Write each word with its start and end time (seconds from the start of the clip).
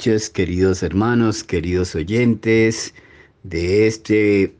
noches, 0.00 0.30
queridos 0.30 0.82
hermanos, 0.82 1.44
queridos 1.44 1.94
oyentes 1.94 2.94
de 3.42 3.86
este 3.86 4.54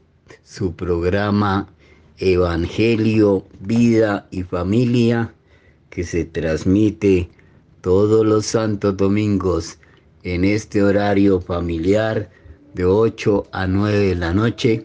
su 0.45 0.75
programa 0.75 1.67
Evangelio, 2.19 3.47
Vida 3.61 4.29
y 4.31 4.43
Familia 4.43 5.33
que 5.89 6.05
se 6.05 6.27
transmite 6.27 7.31
todos 7.81 8.27
los 8.27 8.45
santos 8.45 8.99
domingos 8.99 9.79
en 10.25 10.45
este 10.45 10.83
horario 10.83 11.41
familiar 11.41 12.29
de 12.75 12.85
8 12.85 13.47
a 13.51 13.67
9 13.67 13.97
de 13.97 14.15
la 14.17 14.35
noche 14.35 14.85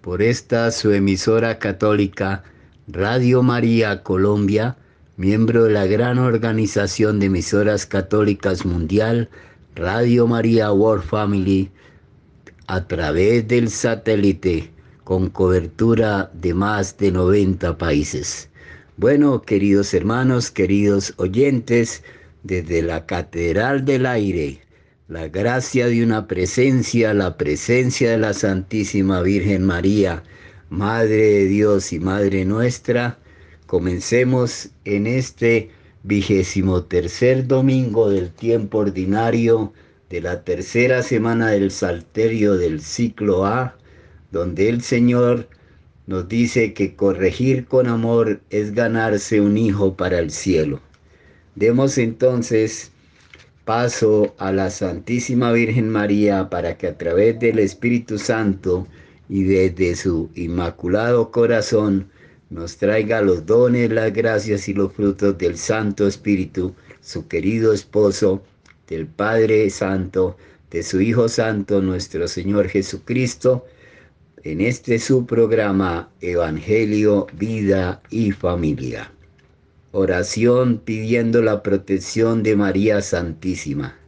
por 0.00 0.22
esta 0.22 0.72
su 0.72 0.90
emisora 0.90 1.60
católica 1.60 2.42
Radio 2.88 3.44
María 3.44 4.02
Colombia 4.02 4.76
miembro 5.18 5.64
de 5.64 5.72
la 5.72 5.84
gran 5.86 6.20
organización 6.20 7.18
de 7.18 7.26
emisoras 7.26 7.86
católicas 7.86 8.64
mundial, 8.64 9.28
Radio 9.78 10.26
María 10.26 10.72
World 10.72 11.04
Family, 11.04 11.70
a 12.66 12.84
través 12.88 13.46
del 13.46 13.70
satélite 13.70 14.70
con 15.04 15.30
cobertura 15.30 16.32
de 16.34 16.52
más 16.52 16.98
de 16.98 17.12
90 17.12 17.78
países. 17.78 18.50
Bueno, 18.96 19.40
queridos 19.40 19.94
hermanos, 19.94 20.50
queridos 20.50 21.14
oyentes, 21.16 22.02
desde 22.42 22.82
la 22.82 23.06
Catedral 23.06 23.84
del 23.84 24.06
Aire, 24.06 24.60
la 25.06 25.28
gracia 25.28 25.86
de 25.86 26.02
una 26.02 26.26
presencia, 26.26 27.14
la 27.14 27.36
presencia 27.36 28.10
de 28.10 28.18
la 28.18 28.34
Santísima 28.34 29.22
Virgen 29.22 29.64
María, 29.64 30.24
Madre 30.70 31.16
de 31.16 31.44
Dios 31.46 31.92
y 31.92 32.00
Madre 32.00 32.44
nuestra, 32.44 33.16
Comencemos 33.68 34.70
en 34.86 35.06
este 35.06 35.70
vigésimo 36.02 36.84
tercer 36.84 37.46
domingo 37.46 38.10
del 38.10 38.30
tiempo 38.30 38.78
ordinario 38.78 39.72
de 40.10 40.20
la 40.20 40.42
tercera 40.42 41.02
semana 41.02 41.50
del 41.50 41.70
Salterio 41.70 42.56
del 42.56 42.80
ciclo 42.80 43.44
A, 43.44 43.76
donde 44.30 44.68
el 44.68 44.82
Señor 44.82 45.48
nos 46.06 46.28
dice 46.28 46.72
que 46.72 46.94
corregir 46.94 47.66
con 47.66 47.86
amor 47.86 48.40
es 48.50 48.72
ganarse 48.72 49.40
un 49.40 49.58
hijo 49.58 49.94
para 49.94 50.18
el 50.18 50.30
cielo. 50.30 50.80
Demos 51.54 51.98
entonces 51.98 52.92
paso 53.64 54.34
a 54.38 54.50
la 54.52 54.70
Santísima 54.70 55.52
Virgen 55.52 55.90
María 55.90 56.48
para 56.48 56.78
que 56.78 56.86
a 56.86 56.96
través 56.96 57.38
del 57.38 57.58
Espíritu 57.58 58.18
Santo 58.18 58.86
y 59.28 59.42
desde 59.42 59.94
su 59.94 60.30
inmaculado 60.34 61.30
corazón 61.30 62.08
nos 62.50 62.78
traiga 62.78 63.20
los 63.20 63.44
dones, 63.44 63.90
las 63.90 64.12
gracias 64.12 64.68
y 64.68 64.74
los 64.74 64.92
frutos 64.92 65.36
del 65.36 65.58
Santo 65.58 66.06
Espíritu, 66.06 66.74
su 67.00 67.28
querido 67.28 67.74
esposo, 67.74 68.42
del 68.88 69.06
Padre 69.06 69.68
Santo, 69.68 70.36
de 70.70 70.82
su 70.82 71.00
Hijo 71.00 71.28
Santo, 71.28 71.82
nuestro 71.82 72.26
Señor 72.26 72.68
Jesucristo, 72.68 73.66
en 74.44 74.62
este 74.62 74.98
su 74.98 75.26
programa 75.26 76.10
Evangelio, 76.22 77.26
Vida 77.34 78.00
y 78.08 78.32
Familia. 78.32 79.12
Oración 79.92 80.80
pidiendo 80.82 81.42
la 81.42 81.62
protección 81.62 82.42
de 82.42 82.56
María 82.56 83.02
Santísima. 83.02 83.98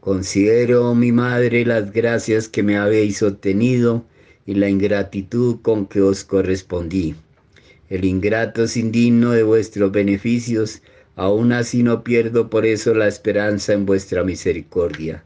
Considero, 0.00 0.94
mi 0.94 1.12
Madre, 1.12 1.64
las 1.64 1.90
gracias 1.92 2.48
que 2.48 2.62
me 2.62 2.76
habéis 2.76 3.22
obtenido 3.22 4.04
y 4.44 4.54
la 4.54 4.68
ingratitud 4.68 5.60
con 5.62 5.86
que 5.86 6.02
os 6.02 6.24
correspondí 6.24 7.14
el 7.92 8.06
ingrato 8.06 8.64
es 8.64 8.78
indigno 8.78 9.32
de 9.32 9.42
vuestros 9.42 9.92
beneficios, 9.92 10.80
aún 11.14 11.52
así 11.52 11.82
no 11.82 12.02
pierdo 12.02 12.48
por 12.48 12.64
eso 12.64 12.94
la 12.94 13.06
esperanza 13.06 13.74
en 13.74 13.84
vuestra 13.84 14.24
misericordia. 14.24 15.24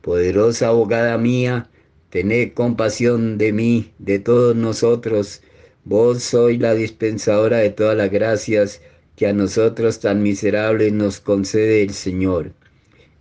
Poderosa 0.00 0.66
abogada 0.66 1.16
mía, 1.16 1.70
tened 2.10 2.54
compasión 2.54 3.38
de 3.38 3.52
mí, 3.52 3.92
de 4.00 4.18
todos 4.18 4.56
nosotros. 4.56 5.42
Vos 5.84 6.24
sois 6.24 6.58
la 6.58 6.74
dispensadora 6.74 7.58
de 7.58 7.70
todas 7.70 7.96
las 7.96 8.10
gracias 8.10 8.82
que 9.14 9.28
a 9.28 9.32
nosotros 9.32 10.00
tan 10.00 10.24
miserables 10.24 10.92
nos 10.92 11.20
concede 11.20 11.82
el 11.82 11.94
Señor. 11.94 12.50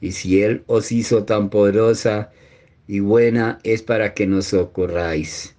Y 0.01 0.13
si 0.13 0.41
Él 0.41 0.63
os 0.65 0.91
hizo 0.91 1.23
tan 1.25 1.51
poderosa 1.51 2.31
y 2.87 2.99
buena, 2.99 3.59
es 3.63 3.83
para 3.83 4.15
que 4.15 4.25
nos 4.25 4.47
socorráis. 4.47 5.55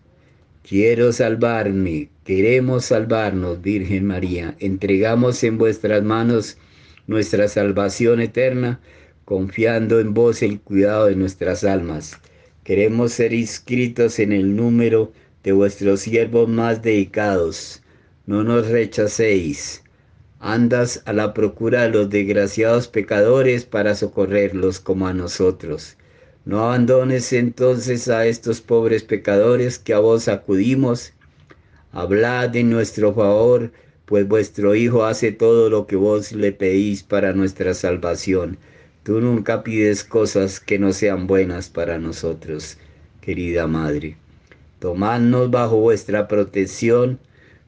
Quiero 0.68 1.12
salvarme, 1.12 2.08
queremos 2.24 2.86
salvarnos, 2.86 3.60
Virgen 3.62 4.06
María. 4.06 4.56
Entregamos 4.58 5.42
en 5.44 5.58
vuestras 5.58 6.02
manos 6.02 6.58
nuestra 7.06 7.48
salvación 7.48 8.20
eterna, 8.20 8.80
confiando 9.24 10.00
en 10.00 10.14
vos 10.14 10.42
el 10.42 10.60
cuidado 10.60 11.06
de 11.06 11.16
nuestras 11.16 11.64
almas. 11.64 12.18
Queremos 12.64 13.12
ser 13.12 13.32
inscritos 13.32 14.18
en 14.18 14.32
el 14.32 14.54
número 14.54 15.12
de 15.42 15.52
vuestros 15.52 16.00
siervos 16.00 16.48
más 16.48 16.82
dedicados. 16.82 17.82
no 18.26 18.44
nos 18.44 18.68
rechacéis. 18.68 19.82
Andas 20.38 21.02
a 21.06 21.12
la 21.12 21.34
procura 21.34 21.82
de 21.82 21.90
los 21.90 22.10
desgraciados 22.10 22.88
pecadores 22.88 23.64
para 23.64 23.94
socorrerlos 23.94 24.80
como 24.80 25.06
a 25.08 25.12
nosotros. 25.12 25.96
No 26.44 26.64
abandones 26.64 27.32
entonces 27.32 28.08
a 28.08 28.26
estos 28.26 28.60
pobres 28.60 29.04
pecadores 29.04 29.78
que 29.78 29.94
a 29.94 30.00
vos 30.00 30.28
acudimos. 30.28 31.12
Hablad 31.92 32.56
en 32.56 32.70
nuestro 32.70 33.12
favor, 33.12 33.70
pues 34.06 34.26
vuestro 34.26 34.74
Hijo 34.74 35.04
hace 35.04 35.30
todo 35.30 35.68
lo 35.68 35.86
que 35.86 35.96
vos 35.96 36.32
le 36.32 36.50
pedís 36.50 37.02
para 37.02 37.34
nuestra 37.34 37.74
salvación. 37.74 38.56
Tú 39.02 39.20
nunca 39.20 39.62
pides 39.62 40.02
cosas 40.02 40.58
que 40.58 40.78
no 40.78 40.94
sean 40.94 41.26
buenas 41.26 41.68
para 41.68 41.98
nosotros, 41.98 42.78
querida 43.20 43.66
Madre. 43.66 44.16
Tomadnos 44.78 45.50
bajo 45.50 45.76
vuestra 45.76 46.28
protección. 46.28 47.18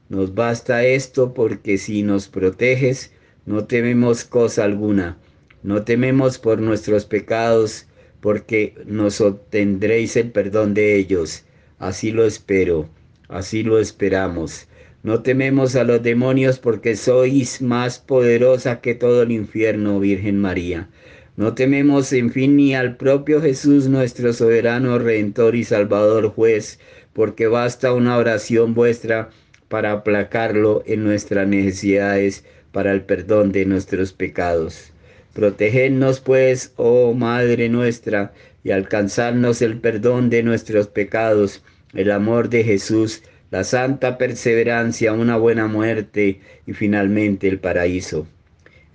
Nos 0.09 0.33
basta 0.33 0.83
esto 0.83 1.33
porque 1.33 1.77
si 1.77 2.01
nos 2.01 2.27
proteges, 2.27 3.11
no 3.45 3.65
tememos 3.65 4.23
cosa 4.23 4.63
alguna. 4.63 5.17
No 5.61 5.83
tememos 5.83 6.39
por 6.39 6.59
nuestros 6.59 7.05
pecados, 7.05 7.85
porque 8.21 8.73
nos 8.85 9.21
obtendréis 9.21 10.15
el 10.15 10.31
perdón 10.31 10.73
de 10.73 10.95
ellos. 10.95 11.43
Así 11.77 12.11
lo 12.11 12.25
espero, 12.25 12.89
así 13.27 13.63
lo 13.63 13.79
esperamos. 13.79 14.67
No 15.03 15.21
tememos 15.21 15.75
a 15.75 15.83
los 15.83 16.01
demonios 16.01 16.57
porque 16.57 16.95
sois 16.95 17.61
más 17.61 17.99
poderosa 17.99 18.81
que 18.81 18.95
todo 18.95 19.21
el 19.21 19.31
infierno, 19.31 19.99
Virgen 19.99 20.39
María. 20.39 20.89
No 21.37 21.53
tememos, 21.53 22.13
en 22.13 22.31
fin, 22.31 22.55
ni 22.55 22.73
al 22.73 22.95
propio 22.95 23.41
Jesús, 23.41 23.89
nuestro 23.89 24.31
soberano 24.31 24.97
Redentor 24.97 25.55
y 25.55 25.63
Salvador 25.63 26.29
Juez, 26.29 26.79
porque 27.13 27.47
basta 27.47 27.93
una 27.93 28.17
oración 28.17 28.73
vuestra 28.73 29.29
para 29.67 29.91
aplacarlo 29.91 30.81
en 30.85 31.03
nuestras 31.03 31.47
necesidades, 31.47 32.45
para 32.71 32.91
el 32.91 33.01
perdón 33.01 33.51
de 33.51 33.65
nuestros 33.65 34.13
pecados. 34.13 34.91
Protegednos 35.33 36.21
pues, 36.21 36.73
oh 36.77 37.13
Madre 37.13 37.67
nuestra, 37.69 38.33
y 38.63 38.71
alcanzarnos 38.71 39.61
el 39.61 39.77
perdón 39.79 40.29
de 40.29 40.41
nuestros 40.41 40.87
pecados, 40.87 41.61
el 41.95 42.11
amor 42.11 42.49
de 42.49 42.63
Jesús, 42.63 43.23
la 43.51 43.63
santa 43.63 44.17
perseverancia, 44.17 45.13
una 45.13 45.37
buena 45.37 45.67
muerte 45.67 46.41
y 46.67 46.73
finalmente 46.73 47.47
el 47.47 47.59
paraíso. 47.59 48.27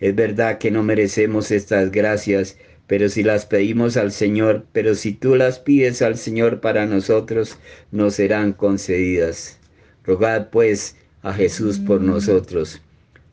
Es 0.00 0.14
verdad 0.14 0.58
que 0.58 0.70
no 0.70 0.82
merecemos 0.82 1.50
estas 1.50 1.90
gracias, 1.90 2.56
pero 2.86 3.08
si 3.08 3.22
las 3.22 3.46
pedimos 3.46 3.96
al 3.96 4.12
Señor, 4.12 4.66
pero 4.72 4.94
si 4.94 5.12
tú 5.12 5.36
las 5.36 5.58
pides 5.58 6.02
al 6.02 6.16
Señor 6.16 6.60
para 6.60 6.86
nosotros, 6.86 7.56
nos 7.90 8.14
serán 8.14 8.52
concedidas. 8.52 9.58
Rogad 10.04 10.48
pues 10.50 10.96
a 11.22 11.32
Jesús 11.32 11.78
por 11.78 12.00
nosotros. 12.00 12.80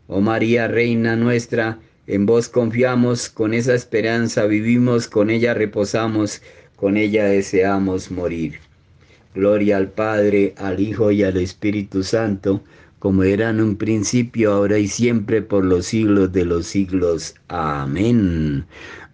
Oh 0.07 0.21
María, 0.21 0.67
Reina 0.67 1.15
nuestra, 1.15 1.79
en 2.05 2.25
vos 2.25 2.47
confiamos, 2.47 3.29
con 3.29 3.53
esa 3.53 3.73
esperanza 3.73 4.45
vivimos, 4.45 5.07
con 5.07 5.29
ella 5.29 5.53
reposamos, 5.53 6.41
con 6.75 6.95
ella 6.95 7.25
deseamos 7.25 8.11
morir. 8.11 8.66
Gloria 9.37 9.77
al 9.77 9.91
Padre, 9.91 10.55
al 10.57 10.79
Hijo 10.79 11.11
y 11.11 11.21
al 11.21 11.37
Espíritu 11.37 12.01
Santo, 12.01 12.63
como 12.97 13.21
era 13.21 13.51
en 13.51 13.61
un 13.61 13.75
principio, 13.75 14.51
ahora 14.51 14.79
y 14.79 14.87
siempre, 14.87 15.43
por 15.43 15.63
los 15.63 15.85
siglos 15.85 16.33
de 16.33 16.43
los 16.43 16.65
siglos. 16.65 17.35
Amén. 17.47 18.65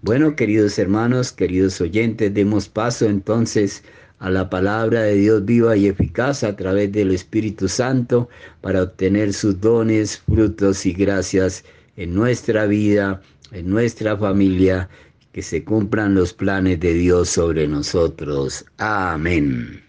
Bueno, 0.02 0.38
queridos 0.38 0.80
hermanos, 0.80 1.34
queridos 1.34 1.82
oyentes, 1.82 2.34
demos 2.34 2.70
paso 2.70 3.06
entonces 3.06 3.84
a 4.20 4.30
la 4.30 4.50
palabra 4.50 5.02
de 5.02 5.16
Dios 5.16 5.44
viva 5.44 5.76
y 5.76 5.88
eficaz 5.88 6.46
a 6.46 6.56
través 6.56 6.94
del 6.94 7.12
Espíritu 7.12 7.68
Santo 7.68 8.30
para 8.62 8.84
obtener 8.84 9.34
sus 9.34 9.60
dones, 9.60 10.20
frutos 10.20 10.86
y 10.86 10.94
gracias 10.94 11.66
en 11.98 12.14
nuestra 12.14 12.66
vida, 12.66 13.22
en 13.52 13.70
nuestra 13.70 14.16
familia, 14.16 14.88
que 15.34 15.42
se 15.42 15.66
cumplan 15.66 16.16
los 16.16 16.32
planes 16.32 16.80
de 16.80 16.94
Dios 16.94 17.28
sobre 17.28 17.68
nosotros. 17.68 18.64
Amén. 18.78 19.83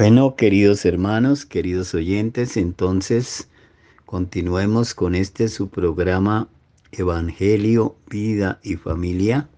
Bueno, 0.00 0.34
queridos 0.34 0.86
hermanos, 0.86 1.44
queridos 1.44 1.92
oyentes, 1.92 2.56
entonces 2.56 3.50
continuemos 4.06 4.94
con 4.94 5.14
este 5.14 5.46
su 5.48 5.68
programa 5.68 6.48
Evangelio, 6.90 7.96
Vida 8.08 8.60
y 8.62 8.76
Familia 8.76 9.50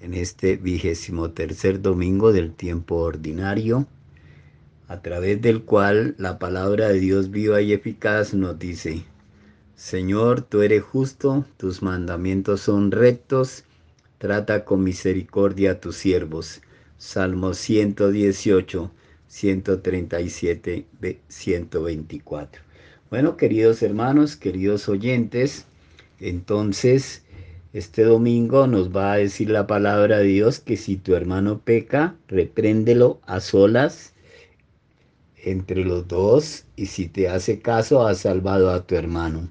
en 0.00 0.12
este 0.12 0.58
vigésimo 0.58 1.30
tercer 1.30 1.80
domingo 1.80 2.30
del 2.30 2.52
tiempo 2.52 2.96
ordinario, 2.96 3.86
a 4.86 5.00
través 5.00 5.40
del 5.40 5.62
cual 5.62 6.14
la 6.18 6.38
palabra 6.38 6.88
de 6.88 7.00
Dios 7.00 7.30
viva 7.30 7.62
y 7.62 7.72
eficaz 7.72 8.34
nos 8.34 8.58
dice, 8.58 9.04
Señor, 9.76 10.42
tú 10.42 10.60
eres 10.60 10.82
justo, 10.82 11.46
tus 11.56 11.80
mandamientos 11.80 12.60
son 12.60 12.90
rectos, 12.90 13.64
trata 14.18 14.66
con 14.66 14.84
misericordia 14.84 15.70
a 15.70 15.80
tus 15.80 15.96
siervos. 15.96 16.60
Salmo 16.98 17.54
118 17.54 18.90
137, 19.34 20.86
124. 21.26 22.62
Bueno, 23.10 23.36
queridos 23.36 23.82
hermanos, 23.82 24.36
queridos 24.36 24.88
oyentes, 24.88 25.66
entonces 26.20 27.24
este 27.72 28.04
domingo 28.04 28.68
nos 28.68 28.94
va 28.94 29.12
a 29.12 29.16
decir 29.16 29.50
la 29.50 29.66
palabra 29.66 30.18
de 30.18 30.26
Dios 30.26 30.60
que 30.60 30.76
si 30.76 30.96
tu 30.96 31.16
hermano 31.16 31.58
peca, 31.58 32.14
repréndelo 32.28 33.20
a 33.26 33.40
solas 33.40 34.14
entre 35.42 35.84
los 35.84 36.06
dos 36.06 36.66
y 36.76 36.86
si 36.86 37.08
te 37.08 37.28
hace 37.28 37.58
caso, 37.58 38.06
has 38.06 38.18
salvado 38.18 38.70
a 38.70 38.86
tu 38.86 38.94
hermano. 38.94 39.50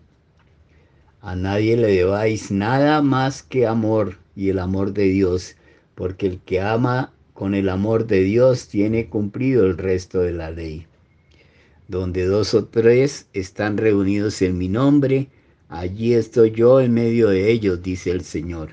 A 1.19 1.35
nadie 1.35 1.75
le 1.75 1.89
debáis 1.89 2.51
nada 2.51 3.01
más 3.01 3.43
que 3.43 3.67
amor 3.67 4.17
y 4.33 4.47
el 4.47 4.59
amor 4.59 4.93
de 4.93 5.03
Dios, 5.03 5.57
porque 5.93 6.27
el 6.27 6.39
que 6.39 6.61
ama 6.61 7.11
con 7.33 7.55
el 7.55 7.69
amor 7.69 8.07
de 8.07 8.23
Dios 8.23 8.67
tiene 8.67 9.07
cumplido 9.07 9.65
el 9.65 9.77
resto 9.77 10.19
de 10.19 10.33
la 10.33 10.51
ley. 10.51 10.85
Donde 11.87 12.25
dos 12.25 12.53
o 12.53 12.65
tres 12.65 13.27
están 13.33 13.77
reunidos 13.77 14.41
en 14.41 14.57
mi 14.57 14.67
nombre, 14.67 15.29
allí 15.69 16.13
estoy 16.13 16.51
yo 16.51 16.79
en 16.79 16.93
medio 16.93 17.29
de 17.29 17.51
ellos, 17.51 17.81
dice 17.81 18.11
el 18.11 18.23
Señor. 18.23 18.71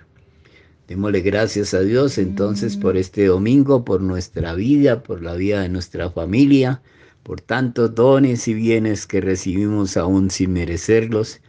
Démosle 0.88 1.20
gracias 1.20 1.74
a 1.74 1.80
Dios 1.80 2.18
entonces 2.18 2.76
por 2.76 2.96
este 2.96 3.26
domingo, 3.26 3.84
por 3.84 4.00
nuestra 4.00 4.54
vida, 4.54 5.02
por 5.02 5.22
la 5.22 5.34
vida 5.34 5.62
de 5.62 5.68
nuestra 5.68 6.10
familia, 6.10 6.82
por 7.22 7.40
tantos 7.40 7.94
dones 7.94 8.48
y 8.48 8.54
bienes 8.54 9.06
que 9.06 9.20
recibimos 9.20 9.96
aún 9.96 10.30
sin 10.30 10.52
merecerlos 10.52 11.40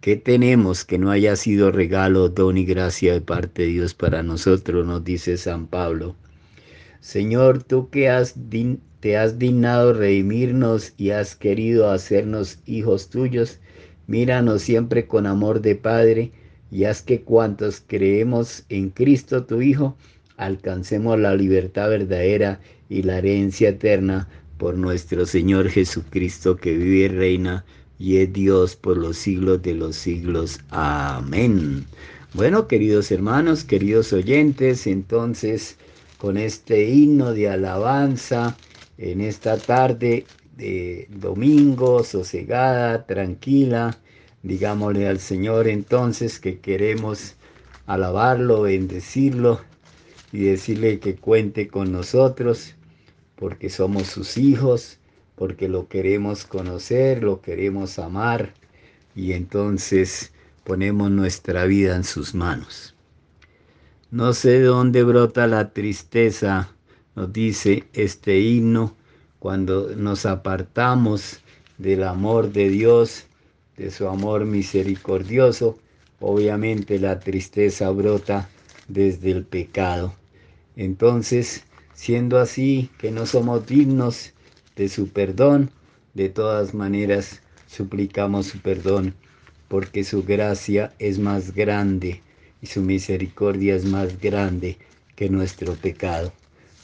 ¿Qué 0.00 0.14
tenemos 0.14 0.84
que 0.84 0.96
no 0.96 1.10
haya 1.10 1.34
sido 1.34 1.72
regalo, 1.72 2.28
don 2.28 2.56
y 2.56 2.64
gracia 2.64 3.12
de 3.14 3.20
parte 3.20 3.62
de 3.62 3.68
Dios 3.68 3.94
para 3.94 4.22
nosotros? 4.22 4.86
Nos 4.86 5.02
dice 5.02 5.36
San 5.36 5.66
Pablo. 5.66 6.14
Señor, 7.00 7.62
tú 7.62 7.90
que 7.90 8.08
has 8.08 8.34
te 9.00 9.16
has 9.16 9.38
dignado 9.38 9.92
redimirnos 9.92 10.92
y 10.96 11.10
has 11.10 11.36
querido 11.36 11.90
hacernos 11.90 12.58
hijos 12.66 13.08
tuyos, 13.10 13.60
míranos 14.06 14.62
siempre 14.62 15.06
con 15.06 15.26
amor 15.26 15.60
de 15.60 15.76
Padre 15.76 16.32
y 16.70 16.84
haz 16.84 17.02
que 17.02 17.22
cuantos 17.22 17.82
creemos 17.86 18.64
en 18.68 18.90
Cristo 18.90 19.44
tu 19.44 19.62
Hijo, 19.62 19.96
alcancemos 20.36 21.18
la 21.18 21.34
libertad 21.34 21.88
verdadera 21.90 22.60
y 22.88 23.02
la 23.02 23.18
herencia 23.18 23.70
eterna 23.70 24.28
por 24.56 24.76
nuestro 24.76 25.24
Señor 25.26 25.68
Jesucristo 25.68 26.56
que 26.56 26.76
vive 26.76 27.04
y 27.04 27.08
reina 27.08 27.64
y 27.98 28.18
es 28.18 28.32
Dios 28.32 28.76
por 28.76 28.96
los 28.96 29.16
siglos 29.16 29.62
de 29.62 29.74
los 29.74 29.96
siglos. 29.96 30.60
Amén. 30.70 31.84
Bueno, 32.34 32.66
queridos 32.66 33.10
hermanos, 33.10 33.64
queridos 33.64 34.12
oyentes, 34.12 34.86
entonces 34.86 35.78
con 36.18 36.36
este 36.36 36.90
himno 36.90 37.32
de 37.32 37.48
alabanza 37.48 38.56
en 38.98 39.20
esta 39.20 39.56
tarde 39.56 40.26
de 40.56 41.06
domingo, 41.10 42.02
sosegada, 42.02 43.06
tranquila, 43.06 43.96
digámosle 44.42 45.08
al 45.08 45.20
Señor 45.20 45.68
entonces 45.68 46.40
que 46.40 46.58
queremos 46.58 47.36
alabarlo, 47.86 48.62
bendecirlo 48.62 49.60
y 50.32 50.40
decirle 50.40 50.98
que 50.98 51.14
cuente 51.14 51.68
con 51.68 51.92
nosotros 51.92 52.74
porque 53.36 53.70
somos 53.70 54.08
sus 54.08 54.36
hijos 54.36 54.98
porque 55.36 55.68
lo 55.68 55.86
queremos 55.86 56.44
conocer, 56.44 57.22
lo 57.22 57.40
queremos 57.40 58.00
amar 58.00 58.54
y 59.14 59.32
entonces 59.32 60.32
ponemos 60.64 61.12
nuestra 61.12 61.64
vida 61.64 61.94
en 61.94 62.02
sus 62.02 62.34
manos. 62.34 62.97
No 64.10 64.32
sé 64.32 64.60
de 64.60 64.62
dónde 64.62 65.04
brota 65.04 65.46
la 65.46 65.74
tristeza, 65.74 66.70
nos 67.14 67.30
dice 67.30 67.84
este 67.92 68.40
himno, 68.40 68.96
cuando 69.38 69.94
nos 69.94 70.24
apartamos 70.24 71.40
del 71.76 72.02
amor 72.04 72.50
de 72.50 72.70
Dios, 72.70 73.26
de 73.76 73.90
su 73.90 74.08
amor 74.08 74.46
misericordioso, 74.46 75.78
obviamente 76.20 76.98
la 76.98 77.20
tristeza 77.20 77.90
brota 77.90 78.48
desde 78.88 79.30
el 79.30 79.44
pecado. 79.44 80.14
Entonces, 80.74 81.64
siendo 81.92 82.38
así 82.38 82.88
que 82.96 83.10
no 83.10 83.26
somos 83.26 83.66
dignos 83.66 84.32
de 84.74 84.88
su 84.88 85.08
perdón. 85.08 85.70
De 86.14 86.30
todas 86.30 86.72
maneras, 86.72 87.42
suplicamos 87.66 88.46
su 88.46 88.58
perdón, 88.60 89.14
porque 89.68 90.02
su 90.02 90.24
gracia 90.24 90.94
es 90.98 91.18
más 91.18 91.54
grande 91.54 92.22
y 92.60 92.66
su 92.66 92.80
misericordia 92.82 93.74
es 93.74 93.84
más 93.84 94.20
grande 94.20 94.78
que 95.16 95.28
nuestro 95.28 95.74
pecado. 95.74 96.32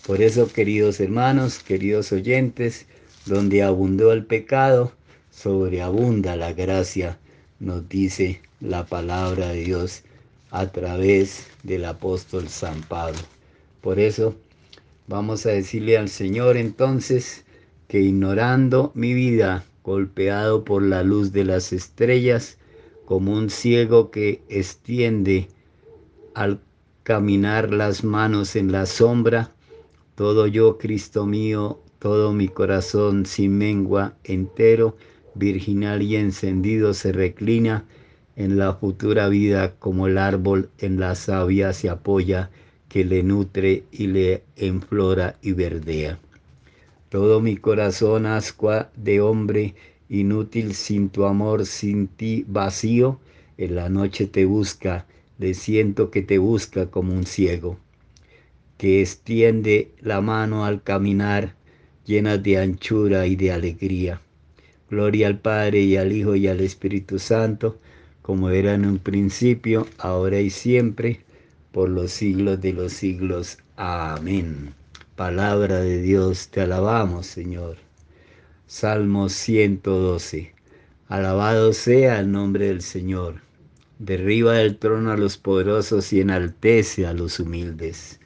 Por 0.07 0.21
eso, 0.23 0.53
queridos 0.53 1.01
hermanos, 1.01 1.61
queridos 1.61 2.13
oyentes, 2.13 2.87
donde 3.27 3.63
abundó 3.63 4.13
el 4.13 4.27
pecado, 4.27 4.93
sobreabunda 5.31 6.37
la 6.37 6.53
gracia, 6.53 7.19
nos 7.59 7.89
dice 7.89 8.41
la 8.61 8.87
palabra 8.87 9.49
de 9.49 9.65
Dios 9.65 10.03
a 10.51 10.71
través 10.71 11.47
del 11.63 11.85
apóstol 11.87 12.49
San 12.49 12.83
Pablo. 12.83 13.19
Por 13.81 13.99
eso 13.99 14.37
vamos 15.07 15.47
a 15.47 15.51
decirle 15.51 15.99
al 15.99 16.09
Señor 16.09 16.57
entonces, 16.57 17.45
que 17.89 18.01
ignorando 18.01 18.93
mi 18.95 19.15
vida, 19.15 19.65
golpeado 19.83 20.65
por 20.65 20.83
la 20.83 21.03
luz 21.03 21.33
de 21.33 21.45
las 21.45 21.73
estrellas, 21.73 22.59
como 23.05 23.33
un 23.33 23.51
ciego 23.51 24.11
que 24.11 24.43
extiende 24.49 25.49
al 26.35 26.61
caminar 27.03 27.73
las 27.73 28.05
manos 28.05 28.57
en 28.57 28.73
la 28.73 28.87
sombra, 28.87 29.53
todo 30.15 30.47
yo, 30.47 30.79
Cristo 30.79 31.27
mío, 31.27 31.81
todo 31.99 32.33
mi 32.33 32.49
corazón 32.49 33.27
sin 33.27 33.57
mengua 33.59 34.15
entero, 34.25 34.97
virginal 35.35 36.03
y 36.03 36.17
encendido 36.17 36.95
se 36.95 37.13
reclina 37.13 37.85
en 38.37 38.59
la 38.59 38.75
futura 38.75 39.29
vida 39.29 39.75
como 39.79 40.07
el 40.07 40.19
árbol 40.19 40.71
en 40.79 41.01
la 41.01 41.15
savia 41.15 41.73
se 41.73 41.89
apoya 41.89 42.51
que 42.89 43.05
le 43.05 43.23
nutre 43.23 43.85
y 43.91 44.09
le 44.09 44.45
enflora 44.57 45.37
y 45.43 45.53
verdea. 45.53 46.19
Todo 47.09 47.41
mi 47.41 47.57
corazón 47.57 48.27
ascua 48.27 48.91
de 48.97 49.21
hombre, 49.21 49.75
inútil 50.09 50.75
sin 50.75 51.09
tu 51.09 51.25
amor, 51.25 51.65
sin 51.67 52.09
ti 52.09 52.45
vacío, 52.47 53.21
en 53.57 53.77
la 53.77 53.89
noche 53.89 54.27
te 54.27 54.45
busca, 54.45 55.07
siento 55.53 56.11
que 56.11 56.23
te 56.23 56.39
busca 56.39 56.87
como 56.87 57.13
un 57.13 57.27
ciego, 57.27 57.79
que 58.79 59.03
extiende 59.03 59.91
la 60.01 60.23
mano 60.23 60.65
al 60.65 60.83
caminar, 60.83 61.55
llena 62.07 62.39
de 62.39 62.59
anchura 62.59 63.27
y 63.27 63.37
de 63.37 63.53
alegría. 63.53 64.23
Gloria 64.89 65.27
al 65.27 65.39
Padre 65.39 65.81
y 65.81 65.97
al 65.97 66.13
Hijo 66.13 66.35
y 66.37 66.49
al 66.49 66.61
Espíritu 66.61 67.19
Santo, 67.19 67.79
como 68.23 68.49
era 68.49 68.73
en 68.75 68.87
un 68.87 68.99
principio, 68.99 69.87
ahora 69.99 70.41
y 70.41 70.49
siempre, 70.49 71.21
por 71.73 71.91
los 71.91 72.13
siglos 72.13 72.61
de 72.63 72.73
los 72.73 72.93
siglos. 72.93 73.59
Amén. 73.77 74.73
Palabra 75.17 75.81
de 75.81 76.01
Dios, 76.01 76.49
te 76.49 76.63
alabamos, 76.63 77.27
Señor. 77.27 77.77
Salmo 78.67 79.29
112. 79.29 80.55
Alabado 81.09 81.73
sea 81.73 82.19
el 82.19 82.33
nombre 82.33 82.69
del 82.69 82.81
Señor. 82.81 83.44
Derriba 83.99 84.55
del 84.55 84.79
trono 84.79 85.11
a 85.13 85.17
los 85.17 85.37
poderosos 85.37 86.13
y 86.13 86.21
enaltece 86.21 87.07
a 87.07 87.13
los 87.13 87.41
humildes. 87.41 88.21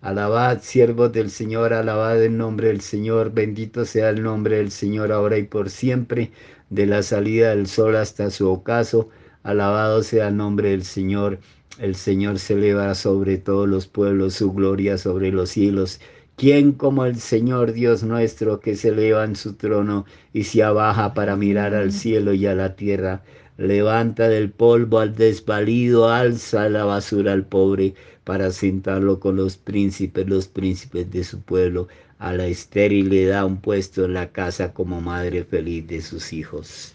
Alabad, 0.00 0.60
siervos 0.62 1.12
del 1.12 1.30
Señor, 1.30 1.72
alabad 1.72 2.22
el 2.22 2.36
nombre 2.36 2.68
del 2.68 2.80
Señor, 2.80 3.32
bendito 3.32 3.84
sea 3.84 4.10
el 4.10 4.22
nombre 4.22 4.56
del 4.58 4.70
Señor 4.70 5.12
ahora 5.12 5.38
y 5.38 5.44
por 5.44 5.70
siempre, 5.70 6.32
de 6.70 6.86
la 6.86 7.02
salida 7.02 7.50
del 7.50 7.66
sol 7.66 7.96
hasta 7.96 8.30
su 8.30 8.48
ocaso, 8.48 9.08
alabado 9.42 10.02
sea 10.02 10.28
el 10.28 10.36
nombre 10.36 10.70
del 10.70 10.84
Señor. 10.84 11.38
El 11.78 11.94
Señor 11.94 12.38
se 12.38 12.54
eleva 12.54 12.94
sobre 12.94 13.38
todos 13.38 13.68
los 13.68 13.86
pueblos, 13.86 14.34
su 14.34 14.52
gloria 14.52 14.98
sobre 14.98 15.30
los 15.32 15.50
cielos 15.50 16.00
¿Quién 16.40 16.72
como 16.72 17.04
el 17.04 17.20
Señor 17.20 17.72
Dios 17.72 18.02
nuestro 18.02 18.60
que 18.60 18.74
se 18.74 18.88
eleva 18.88 19.24
en 19.24 19.36
su 19.36 19.56
trono 19.56 20.06
y 20.32 20.44
se 20.44 20.62
abaja 20.62 21.12
para 21.12 21.36
mirar 21.36 21.74
al 21.74 21.92
cielo 21.92 22.32
y 22.32 22.46
a 22.46 22.54
la 22.54 22.76
tierra? 22.76 23.22
Levanta 23.60 24.26
del 24.30 24.50
polvo 24.50 25.00
al 25.00 25.14
desvalido, 25.14 26.08
alza 26.08 26.70
la 26.70 26.86
basura 26.86 27.34
al 27.34 27.44
pobre 27.44 27.92
para 28.24 28.52
sentarlo 28.52 29.20
con 29.20 29.36
los 29.36 29.58
príncipes, 29.58 30.26
los 30.26 30.48
príncipes 30.48 31.10
de 31.10 31.22
su 31.24 31.42
pueblo. 31.42 31.86
A 32.18 32.32
la 32.32 32.46
estéril 32.46 33.10
le 33.10 33.26
da 33.26 33.44
un 33.44 33.60
puesto 33.60 34.06
en 34.06 34.14
la 34.14 34.32
casa 34.32 34.72
como 34.72 35.02
madre 35.02 35.44
feliz 35.44 35.86
de 35.86 36.00
sus 36.00 36.32
hijos. 36.32 36.94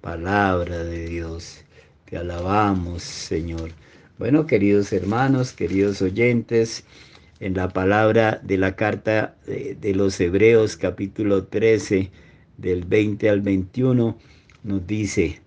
Palabra 0.00 0.84
de 0.84 1.06
Dios. 1.06 1.62
Te 2.06 2.16
alabamos, 2.16 3.02
Señor. 3.02 3.72
Bueno, 4.18 4.46
queridos 4.46 4.94
hermanos, 4.94 5.52
queridos 5.52 6.00
oyentes, 6.00 6.84
en 7.40 7.52
la 7.52 7.68
palabra 7.68 8.40
de 8.42 8.56
la 8.56 8.74
carta 8.74 9.36
de, 9.46 9.94
los 9.94 10.18
Hebreos 10.18 10.78
capítulo 10.78 11.44
13 11.44 12.10
del 12.56 12.84
20 12.84 13.28
al 13.28 13.42
21 13.42 14.16
nos 14.62 14.86
dice 14.86 15.42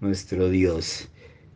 nuestro 0.00 0.48
Dios 0.48 1.08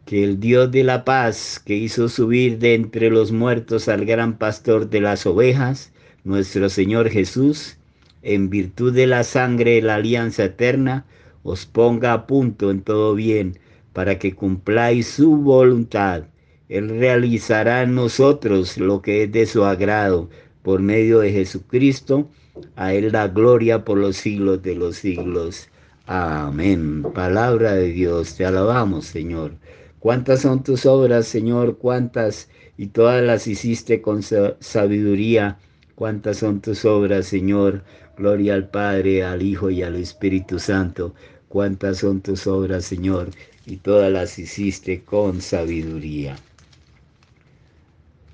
que 0.06 0.25
el 0.25 0.40
Dios 0.40 0.70
de 0.73 0.82
la 0.82 1.04
paz 1.04 1.62
que 1.64 1.76
hizo 1.76 2.09
subir 2.09 2.59
de 2.59 2.75
entre 2.75 3.11
los 3.11 3.30
muertos 3.32 3.88
al 3.88 4.04
gran 4.04 4.38
pastor 4.38 4.90
de 4.90 5.00
las 5.00 5.25
ovejas, 5.25 5.92
nuestro 6.25 6.68
Señor 6.68 7.11
Jesús, 7.11 7.76
en 8.23 8.50
virtud 8.50 8.92
de 8.92 9.06
la 9.06 9.23
sangre 9.23 9.75
de 9.76 9.82
la 9.82 9.97
alianza 9.97 10.44
eterna, 10.44 11.06
os 11.44 11.64
ponga 11.66 12.12
a 12.12 12.26
punto 12.26 12.70
en 12.70 12.82
todo 12.82 13.14
bien, 13.14 13.59
para 13.92 14.18
que 14.18 14.35
cumpláis 14.35 15.06
su 15.06 15.37
voluntad 15.37 16.25
él 16.70 16.88
realizará 16.88 17.82
en 17.82 17.97
nosotros 17.97 18.78
lo 18.78 19.02
que 19.02 19.25
es 19.25 19.32
de 19.32 19.44
su 19.44 19.64
agrado 19.64 20.30
por 20.62 20.80
medio 20.80 21.18
de 21.18 21.32
Jesucristo. 21.32 22.30
A 22.76 22.94
Él 22.94 23.11
la 23.11 23.26
gloria 23.26 23.85
por 23.85 23.99
los 23.99 24.16
siglos 24.16 24.62
de 24.62 24.76
los 24.76 24.94
siglos. 24.94 25.68
Amén. 26.12 27.05
Palabra 27.14 27.75
de 27.75 27.93
Dios, 27.93 28.35
te 28.35 28.45
alabamos, 28.45 29.07
Señor. 29.07 29.52
¿Cuántas 30.00 30.40
son 30.40 30.64
tus 30.64 30.85
obras, 30.85 31.29
Señor? 31.29 31.79
¿Cuántas? 31.79 32.49
Y 32.76 32.88
todas 32.88 33.23
las 33.23 33.47
hiciste 33.47 34.02
con 34.02 34.21
sabiduría. 34.25 35.61
¿Cuántas 35.95 36.38
son 36.38 36.61
tus 36.62 36.85
obras, 36.85 37.26
Señor? 37.26 37.85
Gloria 38.17 38.55
al 38.55 38.69
Padre, 38.71 39.23
al 39.23 39.40
Hijo 39.43 39.71
y 39.71 39.85
al 39.85 39.95
Espíritu 39.95 40.59
Santo. 40.59 41.14
¿Cuántas 41.47 41.99
son 41.99 42.21
tus 42.23 42.49
obras, 42.49 42.87
Señor? 42.87 43.31
Y 43.64 43.76
todas 43.76 44.11
las 44.11 44.37
hiciste 44.37 45.05
con 45.05 45.40
sabiduría 45.40 46.37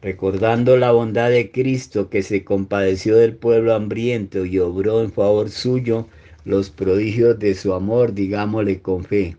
recordando 0.00 0.76
la 0.76 0.92
bondad 0.92 1.30
de 1.30 1.50
Cristo 1.50 2.09
que 2.09 2.23
se 2.23 2.45
compadeció 2.45 3.16
del 3.16 3.35
pueblo 3.35 3.75
hambriento 3.75 4.47
y 4.47 4.59
obró 4.61 5.02
en 5.02 5.11
favor 5.11 5.50
suyo 5.50 6.06
los 6.46 6.70
prodigios 6.70 7.40
de 7.40 7.56
su 7.56 7.74
amor, 7.74 8.14
digámosle 8.14 8.80
con 8.80 9.02
fe. 9.02 9.36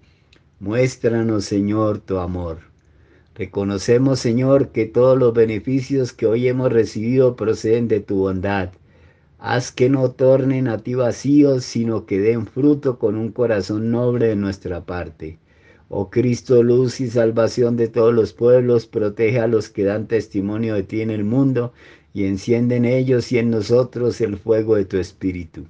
Muéstranos, 0.59 1.45
Señor, 1.45 1.99
tu 1.99 2.17
amor. 2.17 2.57
Reconocemos, 3.33 4.19
Señor, 4.19 4.73
que 4.73 4.87
todos 4.87 5.17
los 5.17 5.33
beneficios 5.33 6.11
que 6.11 6.25
hoy 6.25 6.49
hemos 6.49 6.69
recibido 6.69 7.37
proceden 7.37 7.87
de 7.87 8.01
tu 8.01 8.17
bondad. 8.17 8.71
Haz 9.39 9.71
que 9.71 9.89
no 9.89 10.11
tornen 10.11 10.67
a 10.67 10.79
ti 10.79 10.95
vacíos, 10.95 11.63
sino 11.63 12.05
que 12.05 12.19
den 12.19 12.45
fruto 12.45 12.99
con 12.99 13.15
un 13.15 13.31
corazón 13.31 13.89
noble 13.89 14.27
de 14.27 14.35
nuestra 14.35 14.85
parte. 14.85 15.39
Oh 15.87 16.09
Cristo, 16.09 16.61
luz 16.61 16.99
y 16.99 17.09
salvación 17.09 17.77
de 17.77 17.87
todos 17.87 18.13
los 18.13 18.33
pueblos, 18.33 18.85
protege 18.85 19.39
a 19.39 19.47
los 19.47 19.69
que 19.69 19.85
dan 19.85 20.07
testimonio 20.07 20.75
de 20.75 20.83
ti 20.83 20.99
en 20.99 21.11
el 21.11 21.23
mundo 21.23 21.71
y 22.13 22.25
enciende 22.25 22.75
en 22.75 22.83
ellos 22.83 23.31
y 23.31 23.37
en 23.37 23.49
nosotros 23.49 24.19
el 24.19 24.35
fuego 24.35 24.75
de 24.75 24.83
tu 24.83 24.97
espíritu. 24.97 25.67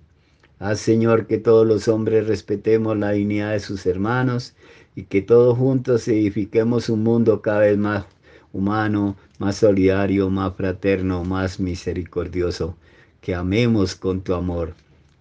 Haz, 0.60 0.80
Señor, 0.80 1.28
que 1.28 1.38
todos 1.38 1.68
los 1.68 1.88
hombres 1.88 2.28
respetemos 2.28 2.98
la 2.98 3.12
dignidad 3.12 3.52
de 3.52 3.60
sus 3.60 3.86
hermanos 3.86 4.56
y 4.96 5.04
que 5.04 5.22
todos 5.22 5.58
juntos 5.58 6.08
edifiquemos 6.08 6.90
un 6.90 7.04
mundo 7.04 7.42
cada 7.42 7.60
vez 7.60 7.78
más 7.78 8.06
humano, 8.54 9.16
más 9.40 9.58
solidario, 9.58 10.30
más 10.30 10.56
fraterno, 10.56 11.24
más 11.24 11.60
misericordioso. 11.60 12.76
Que 13.22 13.36
amemos 13.36 13.96
con 13.96 14.22
tu 14.22 14.34
amor, 14.34 14.74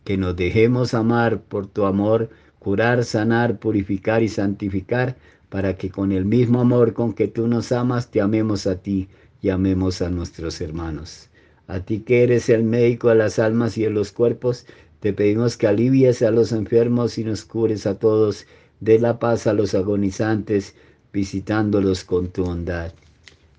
que 0.05 0.17
nos 0.17 0.37
dejemos 0.37 0.95
amar 0.95 1.41
por 1.41 1.67
tu 1.67 1.85
amor 1.85 2.31
curar, 2.67 3.05
sanar, 3.05 3.61
purificar 3.61 4.25
y 4.25 4.29
santificar, 4.29 5.17
para 5.51 5.77
que 5.77 5.89
con 5.89 6.11
el 6.11 6.25
mismo 6.25 6.61
amor 6.61 6.95
con 6.95 7.13
que 7.13 7.29
tú 7.29 7.47
nos 7.47 7.71
amas, 7.71 8.11
te 8.11 8.21
amemos 8.21 8.67
a 8.67 8.83
ti 8.83 9.09
y 9.41 9.51
amemos 9.51 10.03
a 10.03 10.11
nuestros 10.11 10.61
hermanos. 10.61 11.31
A 11.69 11.79
ti 11.79 12.01
que 12.01 12.25
eres 12.25 12.49
el 12.49 12.65
médico 12.65 13.09
de 13.09 13.15
las 13.15 13.39
almas 13.39 13.79
y 13.79 13.83
de 13.83 13.91
los 13.91 14.11
cuerpos, 14.11 14.67
te 15.07 15.13
pedimos 15.13 15.57
que 15.57 15.69
alivies 15.69 16.21
a 16.23 16.33
los 16.33 16.51
enfermos 16.51 17.17
y 17.17 17.23
nos 17.23 17.45
cures 17.45 17.87
a 17.87 17.97
todos, 17.97 18.45
dé 18.81 18.99
la 18.99 19.21
paz 19.21 19.47
a 19.47 19.53
los 19.53 19.73
agonizantes, 19.73 20.75
visitándolos 21.13 22.03
con 22.03 22.27
tu 22.31 22.43
bondad. 22.43 22.93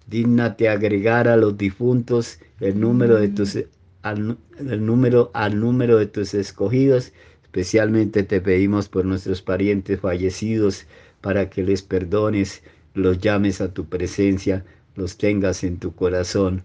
Dígnate 0.07 0.67
agregar 0.67 1.29
a 1.29 1.37
los 1.37 1.57
difuntos 1.57 2.39
el 2.59 2.77
número 2.77 3.15
de 3.15 3.29
tus 3.29 3.55
el 3.55 4.85
número 4.85 5.31
al 5.33 5.57
número 5.57 5.97
de 5.97 6.07
tus 6.07 6.33
escogidos 6.33 7.13
Especialmente 7.45 8.23
te 8.23 8.41
pedimos 8.41 8.89
por 8.89 9.05
nuestros 9.05 9.41
parientes 9.41 10.01
fallecidos 10.01 10.85
para 11.21 11.49
que 11.49 11.63
les 11.63 11.81
perdones, 11.81 12.61
los 12.93 13.19
llames 13.19 13.61
a 13.61 13.73
tu 13.73 13.85
presencia, 13.85 14.65
los 14.97 15.17
tengas 15.17 15.63
en 15.63 15.77
tu 15.77 15.95
corazón, 15.95 16.63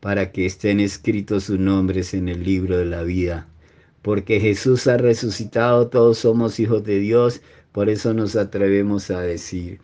para 0.00 0.30
que 0.30 0.44
estén 0.44 0.78
escritos 0.78 1.44
sus 1.44 1.58
nombres 1.58 2.12
en 2.12 2.28
el 2.28 2.44
libro 2.44 2.76
de 2.76 2.84
la 2.84 3.02
vida. 3.02 3.48
Porque 4.04 4.38
Jesús 4.38 4.86
ha 4.86 4.98
resucitado, 4.98 5.88
todos 5.88 6.18
somos 6.18 6.60
hijos 6.60 6.84
de 6.84 7.00
Dios, 7.00 7.40
por 7.72 7.88
eso 7.88 8.14
nos 8.14 8.36
atrevemos 8.36 9.10
a 9.10 9.20
decir, 9.20 9.80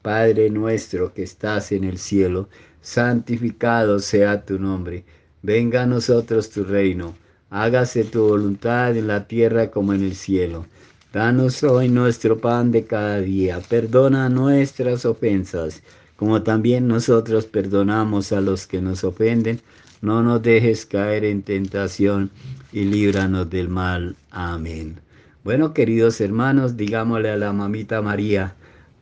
Padre 0.00 0.48
nuestro 0.48 1.12
que 1.12 1.24
estás 1.24 1.72
en 1.72 1.84
el 1.84 1.98
cielo, 1.98 2.48
santificado 2.80 3.98
sea 3.98 4.46
tu 4.46 4.58
nombre, 4.58 5.04
venga 5.42 5.82
a 5.82 5.86
nosotros 5.86 6.48
tu 6.48 6.64
reino 6.64 7.14
hágase 7.54 8.02
tu 8.02 8.26
voluntad 8.26 8.96
en 8.96 9.06
la 9.06 9.28
tierra 9.28 9.70
como 9.70 9.92
en 9.94 10.02
el 10.02 10.16
cielo. 10.16 10.66
Danos 11.12 11.62
hoy 11.62 11.88
nuestro 11.88 12.40
pan 12.40 12.72
de 12.72 12.84
cada 12.84 13.20
día. 13.20 13.60
Perdona 13.68 14.28
nuestras 14.28 15.04
ofensas, 15.06 15.80
como 16.16 16.42
también 16.42 16.88
nosotros 16.88 17.46
perdonamos 17.46 18.32
a 18.32 18.40
los 18.40 18.66
que 18.66 18.82
nos 18.82 19.04
ofenden. 19.04 19.60
No 20.02 20.20
nos 20.24 20.42
dejes 20.42 20.84
caer 20.84 21.24
en 21.24 21.42
tentación 21.44 22.32
y 22.74 22.84
líbranos 22.84 23.48
del 23.48 23.70
mal. 23.70 24.16
Amén. 24.30 25.00
Bueno, 25.44 25.72
queridos 25.72 26.20
hermanos, 26.20 26.76
digámosle 26.76 27.30
a 27.30 27.38
la 27.38 27.54
mamita 27.54 28.02
María, 28.02 28.54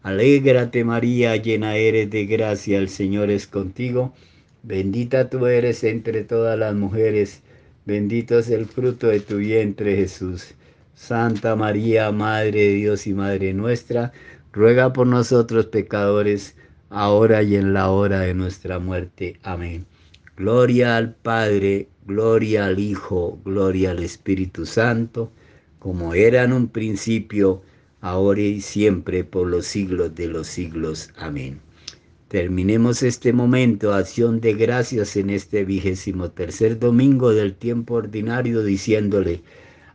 alégrate 0.04 0.84
María, 0.84 1.34
llena 1.36 1.74
eres 1.74 2.08
de 2.10 2.26
gracia, 2.26 2.78
el 2.78 2.88
Señor 2.88 3.30
es 3.30 3.48
contigo. 3.48 4.14
Bendita 4.62 5.28
tú 5.28 5.46
eres 5.46 5.82
entre 5.82 6.22
todas 6.22 6.56
las 6.56 6.74
mujeres 6.76 7.42
Bendito 7.84 8.38
es 8.38 8.48
el 8.48 8.66
fruto 8.66 9.08
de 9.08 9.18
tu 9.18 9.38
vientre, 9.38 9.96
Jesús. 9.96 10.54
Santa 10.94 11.56
María, 11.56 12.12
Madre 12.12 12.60
de 12.60 12.74
Dios 12.74 13.08
y 13.08 13.14
Madre 13.14 13.52
nuestra, 13.54 14.12
ruega 14.52 14.92
por 14.92 15.08
nosotros 15.08 15.66
pecadores, 15.66 16.54
ahora 16.90 17.42
y 17.42 17.56
en 17.56 17.72
la 17.72 17.90
hora 17.90 18.20
de 18.20 18.34
nuestra 18.34 18.78
muerte. 18.78 19.40
Amén. 19.42 19.84
Gloria 20.42 20.96
al 20.96 21.14
Padre, 21.14 21.86
gloria 22.04 22.66
al 22.66 22.80
Hijo, 22.80 23.38
gloria 23.44 23.92
al 23.92 24.02
Espíritu 24.02 24.66
Santo, 24.66 25.30
como 25.78 26.14
era 26.14 26.42
en 26.42 26.52
un 26.52 26.66
principio, 26.66 27.62
ahora 28.00 28.40
y 28.40 28.60
siempre, 28.60 29.22
por 29.22 29.46
los 29.46 29.66
siglos 29.66 30.16
de 30.16 30.26
los 30.26 30.48
siglos. 30.48 31.10
Amén. 31.16 31.60
Terminemos 32.26 33.04
este 33.04 33.32
momento, 33.32 33.94
acción 33.94 34.40
de 34.40 34.54
gracias 34.54 35.16
en 35.16 35.30
este 35.30 35.64
vigésimo 35.64 36.32
tercer 36.32 36.76
domingo 36.76 37.32
del 37.32 37.54
tiempo 37.54 37.94
ordinario, 37.94 38.64
diciéndole 38.64 39.42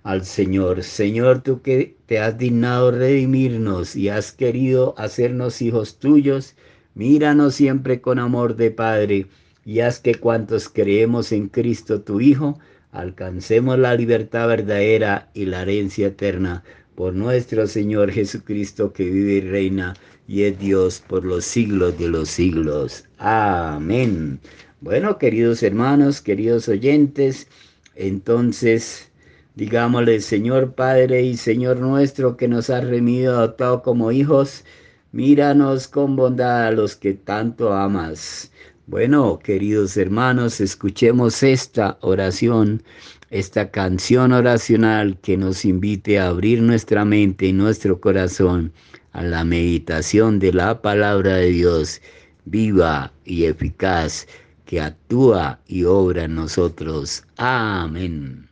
al 0.03 0.23
Señor, 0.23 0.81
Señor, 0.81 1.41
tú 1.43 1.61
que 1.61 1.97
te 2.05 2.19
has 2.19 2.37
dignado 2.37 2.91
redimirnos 2.91 3.97
y 3.97 4.07
has 4.07 4.31
querido 4.31 4.95
hacernos 4.97 5.61
hijos 5.61 5.99
tuyos, 5.99 6.55
míranos 6.95 7.55
siempre 7.55 7.99
con 7.99 8.17
amor 8.17 8.55
de 8.55 8.71
Padre 8.71 9.27
y 9.67 9.81
haz 9.81 9.99
que 9.99 10.15
cuantos 10.15 10.69
creemos 10.69 11.33
en 11.33 11.49
Cristo 11.49 11.99
tu 11.99 12.21
Hijo, 12.21 12.57
alcancemos 12.93 13.77
la 13.77 13.95
libertad 13.95 14.47
verdadera 14.47 15.29
y 15.33 15.43
la 15.45 15.63
herencia 15.63 16.07
eterna 16.07 16.63
por 16.95 17.13
nuestro 17.13 17.67
Señor 17.67 18.11
Jesucristo 18.11 18.93
que 18.93 19.03
vive 19.03 19.33
y 19.33 19.41
reina 19.41 19.93
y 20.25 20.43
es 20.43 20.57
Dios 20.57 21.03
por 21.05 21.25
los 21.25 21.43
siglos 21.43 21.99
de 21.99 22.07
los 22.07 22.29
siglos. 22.29 23.03
Amén. 23.17 24.39
Bueno, 24.79 25.17
queridos 25.17 25.61
hermanos, 25.61 26.21
queridos 26.21 26.69
oyentes, 26.69 27.49
entonces 27.95 29.11
digámosle, 29.55 30.21
Señor 30.21 30.75
Padre 30.75 31.23
y 31.23 31.35
Señor 31.35 31.75
nuestro 31.75 32.37
que 32.37 32.47
nos 32.47 32.69
has 32.69 32.85
remido, 32.85 33.37
adoptado 33.37 33.81
como 33.83 34.13
hijos, 34.13 34.63
míranos 35.11 35.89
con 35.89 36.15
bondad 36.15 36.67
a 36.67 36.71
los 36.71 36.95
que 36.95 37.15
tanto 37.15 37.73
amas. 37.73 38.49
Bueno, 38.87 39.37
queridos 39.39 39.97
hermanos, 39.97 40.61
escuchemos 40.61 41.43
esta 41.43 41.97
oración, 41.99 42.83
esta 43.29 43.69
canción 43.69 44.31
oracional 44.31 45.19
que 45.19 45.35
nos 45.35 45.65
invite 45.65 46.17
a 46.17 46.29
abrir 46.29 46.61
nuestra 46.61 47.03
mente 47.03 47.47
y 47.47 47.51
nuestro 47.51 47.99
corazón 47.99 48.71
a 49.11 49.23
la 49.23 49.43
meditación 49.43 50.39
de 50.39 50.53
la 50.53 50.81
palabra 50.81 51.35
de 51.35 51.47
Dios 51.47 52.01
viva 52.45 53.11
y 53.25 53.43
eficaz 53.43 54.25
que 54.63 54.79
actúa 54.79 55.59
y 55.67 55.83
obra 55.83 56.23
en 56.23 56.35
nosotros. 56.35 57.25
Amén. 57.35 58.47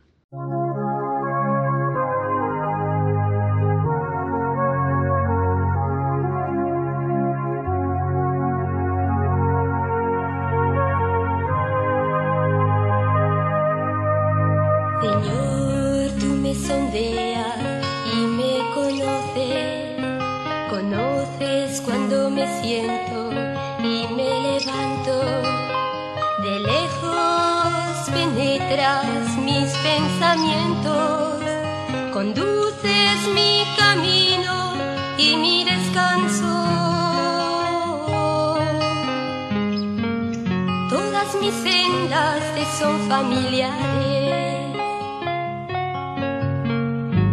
son 42.78 42.98
familiares. 43.08 44.74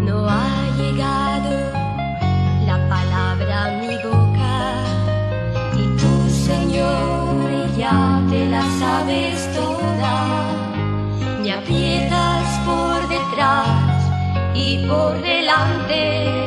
No 0.07 0.25
ha 0.29 0.69
llegado 0.77 1.51
la 2.65 2.77
palabra 2.87 3.65
a 3.65 3.71
mi 3.81 3.95
boca 4.07 4.55
y 5.75 5.83
tú, 5.99 6.11
Señor, 6.29 7.75
ya 7.77 8.21
te 8.29 8.45
la 8.45 8.63
sabes 8.79 9.49
toda. 9.53 10.15
Me 11.41 11.51
aprietas 11.51 12.45
por 12.65 13.07
detrás 13.09 13.67
y 14.55 14.85
por 14.87 15.21
delante. 15.21 16.42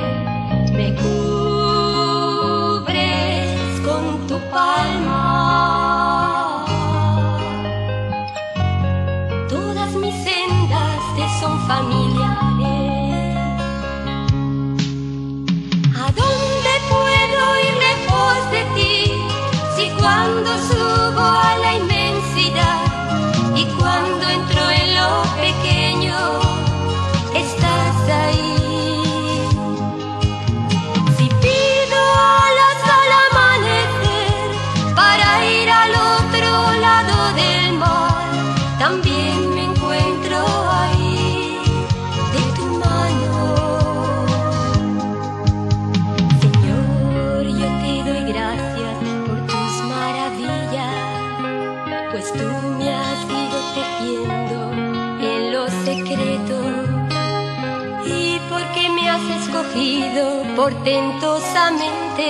Portentosamente 60.67 62.27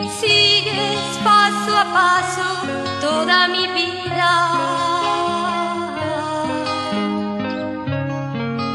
y 0.00 0.08
sigues 0.20 1.16
paso 1.22 1.76
a 1.76 1.84
paso 1.94 2.42
toda 3.00 3.46
mi 3.46 3.68
vida. 3.68 4.50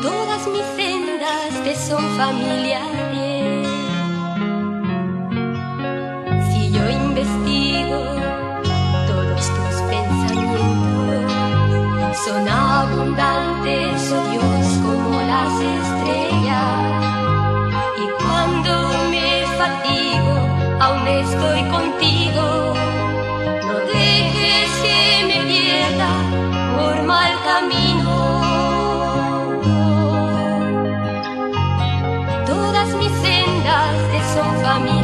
Todas 0.01 0.47
mis 0.47 0.63
sendas 0.77 1.51
te 1.65 1.75
son 1.75 2.01
familiares. 2.15 3.67
Si 6.49 6.71
yo 6.71 6.89
investigo 6.89 7.99
todos 9.05 9.51
tus 9.55 9.75
pensamientos, 9.91 11.23
son 12.25 12.47
abundantes, 12.47 14.13
oh 14.13 14.23
Dios, 14.31 14.65
como 14.85 15.11
las 15.27 15.53
estrellas. 15.75 16.98
Estoy 21.09 21.61
contigo. 21.75 22.73
No 23.67 23.75
dejes 23.93 24.69
que 24.83 25.25
me 25.29 25.39
pierda 25.51 26.11
por 26.77 27.03
mal 27.03 27.31
camino. 27.49 28.15
Todas 32.45 32.87
mis 32.95 33.11
sendas 33.23 33.91
te 34.11 34.19
son 34.33 34.49
familiares. 34.61 34.98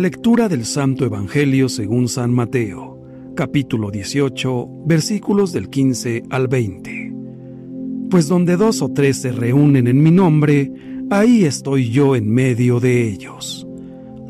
Lectura 0.00 0.48
del 0.48 0.64
Santo 0.64 1.04
Evangelio 1.04 1.68
según 1.68 2.08
San 2.08 2.32
Mateo, 2.32 2.98
capítulo 3.36 3.90
18, 3.90 4.86
versículos 4.86 5.52
del 5.52 5.68
15 5.68 6.22
al 6.30 6.48
20. 6.48 7.12
Pues 8.08 8.26
donde 8.26 8.56
dos 8.56 8.80
o 8.80 8.90
tres 8.90 9.18
se 9.18 9.30
reúnen 9.30 9.86
en 9.88 10.02
mi 10.02 10.10
nombre, 10.10 10.72
ahí 11.10 11.44
estoy 11.44 11.90
yo 11.90 12.16
en 12.16 12.30
medio 12.30 12.80
de 12.80 13.10
ellos, 13.10 13.68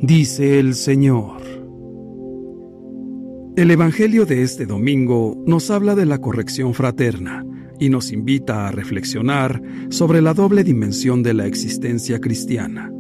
dice 0.02 0.58
el 0.58 0.74
Señor. 0.74 1.40
El 3.54 3.70
Evangelio 3.70 4.26
de 4.26 4.42
este 4.42 4.66
domingo 4.66 5.40
nos 5.46 5.70
habla 5.70 5.94
de 5.94 6.04
la 6.04 6.18
corrección 6.18 6.74
fraterna 6.74 7.46
y 7.78 7.90
nos 7.90 8.10
invita 8.10 8.66
a 8.66 8.72
reflexionar 8.72 9.62
sobre 9.88 10.20
la 10.20 10.34
doble 10.34 10.64
dimensión 10.64 11.22
de 11.22 11.32
la 11.32 11.46
existencia 11.46 12.18
cristiana, 12.18 12.92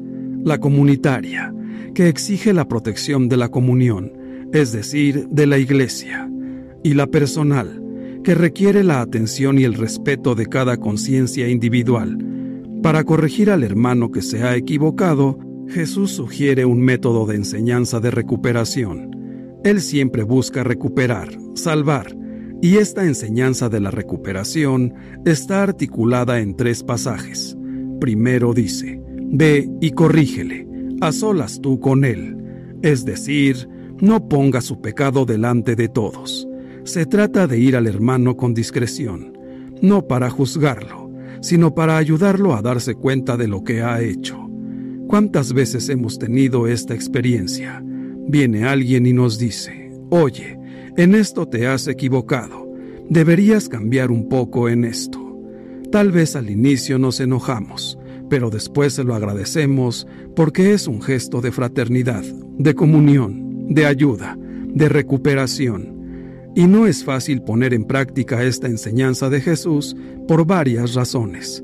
la 0.44 0.58
comunitaria, 0.60 1.52
que 1.94 2.08
exige 2.08 2.52
la 2.52 2.68
protección 2.68 3.28
de 3.28 3.36
la 3.36 3.48
comunión, 3.48 4.12
es 4.52 4.72
decir, 4.72 5.28
de 5.28 5.46
la 5.46 5.58
iglesia, 5.58 6.30
y 6.82 6.94
la 6.94 7.06
personal, 7.06 7.82
que 8.24 8.34
requiere 8.34 8.84
la 8.84 9.00
atención 9.00 9.58
y 9.58 9.64
el 9.64 9.74
respeto 9.74 10.34
de 10.34 10.46
cada 10.46 10.76
conciencia 10.76 11.48
individual. 11.48 12.18
Para 12.82 13.04
corregir 13.04 13.50
al 13.50 13.62
hermano 13.62 14.10
que 14.10 14.22
se 14.22 14.42
ha 14.42 14.56
equivocado, 14.56 15.38
Jesús 15.68 16.12
sugiere 16.12 16.64
un 16.64 16.80
método 16.80 17.26
de 17.26 17.36
enseñanza 17.36 18.00
de 18.00 18.10
recuperación. 18.10 19.10
Él 19.64 19.80
siempre 19.80 20.22
busca 20.22 20.64
recuperar, 20.64 21.28
salvar, 21.54 22.16
y 22.62 22.76
esta 22.76 23.06
enseñanza 23.06 23.68
de 23.68 23.80
la 23.80 23.90
recuperación 23.90 24.94
está 25.24 25.62
articulada 25.62 26.40
en 26.40 26.56
tres 26.56 26.82
pasajes. 26.82 27.56
Primero 28.00 28.52
dice, 28.52 29.00
Ve 29.32 29.70
y 29.80 29.92
corrígele, 29.92 30.66
a 31.00 31.12
solas 31.12 31.60
tú 31.60 31.80
con 31.80 32.04
él, 32.04 32.36
es 32.82 33.04
decir, 33.04 33.68
no 34.00 34.28
ponga 34.28 34.60
su 34.60 34.80
pecado 34.80 35.24
delante 35.24 35.76
de 35.76 35.88
todos. 35.88 36.48
Se 36.84 37.06
trata 37.06 37.46
de 37.46 37.58
ir 37.58 37.76
al 37.76 37.86
hermano 37.86 38.36
con 38.36 38.54
discreción, 38.54 39.36
no 39.82 40.06
para 40.06 40.30
juzgarlo, 40.30 41.10
sino 41.40 41.74
para 41.74 41.96
ayudarlo 41.96 42.54
a 42.54 42.62
darse 42.62 42.94
cuenta 42.94 43.36
de 43.36 43.48
lo 43.48 43.64
que 43.64 43.82
ha 43.82 44.00
hecho. 44.00 44.38
¿Cuántas 45.06 45.52
veces 45.52 45.88
hemos 45.88 46.18
tenido 46.18 46.66
esta 46.66 46.94
experiencia? 46.94 47.82
Viene 47.84 48.64
alguien 48.64 49.06
y 49.06 49.12
nos 49.12 49.38
dice, 49.38 49.90
oye, 50.10 50.58
en 50.96 51.14
esto 51.14 51.46
te 51.46 51.66
has 51.66 51.88
equivocado, 51.88 52.72
deberías 53.08 53.68
cambiar 53.68 54.10
un 54.10 54.28
poco 54.28 54.68
en 54.68 54.84
esto. 54.84 55.18
Tal 55.90 56.12
vez 56.12 56.36
al 56.36 56.48
inicio 56.48 56.98
nos 56.98 57.20
enojamos, 57.20 57.98
pero 58.30 58.48
después 58.48 58.94
se 58.94 59.04
lo 59.04 59.14
agradecemos 59.14 60.06
porque 60.34 60.72
es 60.72 60.86
un 60.86 61.02
gesto 61.02 61.42
de 61.42 61.52
fraternidad, 61.52 62.22
de 62.22 62.74
comunión, 62.74 63.66
de 63.68 63.84
ayuda, 63.84 64.38
de 64.72 64.88
recuperación. 64.88 66.00
Y 66.54 66.66
no 66.66 66.86
es 66.86 67.04
fácil 67.04 67.42
poner 67.42 67.74
en 67.74 67.84
práctica 67.84 68.42
esta 68.42 68.68
enseñanza 68.68 69.28
de 69.28 69.40
Jesús 69.40 69.96
por 70.26 70.46
varias 70.46 70.94
razones. 70.94 71.62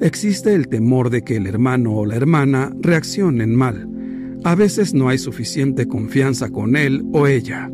Existe 0.00 0.54
el 0.54 0.68
temor 0.68 1.10
de 1.10 1.22
que 1.22 1.36
el 1.36 1.46
hermano 1.46 1.94
o 1.94 2.06
la 2.06 2.16
hermana 2.16 2.72
reaccionen 2.80 3.54
mal. 3.54 3.88
A 4.44 4.54
veces 4.54 4.94
no 4.94 5.08
hay 5.08 5.18
suficiente 5.18 5.86
confianza 5.86 6.48
con 6.48 6.76
él 6.76 7.04
o 7.12 7.26
ella, 7.26 7.70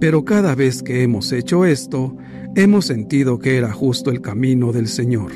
pero 0.00 0.24
cada 0.24 0.54
vez 0.54 0.82
que 0.82 1.02
hemos 1.02 1.32
hecho 1.32 1.64
esto, 1.64 2.16
hemos 2.54 2.86
sentido 2.86 3.38
que 3.38 3.56
era 3.56 3.72
justo 3.72 4.10
el 4.10 4.22
camino 4.22 4.72
del 4.72 4.88
Señor. 4.88 5.32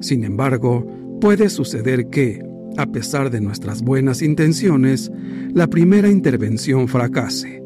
Sin 0.00 0.24
embargo, 0.24 0.86
puede 1.22 1.50
suceder 1.50 2.08
que, 2.08 2.42
a 2.76 2.86
pesar 2.86 3.30
de 3.30 3.40
nuestras 3.40 3.80
buenas 3.80 4.22
intenciones, 4.22 5.08
la 5.54 5.68
primera 5.68 6.10
intervención 6.10 6.88
fracase. 6.88 7.62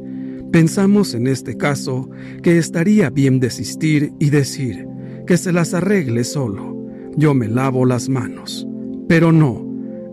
Pensamos 0.52 1.14
en 1.14 1.26
este 1.26 1.56
caso 1.56 2.10
que 2.42 2.58
estaría 2.58 3.08
bien 3.08 3.40
desistir 3.40 4.12
y 4.20 4.28
decir 4.28 4.86
que 5.26 5.38
se 5.38 5.52
las 5.52 5.72
arregle 5.72 6.22
solo. 6.24 6.76
Yo 7.16 7.32
me 7.32 7.48
lavo 7.48 7.86
las 7.86 8.10
manos. 8.10 8.68
Pero 9.08 9.32
no, 9.32 9.66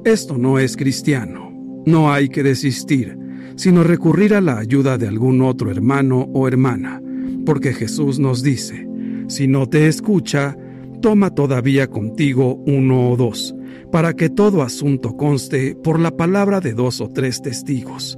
esto 0.05 0.37
no 0.37 0.57
es 0.57 0.77
cristiano. 0.77 1.51
No 1.85 2.13
hay 2.13 2.29
que 2.29 2.43
desistir, 2.43 3.17
sino 3.57 3.83
recurrir 3.83 4.35
a 4.35 4.39
la 4.39 4.57
ayuda 4.57 4.97
de 4.97 5.09
algún 5.09 5.41
otro 5.41 5.69
hermano 5.69 6.29
o 6.33 6.47
hermana, 6.47 7.01
porque 7.45 7.73
Jesús 7.73 8.19
nos 8.19 8.41
dice, 8.41 8.87
si 9.27 9.47
no 9.47 9.67
te 9.67 9.89
escucha, 9.89 10.55
toma 11.03 11.35
todavía 11.35 11.87
contigo 11.87 12.63
uno 12.65 13.09
o 13.11 13.17
dos, 13.17 13.53
para 13.91 14.13
que 14.13 14.29
todo 14.29 14.61
asunto 14.61 15.17
conste 15.17 15.75
por 15.75 15.99
la 15.99 16.15
palabra 16.15 16.61
de 16.61 16.73
dos 16.73 17.01
o 17.01 17.09
tres 17.09 17.41
testigos. 17.41 18.17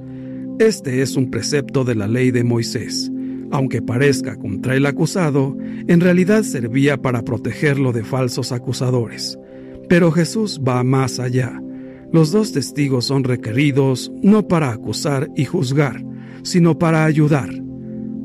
Este 0.60 1.02
es 1.02 1.16
un 1.16 1.28
precepto 1.28 1.82
de 1.82 1.96
la 1.96 2.06
ley 2.06 2.30
de 2.30 2.44
Moisés. 2.44 3.10
Aunque 3.50 3.82
parezca 3.82 4.36
contra 4.36 4.76
el 4.76 4.86
acusado, 4.86 5.56
en 5.88 6.00
realidad 6.00 6.44
servía 6.44 6.96
para 6.96 7.22
protegerlo 7.22 7.92
de 7.92 8.04
falsos 8.04 8.52
acusadores. 8.52 9.36
Pero 9.88 10.12
Jesús 10.12 10.60
va 10.66 10.84
más 10.84 11.18
allá. 11.18 11.60
Los 12.12 12.30
dos 12.30 12.52
testigos 12.52 13.06
son 13.06 13.24
requeridos 13.24 14.12
no 14.22 14.46
para 14.46 14.70
acusar 14.70 15.28
y 15.34 15.44
juzgar, 15.44 16.04
sino 16.44 16.78
para 16.78 17.04
ayudar. 17.04 17.50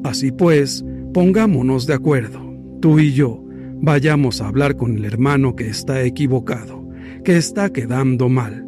Así 0.04 0.32
pues, 0.32 0.86
pongámonos 1.16 1.88
de 1.88 1.96
acuerdo, 1.96 2.40
tú 2.80 3.00
y 3.00 3.14
yo, 3.14 3.44
vayamos 3.82 4.42
a 4.42 4.48
hablar 4.48 4.78
con 4.78 4.96
el 4.96 5.06
hermano 5.06 5.56
que 5.56 5.68
está 5.68 6.04
equivocado, 6.04 6.88
que 7.24 7.36
está 7.36 7.72
quedando 7.74 8.30
mal, 8.30 8.68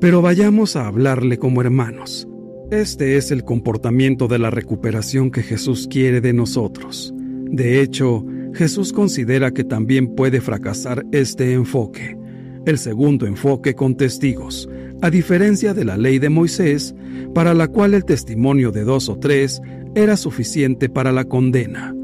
pero 0.00 0.22
vayamos 0.22 0.74
a 0.76 0.86
hablarle 0.86 1.38
como 1.38 1.60
hermanos. 1.60 2.26
Este 2.70 3.16
es 3.16 3.30
el 3.30 3.44
comportamiento 3.44 4.26
de 4.26 4.38
la 4.38 4.50
recuperación 4.50 5.30
que 5.30 5.42
Jesús 5.42 5.86
quiere 5.88 6.20
de 6.22 6.32
nosotros. 6.32 7.14
De 7.16 7.82
hecho, 7.82 8.24
Jesús 8.54 8.92
considera 8.92 9.52
que 9.52 9.64
también 9.64 10.14
puede 10.14 10.40
fracasar 10.40 11.04
este 11.12 11.52
enfoque, 11.52 12.16
el 12.64 12.78
segundo 12.78 13.26
enfoque 13.26 13.74
con 13.74 13.96
testigos, 13.96 14.68
a 15.02 15.10
diferencia 15.10 15.74
de 15.74 15.84
la 15.84 15.98
ley 15.98 16.18
de 16.18 16.30
Moisés, 16.30 16.94
para 17.34 17.52
la 17.52 17.68
cual 17.68 17.92
el 17.92 18.06
testimonio 18.06 18.72
de 18.72 18.84
dos 18.84 19.10
o 19.10 19.18
tres 19.18 19.60
era 19.94 20.16
suficiente 20.16 20.88
para 20.88 21.12
la 21.12 21.24
condena. 21.24 21.94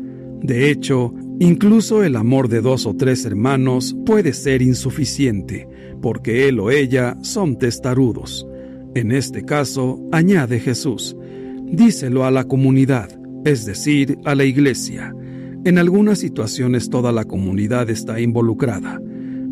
De 0.42 0.70
hecho, 0.70 1.14
incluso 1.40 2.04
el 2.04 2.14
amor 2.14 2.48
de 2.48 2.60
dos 2.60 2.86
o 2.86 2.94
tres 2.94 3.24
hermanos 3.24 3.96
puede 4.06 4.32
ser 4.32 4.62
insuficiente, 4.62 5.68
porque 6.00 6.46
él 6.48 6.60
o 6.60 6.70
ella 6.70 7.16
son 7.22 7.58
testarudos. 7.58 8.46
En 8.94 9.10
este 9.10 9.44
caso, 9.44 10.00
añade 10.12 10.60
Jesús, 10.60 11.16
díselo 11.64 12.24
a 12.24 12.30
la 12.30 12.44
comunidad, 12.44 13.08
es 13.44 13.64
decir, 13.64 14.18
a 14.24 14.34
la 14.34 14.44
iglesia. 14.44 15.14
En 15.64 15.78
algunas 15.78 16.18
situaciones 16.18 16.90
toda 16.90 17.10
la 17.10 17.24
comunidad 17.24 17.90
está 17.90 18.20
involucrada. 18.20 19.00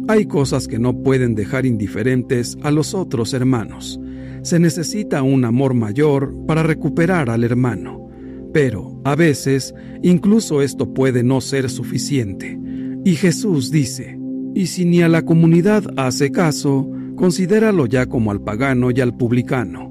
Hay 0.08 0.26
cosas 0.26 0.68
que 0.68 0.78
no 0.78 1.02
pueden 1.02 1.34
dejar 1.34 1.66
indiferentes 1.66 2.56
a 2.62 2.70
los 2.70 2.94
otros 2.94 3.34
hermanos. 3.34 4.00
Se 4.42 4.58
necesita 4.58 5.22
un 5.22 5.44
amor 5.44 5.74
mayor 5.74 6.34
para 6.46 6.62
recuperar 6.62 7.28
al 7.28 7.44
hermano. 7.44 8.07
Pero, 8.52 9.00
a 9.04 9.14
veces, 9.14 9.74
incluso 10.02 10.62
esto 10.62 10.92
puede 10.92 11.22
no 11.22 11.40
ser 11.40 11.68
suficiente. 11.70 12.58
Y 13.04 13.14
Jesús 13.14 13.70
dice, 13.70 14.18
y 14.54 14.66
si 14.66 14.84
ni 14.84 15.02
a 15.02 15.08
la 15.08 15.22
comunidad 15.22 15.84
hace 15.96 16.30
caso, 16.30 16.90
considéralo 17.16 17.86
ya 17.86 18.06
como 18.06 18.30
al 18.30 18.40
pagano 18.40 18.90
y 18.90 19.00
al 19.00 19.16
publicano. 19.16 19.88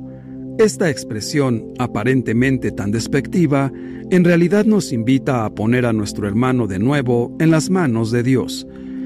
Esta 0.58 0.90
expresión, 0.90 1.74
aparentemente 1.78 2.72
tan 2.72 2.92
despectiva, 2.92 3.72
en 4.10 4.24
realidad 4.24 4.66
nos 4.66 4.92
invita 4.92 5.46
a 5.46 5.50
poner 5.52 5.86
a 5.86 5.94
nuestro 5.94 6.28
hermano 6.28 6.66
de 6.66 6.80
nuevo 6.80 7.36
en 7.40 7.52
las 7.52 7.70
manos 7.70 8.10
de 8.10 8.24
Dios. 8.24 8.66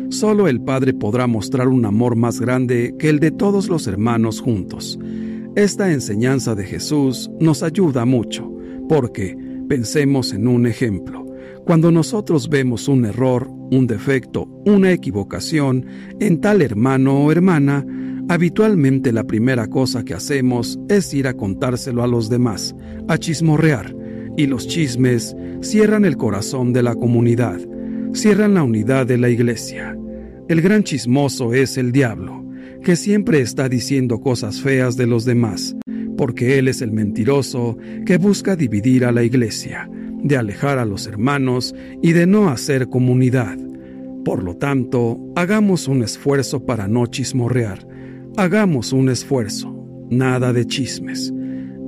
Solo 0.10 0.48
el 0.48 0.62
Padre 0.62 0.94
podrá 0.94 1.28
mostrar 1.28 1.68
un 1.68 1.86
amor 1.86 2.16
más 2.16 2.40
grande 2.40 2.96
que 2.98 3.10
el 3.10 3.20
de 3.20 3.32
todos 3.32 3.68
los 3.68 3.88
hermanos 3.88 4.40
juntos. 4.40 4.98
Esta 5.56 5.92
enseñanza 5.92 6.56
de 6.56 6.66
Jesús 6.66 7.30
nos 7.40 7.64
ayuda 7.64 8.06
mucho, 8.06 8.50
porque, 8.92 9.38
pensemos 9.70 10.34
en 10.34 10.50
un 10.50 10.68
ejemplo, 10.68 11.26
cuando 11.66 11.92
nosotros 11.92 12.50
vemos 12.50 12.90
un 12.90 13.06
error, 13.06 13.48
un 13.50 13.88
defecto, 13.88 14.50
una 14.66 14.92
equivocación 14.92 15.86
en 16.20 16.42
tal 16.42 16.62
hermano 16.62 17.24
o 17.24 17.32
hermana, 17.32 17.86
habitualmente 18.28 19.14
la 19.14 19.24
primera 19.24 19.68
cosa 19.68 20.04
que 20.04 20.14
hacemos 20.14 20.78
es 20.90 21.14
ir 21.14 21.28
a 21.28 21.36
contárselo 21.36 22.04
a 22.04 22.08
los 22.08 22.30
demás, 22.30 22.76
a 23.08 23.18
chismorrear, 23.18 23.96
y 24.36 24.48
los 24.48 24.68
chismes 24.68 25.38
cierran 25.62 26.04
el 26.04 26.18
corazón 26.18 26.74
de 26.74 26.84
la 26.84 26.94
comunidad, 26.94 27.62
cierran 28.14 28.56
la 28.56 28.64
unidad 28.64 29.06
de 29.08 29.20
la 29.20 29.30
iglesia. 29.30 29.98
El 30.50 30.60
gran 30.60 30.84
chismoso 30.84 31.54
es 31.54 31.78
el 31.78 31.94
diablo, 31.94 32.44
que 32.84 32.98
siempre 32.98 33.40
está 33.40 33.70
diciendo 33.70 34.20
cosas 34.20 34.60
feas 34.60 34.98
de 34.98 35.08
los 35.08 35.24
demás, 35.24 35.78
porque 36.22 36.60
Él 36.60 36.68
es 36.68 36.84
el 36.84 36.92
mentiroso 36.92 37.80
que 38.06 38.20
busca 38.20 38.56
dividir 38.56 39.06
a 39.06 39.12
la 39.12 39.24
iglesia, 39.24 39.90
de 39.92 40.38
alejar 40.38 40.78
a 40.78 40.86
los 40.86 41.08
hermanos 41.08 41.74
y 42.04 42.12
de 42.12 42.28
no 42.28 42.50
hacer 42.50 42.90
comunidad. 42.90 43.58
Por 44.24 44.44
lo 44.44 44.56
tanto, 44.56 45.20
hagamos 45.36 45.88
un 45.88 46.04
esfuerzo 46.04 46.64
para 46.64 46.88
no 46.88 47.08
chismorrear. 47.08 47.88
Hagamos 48.38 48.94
un 48.94 49.10
esfuerzo, 49.10 49.76
nada 50.12 50.54
de 50.54 50.68
chismes. 50.68 51.34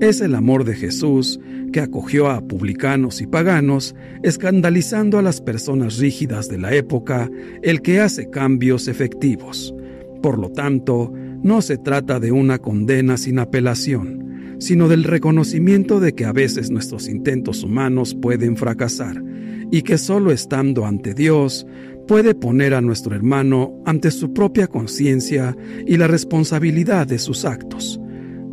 Es 0.02 0.20
el 0.20 0.34
amor 0.34 0.64
de 0.64 0.74
Jesús 0.74 1.40
que 1.72 1.82
acogió 1.82 2.32
a 2.32 2.42
publicanos 2.42 3.22
y 3.22 3.28
paganos, 3.28 3.94
escandalizando 4.24 5.20
a 5.20 5.22
las 5.22 5.42
personas 5.42 6.00
rígidas 6.00 6.50
de 6.50 6.58
la 6.58 6.74
época, 6.74 7.30
el 7.62 7.84
que 7.84 8.00
hace 8.00 8.32
cambios 8.32 8.88
efectivos. 8.88 9.76
Por 10.24 10.40
lo 10.40 10.50
tanto, 10.50 11.14
no 11.44 11.62
se 11.62 11.78
trata 11.78 12.20
de 12.20 12.32
una 12.32 12.58
condena 12.58 13.18
sin 13.18 13.38
apelación, 13.38 14.23
sino 14.60 14.88
del 14.88 15.04
reconocimiento 15.04 16.00
de 16.00 16.14
que 16.14 16.26
a 16.26 16.34
veces 16.34 16.72
nuestros 16.72 17.08
intentos 17.08 17.64
humanos 17.64 18.16
pueden 18.16 18.58
fracasar 18.58 19.24
y 19.72 19.82
que 19.82 19.98
solo 19.98 20.32
estando 20.32 20.86
ante 20.86 21.14
Dios 21.14 21.66
puede 22.08 22.36
poner 22.36 22.74
a 22.74 22.82
nuestro 22.82 23.16
hermano 23.16 23.82
ante 23.86 24.12
su 24.12 24.34
propia 24.34 24.68
conciencia 24.68 25.56
y 25.88 25.98
la 25.98 26.08
responsabilidad 26.08 27.08
de 27.08 27.18
sus 27.18 27.46
actos. 27.46 28.00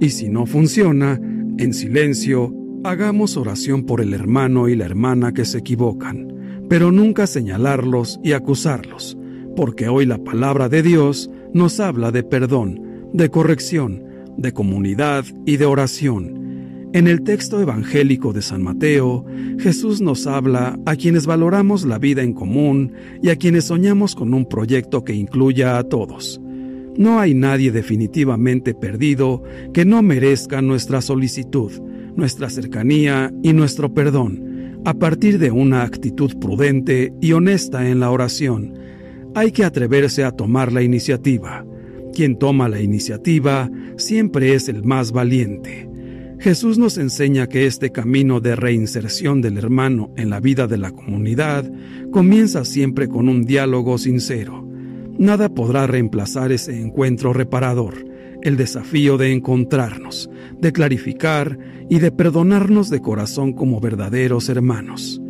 Y 0.01 0.11
si 0.11 0.29
no 0.29 0.47
funciona, 0.47 1.21
en 1.59 1.75
silencio, 1.75 2.55
hagamos 2.85 3.37
oración 3.37 3.85
por 3.85 4.01
el 4.01 4.15
hermano 4.15 4.69
y 4.69 4.77
la 4.77 4.87
hermana 4.87 5.33
que 5.33 5.45
se 5.45 5.59
equivocan, 5.59 6.67
pero 6.69 6.91
nunca 6.91 7.27
señalarlos 7.27 8.19
y 8.23 8.33
acusarlos, 8.33 9.19
porque 9.57 9.89
hoy 9.89 10.07
la 10.07 10.19
palabra 10.19 10.69
de 10.69 10.83
Dios 10.83 11.31
nos 11.53 11.81
habla 11.81 12.13
de 12.13 12.23
perdón, 12.23 13.11
de 13.13 13.29
corrección, 13.29 14.05
de 14.37 14.53
comunidad 14.53 15.25
y 15.47 15.57
de 15.57 15.67
oración. 15.67 16.41
En 16.93 17.07
el 17.07 17.23
texto 17.23 17.61
evangélico 17.61 18.33
de 18.33 18.43
San 18.43 18.63
Mateo, 18.63 19.25
Jesús 19.61 20.01
nos 20.01 20.27
habla 20.27 20.77
a 20.87 20.97
quienes 20.97 21.25
valoramos 21.25 21.85
la 21.85 21.99
vida 21.99 22.23
en 22.23 22.33
común 22.33 22.95
y 23.23 23.29
a 23.29 23.37
quienes 23.37 23.67
soñamos 23.67 24.17
con 24.17 24.35
un 24.35 24.45
proyecto 24.47 25.05
que 25.05 25.15
incluya 25.15 25.79
a 25.79 25.85
todos. 25.85 26.41
No 26.97 27.21
hay 27.21 27.33
nadie 27.33 27.71
definitivamente 27.71 28.75
perdido 28.75 29.43
que 29.73 29.85
no 29.85 30.03
merezca 30.03 30.61
nuestra 30.63 31.01
solicitud, 31.01 31.71
nuestra 32.17 32.51
cercanía 32.51 33.33
y 33.43 33.53
nuestro 33.53 33.95
perdón, 33.95 34.81
a 34.85 34.95
partir 34.95 35.39
de 35.39 35.53
una 35.53 35.83
actitud 35.83 36.37
prudente 36.41 37.13
y 37.21 37.33
honesta 37.33 37.89
en 37.89 38.01
la 38.01 38.11
oración. 38.11 38.75
Hay 39.35 39.53
que 39.53 39.65
atreverse 39.65 40.25
a 40.25 40.33
tomar 40.33 40.73
la 40.73 40.83
iniciativa. 40.83 41.65
Quien 42.15 42.39
toma 42.39 42.69
la 42.69 42.81
iniciativa 42.81 43.71
siempre 43.97 44.55
es 44.55 44.69
el 44.69 44.85
más 44.85 45.13
valiente. 45.13 45.89
Jesús 46.41 46.79
nos 46.79 46.97
enseña 46.97 47.49
que 47.49 47.67
este 47.67 47.93
camino 47.93 48.41
de 48.41 48.57
reinserción 48.57 49.43
del 49.43 49.59
hermano 49.59 50.11
en 50.17 50.31
la 50.31 50.41
vida 50.41 50.67
de 50.67 50.79
la 50.79 50.91
comunidad 50.91 51.71
comienza 52.11 52.65
siempre 52.65 53.09
con 53.09 53.29
un 53.29 53.45
diálogo 53.45 53.99
sincero. 53.99 54.67
Nada 55.19 55.51
podrá 55.51 55.87
reemplazar 55.87 56.51
ese 56.51 56.81
encuentro 56.81 57.35
reparador, 57.35 58.07
el 58.43 58.57
desafío 58.57 59.19
de 59.19 59.33
encontrarnos, 59.33 60.31
de 60.59 60.73
clarificar 60.73 61.59
y 61.91 61.99
de 61.99 62.11
perdonarnos 62.11 62.89
de 62.89 63.01
corazón 63.01 63.53
como 63.53 63.81
verdaderos 63.81 64.49
hermanos. 64.49 65.21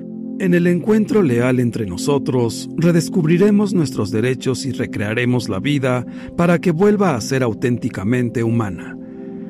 En 0.41 0.55
el 0.55 0.67
encuentro 0.69 1.23
leal 1.23 1.61
entre 1.61 1.85
nosotros, 1.85 2.71
redescubriremos 2.75 3.75
nuestros 3.75 4.11
derechos 4.11 4.65
y 4.65 4.73
recrearemos 4.73 5.51
la 5.51 5.61
vida 5.61 6.07
para 6.35 6.59
que 6.59 6.71
vuelva 6.71 7.15
a 7.15 7.21
ser 7.21 7.43
auténticamente 7.43 8.43
humana. 8.43 8.97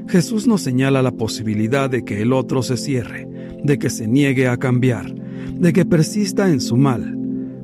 Jesús 0.08 0.48
nos 0.48 0.62
señala 0.62 1.00
la 1.00 1.12
posibilidad 1.12 1.88
de 1.88 2.04
que 2.04 2.22
el 2.22 2.32
otro 2.32 2.64
se 2.64 2.76
cierre, 2.76 3.28
de 3.62 3.78
que 3.78 3.88
se 3.88 4.08
niegue 4.08 4.48
a 4.48 4.56
cambiar, 4.56 5.14
de 5.14 5.72
que 5.72 5.84
persista 5.86 6.50
en 6.50 6.60
su 6.60 6.76
mal. 6.76 7.16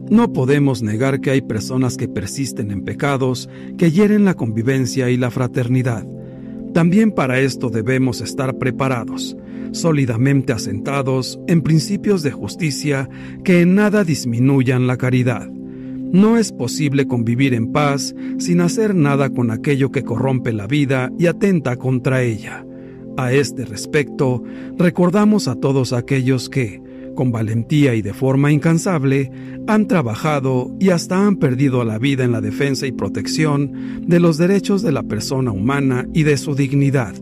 No 0.08 0.32
podemos 0.32 0.82
negar 0.82 1.20
que 1.20 1.32
hay 1.32 1.40
personas 1.40 1.96
que 1.96 2.06
persisten 2.06 2.70
en 2.70 2.84
pecados 2.84 3.48
que 3.76 3.90
hieren 3.90 4.24
la 4.24 4.34
convivencia 4.34 5.10
y 5.10 5.16
la 5.16 5.32
fraternidad. 5.32 6.06
También 6.76 7.10
para 7.10 7.40
esto 7.40 7.70
debemos 7.70 8.20
estar 8.20 8.58
preparados, 8.58 9.34
sólidamente 9.72 10.52
asentados 10.52 11.40
en 11.46 11.62
principios 11.62 12.22
de 12.22 12.32
justicia 12.32 13.08
que 13.44 13.62
en 13.62 13.76
nada 13.76 14.04
disminuyan 14.04 14.86
la 14.86 14.98
caridad. 14.98 15.48
No 15.48 16.36
es 16.36 16.52
posible 16.52 17.06
convivir 17.06 17.54
en 17.54 17.72
paz 17.72 18.14
sin 18.36 18.60
hacer 18.60 18.94
nada 18.94 19.30
con 19.30 19.50
aquello 19.50 19.90
que 19.90 20.04
corrompe 20.04 20.52
la 20.52 20.66
vida 20.66 21.10
y 21.18 21.28
atenta 21.28 21.76
contra 21.76 22.22
ella. 22.22 22.66
A 23.16 23.32
este 23.32 23.64
respecto, 23.64 24.42
recordamos 24.76 25.48
a 25.48 25.54
todos 25.54 25.94
aquellos 25.94 26.50
que, 26.50 26.82
con 27.16 27.32
valentía 27.32 27.96
y 27.96 28.02
de 28.02 28.14
forma 28.14 28.52
incansable, 28.52 29.32
han 29.66 29.88
trabajado 29.88 30.72
y 30.78 30.90
hasta 30.90 31.26
han 31.26 31.36
perdido 31.36 31.84
la 31.84 31.98
vida 31.98 32.22
en 32.22 32.30
la 32.30 32.40
defensa 32.40 32.86
y 32.86 32.92
protección 32.92 34.06
de 34.06 34.20
los 34.20 34.38
derechos 34.38 34.82
de 34.82 34.92
la 34.92 35.02
persona 35.02 35.50
humana 35.50 36.06
y 36.14 36.22
de 36.22 36.36
su 36.36 36.54
dignidad, 36.54 37.16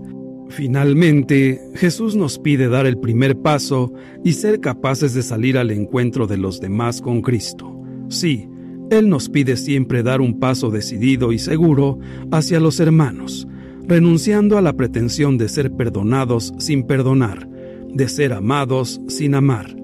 Finalmente, 0.54 1.60
Jesús 1.74 2.14
nos 2.14 2.38
pide 2.38 2.68
dar 2.68 2.86
el 2.86 2.98
primer 2.98 3.36
paso 3.36 3.92
y 4.22 4.34
ser 4.34 4.60
capaces 4.60 5.12
de 5.12 5.22
salir 5.22 5.58
al 5.58 5.72
encuentro 5.72 6.28
de 6.28 6.36
los 6.36 6.60
demás 6.60 7.00
con 7.00 7.22
Cristo. 7.22 7.76
Sí, 8.08 8.48
Él 8.90 9.08
nos 9.08 9.28
pide 9.28 9.56
siempre 9.56 10.04
dar 10.04 10.20
un 10.20 10.38
paso 10.38 10.70
decidido 10.70 11.32
y 11.32 11.40
seguro 11.40 11.98
hacia 12.30 12.60
los 12.60 12.78
hermanos, 12.78 13.48
renunciando 13.88 14.56
a 14.56 14.62
la 14.62 14.74
pretensión 14.74 15.38
de 15.38 15.48
ser 15.48 15.72
perdonados 15.72 16.54
sin 16.58 16.86
perdonar, 16.86 17.48
de 17.92 18.08
ser 18.08 18.32
amados 18.32 19.00
sin 19.08 19.34
amar. 19.34 19.74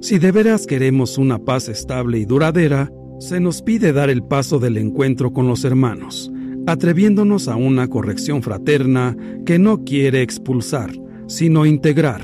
Si 0.00 0.18
de 0.18 0.32
veras 0.32 0.66
queremos 0.66 1.18
una 1.18 1.38
paz 1.38 1.68
estable 1.68 2.18
y 2.18 2.24
duradera, 2.24 2.90
se 3.18 3.38
nos 3.38 3.60
pide 3.60 3.92
dar 3.92 4.08
el 4.08 4.22
paso 4.22 4.58
del 4.58 4.78
encuentro 4.78 5.34
con 5.34 5.46
los 5.46 5.62
hermanos, 5.64 6.32
atreviéndonos 6.66 7.48
a 7.48 7.56
una 7.56 7.86
corrección 7.86 8.42
fraterna 8.42 9.14
que 9.44 9.58
no 9.58 9.84
quiere 9.84 10.22
expulsar, 10.22 10.90
sino 11.26 11.66
integrar, 11.66 12.22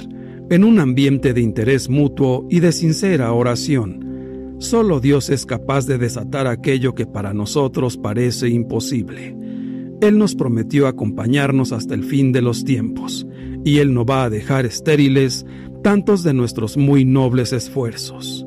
en 0.48 0.64
un 0.64 0.80
ambiente 0.80 1.34
de 1.34 1.42
interés 1.42 1.90
mutuo 1.90 2.46
y 2.48 2.60
de 2.60 2.72
sincera 2.72 3.30
oración. 3.34 4.56
Solo 4.58 4.98
Dios 4.98 5.28
es 5.28 5.44
capaz 5.44 5.86
de 5.86 5.98
desatar 5.98 6.46
aquello 6.46 6.94
que 6.94 7.04
para 7.04 7.34
nosotros 7.34 7.98
parece 7.98 8.48
imposible. 8.48 9.36
Él 10.00 10.16
nos 10.16 10.34
prometió 10.34 10.86
acompañarnos 10.86 11.72
hasta 11.72 11.92
el 11.94 12.04
fin 12.04 12.32
de 12.32 12.40
los 12.40 12.64
tiempos, 12.64 13.26
y 13.64 13.78
Él 13.78 13.92
no 13.92 14.06
va 14.06 14.24
a 14.24 14.30
dejar 14.30 14.64
estériles 14.64 15.44
tantos 15.86 16.24
de 16.24 16.34
nuestros 16.34 16.76
muy 16.76 17.04
nobles 17.04 17.52
esfuerzos. 17.52 18.44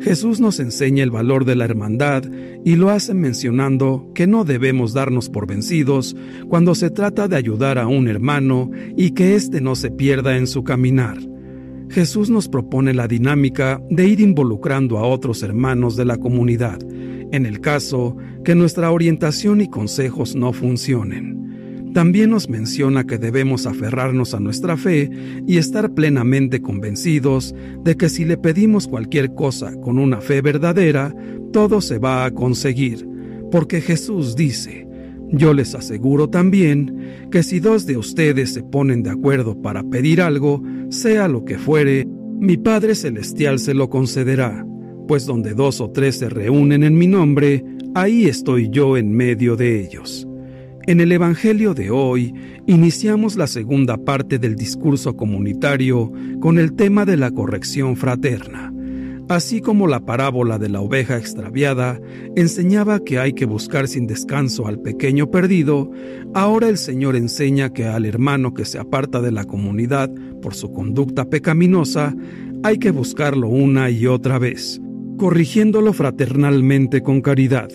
Jesús 0.00 0.40
nos 0.40 0.58
enseña 0.58 1.02
el 1.02 1.10
valor 1.10 1.44
de 1.44 1.54
la 1.54 1.66
hermandad 1.66 2.24
y 2.64 2.76
lo 2.76 2.88
hace 2.88 3.12
mencionando 3.12 4.10
que 4.14 4.26
no 4.26 4.44
debemos 4.46 4.94
darnos 4.94 5.28
por 5.28 5.46
vencidos 5.46 6.16
cuando 6.48 6.74
se 6.74 6.88
trata 6.88 7.28
de 7.28 7.36
ayudar 7.36 7.76
a 7.76 7.88
un 7.88 8.08
hermano 8.08 8.70
y 8.96 9.10
que 9.10 9.34
éste 9.34 9.60
no 9.60 9.74
se 9.74 9.90
pierda 9.90 10.38
en 10.38 10.46
su 10.46 10.64
caminar. 10.64 11.18
Jesús 11.90 12.30
nos 12.30 12.48
propone 12.48 12.94
la 12.94 13.06
dinámica 13.06 13.78
de 13.90 14.08
ir 14.08 14.20
involucrando 14.20 14.96
a 14.96 15.06
otros 15.06 15.42
hermanos 15.42 15.94
de 15.94 16.06
la 16.06 16.16
comunidad, 16.16 16.78
en 17.32 17.44
el 17.44 17.60
caso 17.60 18.16
que 18.46 18.54
nuestra 18.54 18.90
orientación 18.90 19.60
y 19.60 19.68
consejos 19.68 20.34
no 20.34 20.54
funcionen. 20.54 21.51
También 21.94 22.30
nos 22.30 22.48
menciona 22.48 23.04
que 23.04 23.18
debemos 23.18 23.66
aferrarnos 23.66 24.32
a 24.32 24.40
nuestra 24.40 24.78
fe 24.78 25.10
y 25.46 25.58
estar 25.58 25.92
plenamente 25.92 26.62
convencidos 26.62 27.54
de 27.84 27.96
que 27.96 28.08
si 28.08 28.24
le 28.24 28.38
pedimos 28.38 28.88
cualquier 28.88 29.34
cosa 29.34 29.74
con 29.80 29.98
una 29.98 30.22
fe 30.22 30.40
verdadera, 30.40 31.14
todo 31.52 31.82
se 31.82 31.98
va 31.98 32.24
a 32.24 32.30
conseguir, 32.30 33.06
porque 33.50 33.82
Jesús 33.82 34.36
dice, 34.36 34.88
yo 35.30 35.52
les 35.52 35.74
aseguro 35.74 36.30
también 36.30 37.28
que 37.30 37.42
si 37.42 37.60
dos 37.60 37.84
de 37.84 37.98
ustedes 37.98 38.54
se 38.54 38.62
ponen 38.62 39.02
de 39.02 39.10
acuerdo 39.10 39.60
para 39.60 39.82
pedir 39.82 40.22
algo, 40.22 40.62
sea 40.88 41.28
lo 41.28 41.44
que 41.44 41.58
fuere, 41.58 42.08
mi 42.40 42.56
Padre 42.56 42.94
Celestial 42.94 43.58
se 43.58 43.74
lo 43.74 43.90
concederá, 43.90 44.66
pues 45.06 45.26
donde 45.26 45.52
dos 45.52 45.82
o 45.82 45.90
tres 45.90 46.16
se 46.16 46.30
reúnen 46.30 46.84
en 46.84 46.96
mi 46.96 47.06
nombre, 47.06 47.62
ahí 47.94 48.24
estoy 48.24 48.70
yo 48.70 48.96
en 48.96 49.12
medio 49.12 49.56
de 49.56 49.78
ellos. 49.78 50.26
En 50.88 51.00
el 51.00 51.12
Evangelio 51.12 51.74
de 51.74 51.92
hoy 51.92 52.34
iniciamos 52.66 53.36
la 53.36 53.46
segunda 53.46 53.96
parte 53.98 54.40
del 54.40 54.56
discurso 54.56 55.16
comunitario 55.16 56.10
con 56.40 56.58
el 56.58 56.72
tema 56.72 57.04
de 57.04 57.16
la 57.16 57.30
corrección 57.30 57.94
fraterna. 57.94 58.74
Así 59.28 59.60
como 59.60 59.86
la 59.86 60.00
parábola 60.00 60.58
de 60.58 60.68
la 60.68 60.80
oveja 60.80 61.16
extraviada 61.16 62.00
enseñaba 62.34 62.98
que 62.98 63.20
hay 63.20 63.32
que 63.32 63.46
buscar 63.46 63.86
sin 63.86 64.08
descanso 64.08 64.66
al 64.66 64.80
pequeño 64.80 65.30
perdido, 65.30 65.88
ahora 66.34 66.68
el 66.68 66.76
Señor 66.76 67.14
enseña 67.14 67.72
que 67.72 67.84
al 67.86 68.04
hermano 68.04 68.52
que 68.52 68.64
se 68.64 68.80
aparta 68.80 69.20
de 69.20 69.30
la 69.30 69.44
comunidad 69.44 70.10
por 70.42 70.52
su 70.52 70.72
conducta 70.72 71.26
pecaminosa, 71.26 72.12
hay 72.64 72.78
que 72.78 72.90
buscarlo 72.90 73.48
una 73.48 73.88
y 73.88 74.08
otra 74.08 74.40
vez, 74.40 74.80
corrigiéndolo 75.16 75.92
fraternalmente 75.92 77.02
con 77.02 77.20
caridad, 77.20 77.70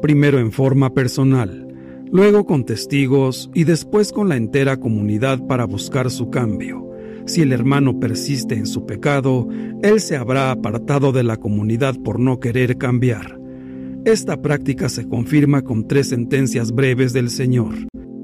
primero 0.00 0.38
en 0.38 0.52
forma 0.52 0.94
personal 0.94 1.71
luego 2.12 2.44
con 2.44 2.64
testigos 2.64 3.50
y 3.54 3.64
después 3.64 4.12
con 4.12 4.28
la 4.28 4.36
entera 4.36 4.76
comunidad 4.76 5.44
para 5.46 5.64
buscar 5.64 6.10
su 6.10 6.30
cambio. 6.30 6.88
Si 7.24 7.40
el 7.40 7.52
hermano 7.52 7.98
persiste 7.98 8.54
en 8.54 8.66
su 8.66 8.84
pecado, 8.84 9.48
él 9.82 10.00
se 10.00 10.16
habrá 10.16 10.50
apartado 10.50 11.12
de 11.12 11.22
la 11.22 11.38
comunidad 11.38 11.96
por 12.04 12.20
no 12.20 12.38
querer 12.38 12.76
cambiar. 12.76 13.40
Esta 14.04 14.42
práctica 14.42 14.88
se 14.88 15.08
confirma 15.08 15.62
con 15.62 15.88
tres 15.88 16.08
sentencias 16.08 16.72
breves 16.72 17.12
del 17.12 17.30
Señor. 17.30 17.74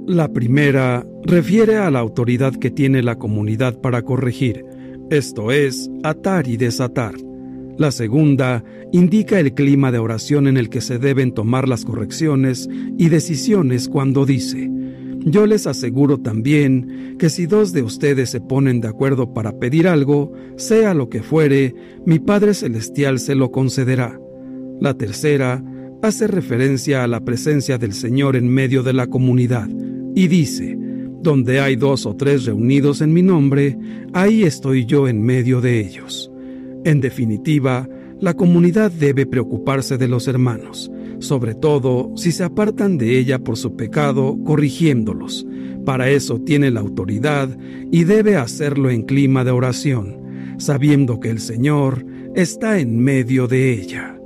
La 0.06 0.28
primera 0.28 1.06
refiere 1.24 1.76
a 1.76 1.90
la 1.90 2.00
autoridad 2.00 2.54
que 2.54 2.70
tiene 2.70 3.02
la 3.02 3.16
comunidad 3.16 3.80
para 3.80 4.02
corregir, 4.02 4.64
esto 5.10 5.52
es, 5.52 5.88
atar 6.02 6.48
y 6.48 6.56
desatar. 6.56 7.14
La 7.78 7.92
segunda 7.92 8.64
indica 8.90 9.38
el 9.38 9.54
clima 9.54 9.92
de 9.92 9.98
oración 9.98 10.48
en 10.48 10.56
el 10.56 10.68
que 10.68 10.80
se 10.80 10.98
deben 10.98 11.32
tomar 11.32 11.68
las 11.68 11.84
correcciones 11.84 12.68
y 12.98 13.08
decisiones 13.08 13.88
cuando 13.88 14.26
dice, 14.26 14.68
yo 15.24 15.46
les 15.46 15.68
aseguro 15.68 16.18
también 16.18 17.16
que 17.20 17.30
si 17.30 17.46
dos 17.46 17.72
de 17.72 17.82
ustedes 17.82 18.30
se 18.30 18.40
ponen 18.40 18.80
de 18.80 18.88
acuerdo 18.88 19.32
para 19.32 19.60
pedir 19.60 19.86
algo, 19.86 20.32
sea 20.56 20.92
lo 20.92 21.08
que 21.08 21.22
fuere, 21.22 21.72
mi 22.04 22.18
Padre 22.18 22.52
Celestial 22.54 23.20
se 23.20 23.36
lo 23.36 23.52
concederá. 23.52 24.18
La 24.80 24.94
tercera 24.94 25.62
hace 26.02 26.26
referencia 26.26 27.04
a 27.04 27.06
la 27.06 27.20
presencia 27.20 27.78
del 27.78 27.92
Señor 27.92 28.34
en 28.34 28.48
medio 28.48 28.82
de 28.82 28.92
la 28.92 29.06
comunidad 29.06 29.68
y 30.16 30.26
dice, 30.26 30.76
donde 31.22 31.60
hay 31.60 31.76
dos 31.76 32.06
o 32.06 32.16
tres 32.16 32.44
reunidos 32.44 33.02
en 33.02 33.12
mi 33.12 33.22
nombre, 33.22 33.78
ahí 34.14 34.42
estoy 34.42 34.84
yo 34.84 35.06
en 35.06 35.22
medio 35.22 35.60
de 35.60 35.78
ellos. 35.78 36.32
En 36.84 37.00
definitiva, 37.00 37.88
la 38.20 38.34
comunidad 38.34 38.90
debe 38.90 39.26
preocuparse 39.26 39.96
de 39.96 40.08
los 40.08 40.26
hermanos, 40.26 40.90
sobre 41.20 41.54
todo 41.54 42.12
si 42.16 42.32
se 42.32 42.44
apartan 42.44 42.98
de 42.98 43.18
ella 43.18 43.38
por 43.38 43.56
su 43.56 43.76
pecado, 43.76 44.36
corrigiéndolos. 44.44 45.46
Para 45.84 46.10
eso 46.10 46.40
tiene 46.40 46.70
la 46.70 46.80
autoridad 46.80 47.56
y 47.90 48.04
debe 48.04 48.36
hacerlo 48.36 48.90
en 48.90 49.02
clima 49.02 49.44
de 49.44 49.52
oración, 49.52 50.18
sabiendo 50.58 51.20
que 51.20 51.30
el 51.30 51.38
Señor 51.38 52.04
está 52.34 52.78
en 52.78 52.98
medio 52.98 53.46
de 53.46 53.72
ella. 53.72 54.18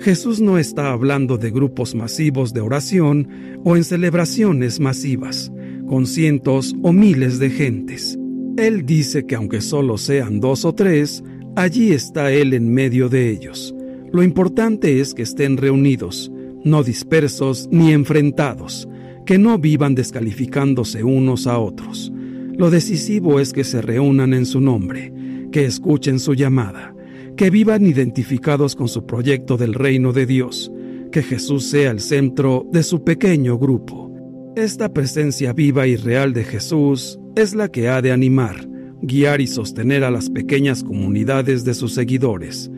Jesús 0.00 0.40
no 0.40 0.58
está 0.58 0.92
hablando 0.92 1.38
de 1.38 1.50
grupos 1.50 1.94
masivos 1.94 2.52
de 2.52 2.60
oración 2.60 3.28
o 3.64 3.76
en 3.76 3.84
celebraciones 3.84 4.78
masivas, 4.80 5.50
con 5.86 6.06
cientos 6.06 6.74
o 6.82 6.92
miles 6.92 7.38
de 7.38 7.50
gentes. 7.50 8.18
Él 8.56 8.84
dice 8.86 9.26
que 9.26 9.34
aunque 9.34 9.60
solo 9.60 9.98
sean 9.98 10.40
dos 10.40 10.64
o 10.64 10.74
tres, 10.74 11.22
Allí 11.56 11.92
está 11.92 12.30
Él 12.32 12.52
en 12.52 12.70
medio 12.70 13.08
de 13.08 13.30
ellos. 13.30 13.74
Lo 14.12 14.22
importante 14.22 15.00
es 15.00 15.14
que 15.14 15.22
estén 15.22 15.56
reunidos, 15.56 16.30
no 16.64 16.82
dispersos 16.82 17.66
ni 17.72 17.92
enfrentados, 17.92 18.86
que 19.24 19.38
no 19.38 19.58
vivan 19.58 19.94
descalificándose 19.94 21.02
unos 21.02 21.46
a 21.46 21.58
otros. 21.58 22.12
Lo 22.58 22.68
decisivo 22.68 23.40
es 23.40 23.54
que 23.54 23.64
se 23.64 23.80
reúnan 23.80 24.34
en 24.34 24.44
su 24.44 24.60
nombre, 24.60 25.14
que 25.50 25.64
escuchen 25.64 26.18
su 26.18 26.34
llamada, 26.34 26.94
que 27.38 27.48
vivan 27.48 27.86
identificados 27.86 28.76
con 28.76 28.88
su 28.88 29.06
proyecto 29.06 29.56
del 29.56 29.72
reino 29.72 30.12
de 30.12 30.26
Dios, 30.26 30.70
que 31.10 31.22
Jesús 31.22 31.64
sea 31.64 31.90
el 31.90 32.00
centro 32.00 32.66
de 32.70 32.82
su 32.82 33.02
pequeño 33.02 33.58
grupo. 33.58 34.12
Esta 34.56 34.92
presencia 34.92 35.54
viva 35.54 35.86
y 35.86 35.96
real 35.96 36.34
de 36.34 36.44
Jesús 36.44 37.18
es 37.34 37.54
la 37.54 37.70
que 37.70 37.88
ha 37.88 38.02
de 38.02 38.12
animar, 38.12 38.68
guiar 39.06 39.40
y 39.40 39.46
sostener 39.46 40.04
a 40.04 40.10
las 40.10 40.28
pequeñas 40.28 40.82
comunidades 40.82 41.64
de 41.64 41.74
sus 41.74 41.94
seguidores. 41.94 42.70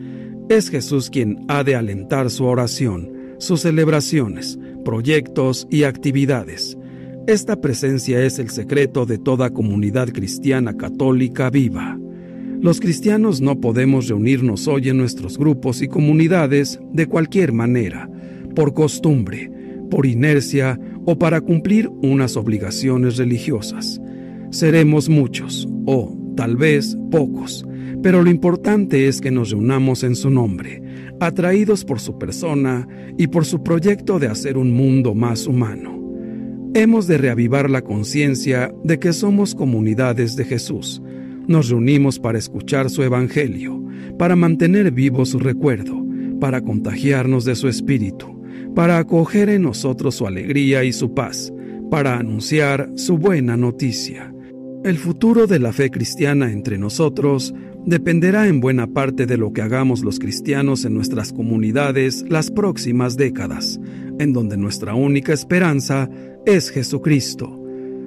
Es 0.47 0.69
Jesús 0.69 1.09
quien 1.09 1.39
ha 1.47 1.63
de 1.63 1.75
alentar 1.75 2.29
su 2.29 2.45
oración, 2.45 3.11
sus 3.39 3.61
celebraciones, 3.61 4.59
proyectos 4.85 5.67
y 5.69 5.83
actividades. 5.83 6.77
Esta 7.27 7.59
presencia 7.59 8.23
es 8.23 8.39
el 8.39 8.49
secreto 8.49 9.05
de 9.05 9.17
toda 9.17 9.51
comunidad 9.51 10.09
cristiana 10.09 10.75
católica 10.75 11.49
viva. 11.49 11.99
Los 12.61 12.79
cristianos 12.79 13.41
no 13.41 13.59
podemos 13.59 14.07
reunirnos 14.07 14.67
hoy 14.67 14.89
en 14.89 14.97
nuestros 14.97 15.37
grupos 15.37 15.81
y 15.81 15.87
comunidades 15.87 16.79
de 16.91 17.07
cualquier 17.07 17.53
manera, 17.53 18.09
por 18.55 18.73
costumbre, 18.73 19.51
por 19.89 20.05
inercia 20.05 20.79
o 21.05 21.17
para 21.17 21.41
cumplir 21.41 21.89
unas 22.01 22.35
obligaciones 22.35 23.17
religiosas. 23.17 24.01
Seremos 24.51 25.09
muchos, 25.09 25.69
o 25.85 26.18
tal 26.39 26.55
vez 26.55 26.97
pocos, 27.11 27.65
pero 28.01 28.23
lo 28.23 28.29
importante 28.29 29.09
es 29.09 29.19
que 29.19 29.29
nos 29.29 29.49
reunamos 29.49 30.05
en 30.05 30.15
su 30.15 30.29
nombre, 30.29 30.81
atraídos 31.19 31.83
por 31.83 31.99
su 31.99 32.17
persona 32.17 32.87
y 33.17 33.27
por 33.27 33.43
su 33.43 33.61
proyecto 33.61 34.19
de 34.19 34.27
hacer 34.27 34.57
un 34.57 34.71
mundo 34.71 35.13
más 35.13 35.47
humano. 35.47 36.01
Hemos 36.73 37.07
de 37.07 37.17
reavivar 37.17 37.69
la 37.69 37.81
conciencia 37.81 38.73
de 38.85 38.99
que 38.99 39.11
somos 39.11 39.53
comunidades 39.53 40.37
de 40.37 40.45
Jesús. 40.45 41.01
Nos 41.49 41.67
reunimos 41.67 42.19
para 42.19 42.37
escuchar 42.37 42.89
su 42.89 43.03
Evangelio, 43.03 43.83
para 44.17 44.37
mantener 44.37 44.93
vivo 44.93 45.25
su 45.25 45.39
recuerdo, 45.39 46.01
para 46.39 46.61
contagiarnos 46.61 47.43
de 47.43 47.55
su 47.55 47.67
espíritu, 47.67 48.41
para 48.75 48.97
acoger 48.97 49.49
en 49.49 49.63
nosotros 49.63 50.15
su 50.15 50.25
alegría 50.25 50.85
y 50.85 50.93
su 50.93 51.13
paz, 51.13 51.51
para 51.91 52.17
anunciar 52.17 52.89
su 52.95 53.17
buena 53.17 53.57
noticia 53.57 54.33
El 54.81 54.97
futuro 54.97 55.45
de 55.45 55.59
la 55.59 55.73
fe 55.73 55.91
cristiana 55.91 56.49
entre 56.53 56.77
nosotros 56.77 57.53
dependerá 57.85 58.47
en 58.47 58.61
buena 58.61 58.87
parte 58.87 59.25
de 59.25 59.35
lo 59.35 59.51
que 59.51 59.61
hagamos 59.61 60.05
los 60.05 60.19
cristianos 60.19 60.85
en 60.85 60.93
nuestras 60.93 61.33
comunidades 61.33 62.23
las 62.29 62.49
próximas 62.49 63.17
décadas, 63.17 63.77
en 64.19 64.31
donde 64.31 64.55
nuestra 64.55 64.95
única 64.95 65.33
esperanza 65.33 66.09
es 66.45 66.69
Jesucristo. 66.69 67.61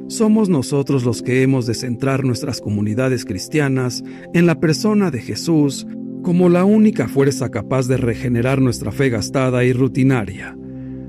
Somos 0.08 0.48
nosotros 0.48 1.04
los 1.04 1.20
que 1.20 1.42
hemos 1.42 1.66
de 1.66 1.74
centrar 1.74 2.24
nuestras 2.24 2.62
comunidades 2.62 3.26
cristianas 3.26 4.02
en 4.32 4.46
la 4.46 4.58
persona 4.58 5.10
de 5.10 5.20
Jesús 5.20 5.86
como 6.22 6.48
la 6.48 6.64
única 6.64 7.06
fuerza 7.06 7.50
capaz 7.50 7.86
de 7.86 7.98
regenerar 7.98 8.62
nuestra 8.62 8.92
fe 8.92 9.10
gastada 9.10 9.62
y 9.64 9.74
rutinaria. 9.74 10.56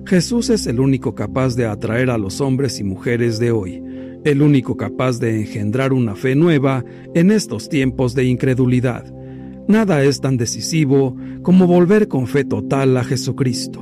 Jesús 0.05 0.49
es 0.49 0.67
el 0.67 0.81
único 0.81 1.15
capaz 1.15 1.55
de 1.55 1.67
atraer 1.67 2.09
a 2.09 2.17
los 2.17 2.41
hombres 2.41 2.81
y 2.81 2.83
mujeres 2.83 3.39
de 3.39 3.51
hoy, 3.51 3.81
el 4.23 4.41
único 4.41 4.77
capaz 4.77 5.19
de 5.19 5.41
engendrar 5.41 5.93
una 5.93 6.15
fe 6.15 6.35
nueva 6.35 6.83
en 7.13 7.31
estos 7.31 7.69
tiempos 7.69 8.15
de 8.15 8.25
incredulidad. 8.25 9.05
Nada 9.67 10.03
es 10.03 10.21
tan 10.21 10.37
decisivo 10.37 11.15
como 11.41 11.67
volver 11.67 12.07
con 12.07 12.27
fe 12.27 12.43
total 12.43 12.97
a 12.97 13.03
Jesucristo. 13.03 13.81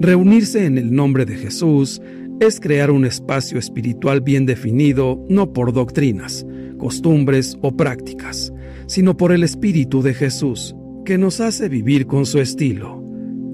Reunirse 0.00 0.64
en 0.64 0.78
el 0.78 0.92
nombre 0.92 1.24
de 1.24 1.36
Jesús 1.36 2.00
es 2.40 2.60
crear 2.60 2.90
un 2.90 3.04
espacio 3.04 3.58
espiritual 3.58 4.20
bien 4.20 4.46
definido 4.46 5.24
no 5.28 5.52
por 5.52 5.72
doctrinas, 5.72 6.46
costumbres 6.78 7.58
o 7.62 7.76
prácticas, 7.76 8.52
sino 8.86 9.16
por 9.16 9.32
el 9.32 9.42
Espíritu 9.42 10.02
de 10.02 10.14
Jesús, 10.14 10.74
que 11.04 11.18
nos 11.18 11.40
hace 11.40 11.68
vivir 11.68 12.06
con 12.06 12.26
su 12.26 12.38
estilo. 12.38 13.02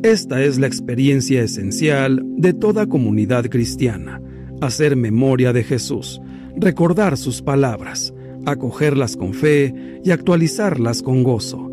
Esta 0.02 0.42
es 0.42 0.58
la 0.58 0.66
experiencia 0.66 1.42
esencial 1.42 2.22
de 2.36 2.52
toda 2.52 2.86
comunidad 2.86 3.46
cristiana, 3.46 4.20
hacer 4.60 4.96
memoria 4.96 5.52
de 5.52 5.64
Jesús, 5.64 6.20
recordar 6.56 7.16
sus 7.16 7.42
palabras, 7.42 8.14
acogerlas 8.46 9.16
con 9.16 9.34
fe 9.34 9.74
y 10.04 10.10
actualizarlas 10.10 11.02
con 11.02 11.22
gozo. 11.22 11.70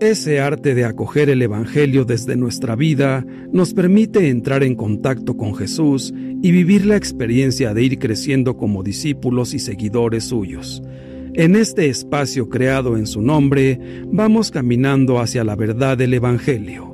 Ese 0.00 0.40
arte 0.40 0.74
de 0.74 0.86
acoger 0.86 1.28
el 1.28 1.42
Evangelio 1.42 2.06
desde 2.06 2.34
nuestra 2.34 2.74
vida 2.74 3.26
nos 3.52 3.74
permite 3.74 4.28
entrar 4.30 4.62
en 4.62 4.74
contacto 4.74 5.36
con 5.36 5.54
Jesús 5.54 6.14
y 6.42 6.52
vivir 6.52 6.86
la 6.86 6.96
experiencia 6.96 7.74
de 7.74 7.82
ir 7.82 7.98
creciendo 7.98 8.56
como 8.56 8.82
discípulos 8.82 9.52
y 9.52 9.58
seguidores 9.58 10.24
suyos. 10.24 10.82
En 11.34 11.54
este 11.54 11.88
espacio 11.88 12.48
creado 12.48 12.96
en 12.96 13.06
su 13.06 13.20
nombre, 13.20 13.78
vamos 14.06 14.50
caminando 14.50 15.20
hacia 15.20 15.44
la 15.44 15.54
verdad 15.54 15.98
del 15.98 16.14
Evangelio 16.14 16.89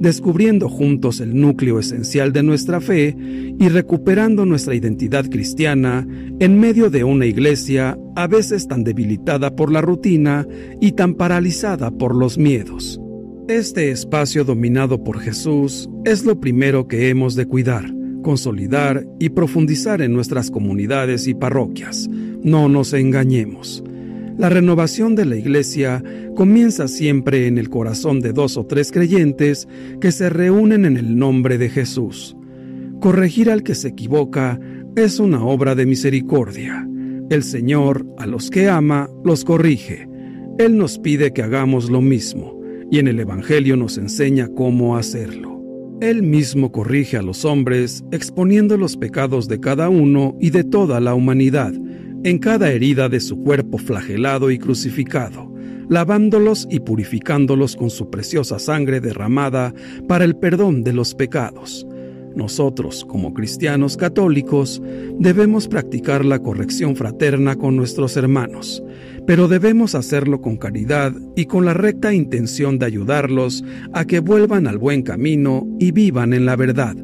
descubriendo 0.00 0.68
juntos 0.68 1.20
el 1.20 1.38
núcleo 1.38 1.78
esencial 1.78 2.32
de 2.32 2.42
nuestra 2.42 2.80
fe 2.80 3.14
y 3.16 3.68
recuperando 3.68 4.46
nuestra 4.46 4.74
identidad 4.74 5.26
cristiana 5.28 6.08
en 6.40 6.58
medio 6.58 6.90
de 6.90 7.04
una 7.04 7.26
iglesia 7.26 7.98
a 8.16 8.26
veces 8.26 8.66
tan 8.66 8.82
debilitada 8.82 9.54
por 9.54 9.70
la 9.70 9.82
rutina 9.82 10.46
y 10.80 10.92
tan 10.92 11.14
paralizada 11.14 11.90
por 11.90 12.16
los 12.16 12.38
miedos. 12.38 13.00
Este 13.48 13.90
espacio 13.90 14.44
dominado 14.44 15.04
por 15.04 15.20
Jesús 15.20 15.90
es 16.04 16.24
lo 16.24 16.40
primero 16.40 16.88
que 16.88 17.10
hemos 17.10 17.34
de 17.34 17.46
cuidar, 17.46 17.92
consolidar 18.22 19.06
y 19.18 19.30
profundizar 19.30 20.00
en 20.02 20.12
nuestras 20.12 20.50
comunidades 20.50 21.26
y 21.26 21.34
parroquias. 21.34 22.08
No 22.42 22.68
nos 22.68 22.94
engañemos. 22.94 23.84
La 24.40 24.48
renovación 24.48 25.16
de 25.16 25.26
la 25.26 25.36
Iglesia 25.36 26.02
comienza 26.34 26.88
siempre 26.88 27.46
en 27.46 27.58
el 27.58 27.68
corazón 27.68 28.20
de 28.20 28.32
dos 28.32 28.56
o 28.56 28.64
tres 28.64 28.90
creyentes 28.90 29.68
que 30.00 30.12
se 30.12 30.30
reúnen 30.30 30.86
en 30.86 30.96
el 30.96 31.18
nombre 31.18 31.58
de 31.58 31.68
Jesús. 31.68 32.34
Corregir 33.02 33.50
al 33.50 33.62
que 33.62 33.74
se 33.74 33.88
equivoca 33.88 34.58
es 34.96 35.20
una 35.20 35.44
obra 35.44 35.74
de 35.74 35.84
misericordia. 35.84 36.88
El 37.28 37.42
Señor, 37.42 38.06
a 38.16 38.24
los 38.24 38.48
que 38.48 38.66
ama, 38.66 39.10
los 39.26 39.44
corrige. 39.44 40.08
Él 40.58 40.78
nos 40.78 40.98
pide 40.98 41.34
que 41.34 41.42
hagamos 41.42 41.90
lo 41.90 42.00
mismo, 42.00 42.58
y 42.90 42.98
en 42.98 43.08
el 43.08 43.20
Evangelio 43.20 43.76
nos 43.76 43.98
enseña 43.98 44.48
cómo 44.48 44.96
hacerlo. 44.96 45.62
Él 46.00 46.22
mismo 46.22 46.72
corrige 46.72 47.18
a 47.18 47.22
los 47.22 47.44
hombres, 47.44 48.04
exponiendo 48.10 48.78
los 48.78 48.96
pecados 48.96 49.48
de 49.48 49.60
cada 49.60 49.90
uno 49.90 50.34
y 50.40 50.48
de 50.48 50.64
toda 50.64 50.98
la 50.98 51.12
humanidad, 51.12 51.74
en 52.22 52.38
cada 52.38 52.70
herida 52.70 53.08
de 53.08 53.20
su 53.20 53.38
cuerpo 53.42 53.78
flagelado 53.78 54.50
y 54.50 54.58
crucificado, 54.58 55.50
lavándolos 55.88 56.68
y 56.70 56.80
purificándolos 56.80 57.76
con 57.76 57.88
su 57.90 58.10
preciosa 58.10 58.58
sangre 58.58 59.00
derramada 59.00 59.72
para 60.06 60.24
el 60.24 60.36
perdón 60.36 60.84
de 60.84 60.92
los 60.92 61.14
pecados. 61.14 61.86
Nosotros, 62.36 63.04
como 63.06 63.34
cristianos 63.34 63.96
católicos, 63.96 64.80
debemos 65.18 65.66
practicar 65.66 66.24
la 66.24 66.38
corrección 66.38 66.94
fraterna 66.94 67.56
con 67.56 67.74
nuestros 67.74 68.16
hermanos, 68.16 68.82
pero 69.26 69.48
debemos 69.48 69.94
hacerlo 69.94 70.40
con 70.40 70.56
caridad 70.56 71.12
y 71.34 71.46
con 71.46 71.64
la 71.64 71.74
recta 71.74 72.14
intención 72.14 72.78
de 72.78 72.86
ayudarlos 72.86 73.64
a 73.92 74.04
que 74.04 74.20
vuelvan 74.20 74.66
al 74.66 74.78
buen 74.78 75.02
camino 75.02 75.66
y 75.80 75.90
vivan 75.90 76.32
en 76.32 76.46
la 76.46 76.54
verdad. 76.54 76.96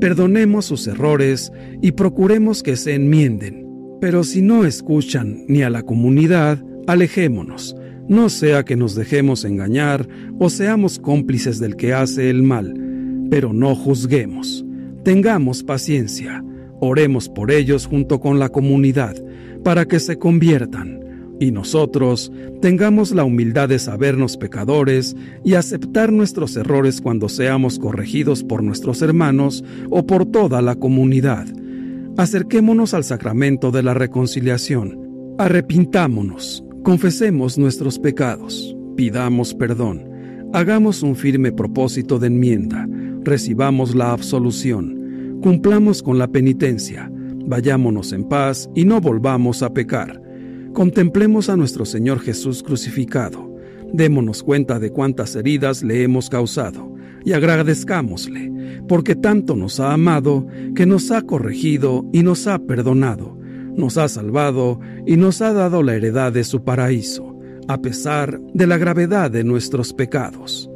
Perdonemos 0.00 0.66
sus 0.66 0.86
errores 0.86 1.50
y 1.80 1.92
procuremos 1.92 2.62
que 2.62 2.76
se 2.76 2.94
enmienden 2.94 3.61
pero 4.02 4.24
si 4.24 4.42
no 4.42 4.64
escuchan 4.64 5.44
ni 5.46 5.62
a 5.62 5.70
la 5.70 5.84
comunidad, 5.84 6.60
alejémonos, 6.88 7.76
no 8.08 8.30
sea 8.30 8.64
que 8.64 8.74
nos 8.74 8.96
dejemos 8.96 9.44
engañar 9.44 10.08
o 10.40 10.50
seamos 10.50 10.98
cómplices 10.98 11.60
del 11.60 11.76
que 11.76 11.92
hace 11.92 12.28
el 12.28 12.42
mal, 12.42 12.74
pero 13.30 13.52
no 13.52 13.76
juzguemos. 13.76 14.64
Tengamos 15.04 15.62
paciencia, 15.62 16.44
oremos 16.80 17.28
por 17.28 17.52
ellos 17.52 17.86
junto 17.86 18.18
con 18.18 18.40
la 18.40 18.48
comunidad, 18.48 19.14
para 19.62 19.86
que 19.86 20.00
se 20.00 20.18
conviertan, 20.18 21.36
y 21.38 21.52
nosotros 21.52 22.32
tengamos 22.60 23.12
la 23.12 23.22
humildad 23.22 23.68
de 23.68 23.78
sabernos 23.78 24.36
pecadores 24.36 25.14
y 25.44 25.54
aceptar 25.54 26.10
nuestros 26.10 26.56
errores 26.56 27.00
cuando 27.00 27.28
seamos 27.28 27.78
corregidos 27.78 28.42
por 28.42 28.64
nuestros 28.64 29.00
hermanos 29.00 29.62
o 29.90 30.04
por 30.08 30.26
toda 30.26 30.60
la 30.60 30.74
comunidad 30.74 31.46
Acerquémonos 32.18 32.92
al 32.92 33.04
sacramento 33.04 33.70
de 33.70 33.82
la 33.82 33.94
reconciliación. 33.94 35.34
Arrepintámonos, 35.38 36.62
confesemos 36.82 37.56
nuestros 37.56 37.98
pecados, 37.98 38.76
pidamos 38.96 39.54
perdón, 39.54 40.04
hagamos 40.52 41.02
un 41.02 41.16
firme 41.16 41.52
propósito 41.52 42.18
de 42.18 42.26
enmienda, 42.26 42.86
recibamos 43.22 43.94
la 43.94 44.12
absolución, 44.12 45.38
cumplamos 45.42 46.02
con 46.02 46.18
la 46.18 46.28
penitencia, 46.28 47.10
vayámonos 47.46 48.12
en 48.12 48.24
paz 48.24 48.68
y 48.74 48.84
no 48.84 49.00
volvamos 49.00 49.62
a 49.62 49.72
pecar. 49.72 50.20
Contemplemos 50.74 51.48
a 51.48 51.56
nuestro 51.56 51.86
Señor 51.86 52.20
Jesús 52.20 52.62
crucificado, 52.62 53.50
démonos 53.94 54.42
cuenta 54.42 54.78
de 54.78 54.90
cuántas 54.90 55.34
heridas 55.34 55.82
le 55.82 56.02
hemos 56.02 56.28
causado 56.28 56.92
y 57.24 57.32
agradezcámosle 57.32 58.52
porque 58.88 59.14
tanto 59.14 59.56
nos 59.56 59.80
ha 59.80 59.92
amado 59.92 60.46
que 60.74 60.86
nos 60.86 61.10
ha 61.10 61.22
corregido 61.22 62.04
y 62.12 62.22
nos 62.22 62.46
ha 62.46 62.58
perdonado, 62.58 63.38
nos 63.76 63.96
ha 63.96 64.08
salvado 64.08 64.80
y 65.06 65.16
nos 65.16 65.40
ha 65.40 65.52
dado 65.52 65.82
la 65.82 65.94
heredad 65.94 66.32
de 66.32 66.44
su 66.44 66.64
paraíso, 66.64 67.38
a 67.68 67.80
pesar 67.80 68.40
de 68.52 68.66
la 68.66 68.78
gravedad 68.78 69.30
de 69.30 69.44
nuestros 69.44 69.92
pecados. 69.92 70.68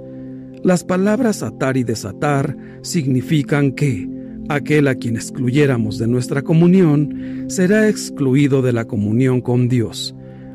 Las 0.62 0.84
palabras 0.84 1.42
atar 1.42 1.76
y 1.76 1.84
desatar 1.84 2.56
significan 2.82 3.72
que 3.72 4.08
aquel 4.48 4.88
a 4.88 4.94
quien 4.94 5.16
excluyéramos 5.16 5.98
de 5.98 6.06
nuestra 6.06 6.42
comunión 6.42 7.46
será 7.48 7.88
excluido 7.88 8.62
de 8.62 8.72
la 8.72 8.86
comunión 8.86 9.40
con 9.40 9.68
Dios. 9.68 10.14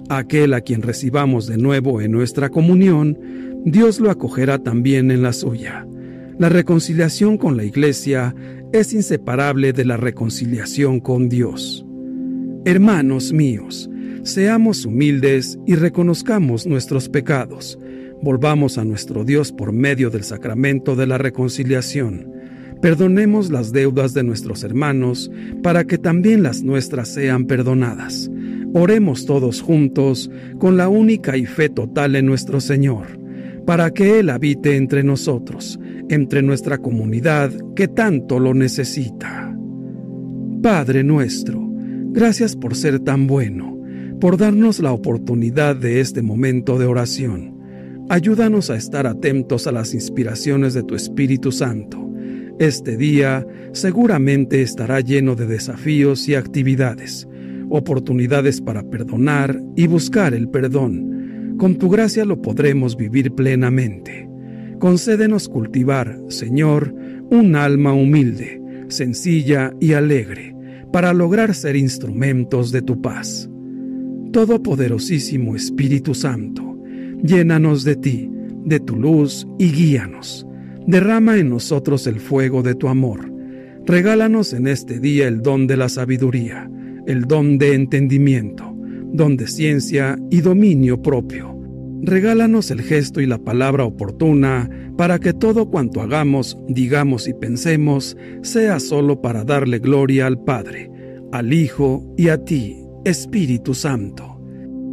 Aquel 0.10 0.54
a 0.54 0.62
quien 0.62 0.82
recibamos 0.82 1.48
de 1.48 1.58
nuevo 1.58 2.02
en 2.02 2.12
nuestra 2.12 2.50
comunión, 2.50 3.18
Dios 3.66 3.99
lo 3.99 4.09
acogerá 4.09 4.57
también 4.57 5.12
en 5.12 5.22
la 5.22 5.34
suya. 5.34 5.88
La 6.39 6.49
reconciliación 6.49 7.38
con 7.38 7.57
la 7.57 7.64
Iglesia 7.64 8.34
es 8.74 8.91
inseparable 8.91 9.72
de 9.72 9.86
la 9.86 9.97
reconciliación 9.97 10.99
con 10.99 11.30
Dios. 11.30 11.86
Hermanos 12.66 13.34
míos, 13.34 13.88
seamos 14.24 14.86
humildes 14.86 15.59
y 15.68 15.76
reconozcamos 15.76 16.66
nuestros 16.66 17.07
pecados. 17.07 17.78
Volvamos 18.24 18.80
a 18.80 18.84
nuestro 18.84 19.24
Dios 19.24 19.51
por 19.51 19.74
medio 19.74 20.09
del 20.09 20.24
sacramento 20.24 20.95
de 20.95 21.05
la 21.05 21.20
reconciliación. 21.20 22.32
Perdonemos 22.82 23.51
las 23.51 23.72
deudas 23.72 24.16
de 24.16 24.24
nuestros 24.24 24.64
hermanos 24.64 25.30
para 25.62 25.84
que 25.84 25.99
también 25.99 26.41
las 26.41 26.64
nuestras 26.64 27.09
sean 27.09 27.45
perdonadas. 27.45 28.32
Oremos 28.74 29.28
todos 29.28 29.62
juntos 29.62 30.32
con 30.57 30.78
la 30.78 30.89
única 30.89 31.38
y 31.38 31.45
fe 31.45 31.70
total 31.70 32.16
en 32.16 32.26
nuestro 32.26 32.59
Señor, 32.59 33.20
para 33.66 33.91
que 33.91 34.20
Él 34.20 34.30
habite 34.30 34.76
entre 34.76 35.03
nosotros 35.03 35.80
entre 36.12 36.41
nuestra 36.41 36.78
comunidad 36.78 37.53
que 37.74 37.88
tanto 37.88 38.38
lo 38.38 38.53
necesita. 38.53 39.55
Padre 40.62 41.05
nuestro, 41.05 41.66
gracias 42.12 42.57
por 42.57 42.76
ser 42.76 42.99
tan 42.99 43.28
bueno, 43.28 43.80
por 44.20 44.38
darnos 44.38 44.80
la 44.80 44.91
oportunidad 44.91 45.78
de 45.78 46.01
este 46.01 46.22
momento 46.22 46.78
de 46.78 46.86
oración. 46.86 47.57
Ayúdanos 48.09 48.70
a 48.70 48.76
estar 48.76 49.07
atentos 49.07 49.68
a 49.68 49.72
las 49.72 49.93
inspiraciones 49.93 50.74
de 50.74 50.84
tu 50.84 50.95
Espíritu 50.95 51.53
Santo. 51.53 51.97
Este 52.59 52.97
día 52.97 53.47
seguramente 53.72 54.62
estará 54.62 54.99
lleno 54.99 55.36
de 55.36 55.47
desafíos 55.47 56.28
y 56.28 56.36
actividades. 56.36 57.28
oportunidades 57.74 58.59
para 58.59 58.84
perdonar 58.84 59.57
y 59.78 59.88
buscar 59.88 60.34
el 60.34 60.49
perdón. 60.49 61.11
Con 61.62 61.76
tu 61.76 61.89
gracia 61.89 62.26
lo 62.26 62.41
podremos 62.41 62.97
vivir 62.97 63.34
plenamente. 63.34 64.28
Concédenos 64.80 65.47
cultivar, 65.47 66.20
Señor, 66.28 66.91
un 67.30 67.55
alma 67.55 67.93
humilde, 67.93 68.59
sencilla 68.88 69.72
y 69.80 69.93
alegre, 69.93 70.55
para 70.91 71.14
lograr 71.14 71.53
ser 71.53 71.76
instrumentos 71.76 72.72
de 72.72 72.82
tu 72.82 72.99
paz. 72.99 73.47
Todopoderosísimo 74.34 75.55
Espíritu 75.55 76.16
Santo, 76.16 76.80
llénanos 77.22 77.84
de 77.84 77.95
ti, 77.95 78.28
de 78.66 78.80
tu 78.80 78.95
luz 78.95 79.47
y 79.59 79.72
guíanos. 79.72 80.47
Derrama 80.88 81.38
en 81.38 81.51
nosotros 81.51 82.07
el 82.07 82.20
fuego 82.20 82.64
de 82.64 82.74
tu 82.74 82.88
amor. 82.88 83.32
Regálanos 83.86 84.53
en 84.53 84.66
este 84.66 84.99
día 84.99 85.28
el 85.28 85.43
don 85.43 85.68
de 85.68 85.78
la 85.78 85.89
sabiduría, 85.89 86.68
el 87.05 87.26
don 87.26 87.59
de 87.59 87.76
entendimiento, 87.76 88.70
don 89.12 89.38
de 89.38 89.47
ciencia 89.47 90.18
y 90.30 90.41
dominio 90.41 91.01
propio. 91.01 91.57
Regálanos 92.03 92.72
el 92.72 92.82
gesto 92.82 93.22
y 93.22 93.28
la 93.28 93.38
palabra 93.38 93.86
oportuna 93.86 94.70
para 94.97 95.20
que 95.20 95.34
todo 95.34 95.70
cuanto 95.70 96.01
hagamos, 96.01 96.57
digamos 96.68 97.28
y 97.28 97.34
pensemos 97.34 98.18
sea 98.41 98.80
solo 98.80 99.22
para 99.22 99.43
darle 99.43 99.80
gloria 99.80 100.28
al 100.28 100.43
Padre, 100.43 100.91
al 101.32 101.53
Hijo 101.53 102.03
y 102.18 102.30
a 102.30 102.43
ti, 102.43 102.78
Espíritu 103.05 103.74
Santo. 103.74 104.41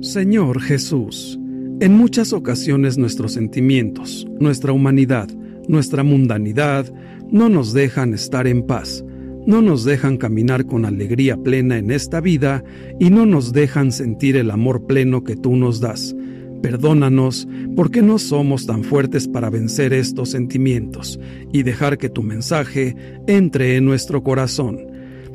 Señor 0.00 0.60
Jesús, 0.60 1.38
en 1.80 1.94
muchas 1.94 2.32
ocasiones 2.32 2.98
nuestros 2.98 3.32
sentimientos, 3.32 4.26
nuestra 4.38 4.72
humanidad, 4.72 5.28
nuestra 5.66 6.02
mundanidad 6.02 6.92
no 7.30 7.48
nos 7.48 7.72
dejan 7.72 8.14
estar 8.14 8.46
en 8.46 8.66
paz, 8.66 9.04
no 9.48 9.62
nos 9.62 9.82
dejan 9.84 10.18
caminar 10.18 10.66
con 10.66 10.84
alegría 10.84 11.34
plena 11.38 11.78
en 11.78 11.90
esta 11.90 12.20
vida 12.20 12.62
y 13.00 13.08
no 13.08 13.24
nos 13.24 13.54
dejan 13.54 13.92
sentir 13.92 14.36
el 14.36 14.50
amor 14.50 14.86
pleno 14.86 15.24
que 15.24 15.36
tú 15.36 15.56
nos 15.56 15.80
das. 15.80 16.14
Perdónanos 16.60 17.48
porque 17.74 18.02
no 18.02 18.18
somos 18.18 18.66
tan 18.66 18.84
fuertes 18.84 19.26
para 19.26 19.48
vencer 19.48 19.94
estos 19.94 20.32
sentimientos 20.32 21.18
y 21.50 21.62
dejar 21.62 21.96
que 21.96 22.10
tu 22.10 22.22
mensaje 22.22 22.94
entre 23.26 23.76
en 23.76 23.86
nuestro 23.86 24.22
corazón. 24.22 24.80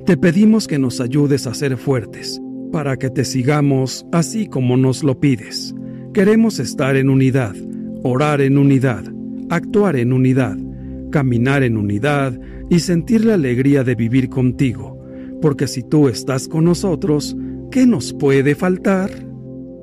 Te 0.05 0.15
pedimos 0.15 0.67
que 0.67 0.77
nos 0.77 1.01
ayudes 1.01 1.47
a 1.47 1.55
ser 1.55 1.75
fuertes, 1.75 2.39
para 2.71 2.97
que 2.97 3.09
te 3.09 3.25
sigamos 3.25 4.05
así 4.11 4.45
como 4.45 4.77
nos 4.77 5.03
lo 5.03 5.19
pides. 5.19 5.73
Queremos 6.13 6.59
estar 6.59 6.97
en 6.97 7.09
unidad, 7.09 7.55
orar 8.03 8.41
en 8.41 8.59
unidad, 8.59 9.05
actuar 9.49 9.95
en 9.95 10.13
unidad, 10.13 10.55
caminar 11.09 11.63
en 11.63 11.77
unidad 11.77 12.39
y 12.73 12.79
sentir 12.79 13.23
la 13.23 13.35
alegría 13.35 13.83
de 13.83 13.93
vivir 13.93 14.29
contigo, 14.29 14.99
porque 15.43 15.67
si 15.67 15.83
tú 15.83 16.07
estás 16.07 16.47
con 16.47 16.65
nosotros, 16.65 17.37
¿qué 17.69 17.85
nos 17.85 18.13
puede 18.13 18.55
faltar? 18.55 19.11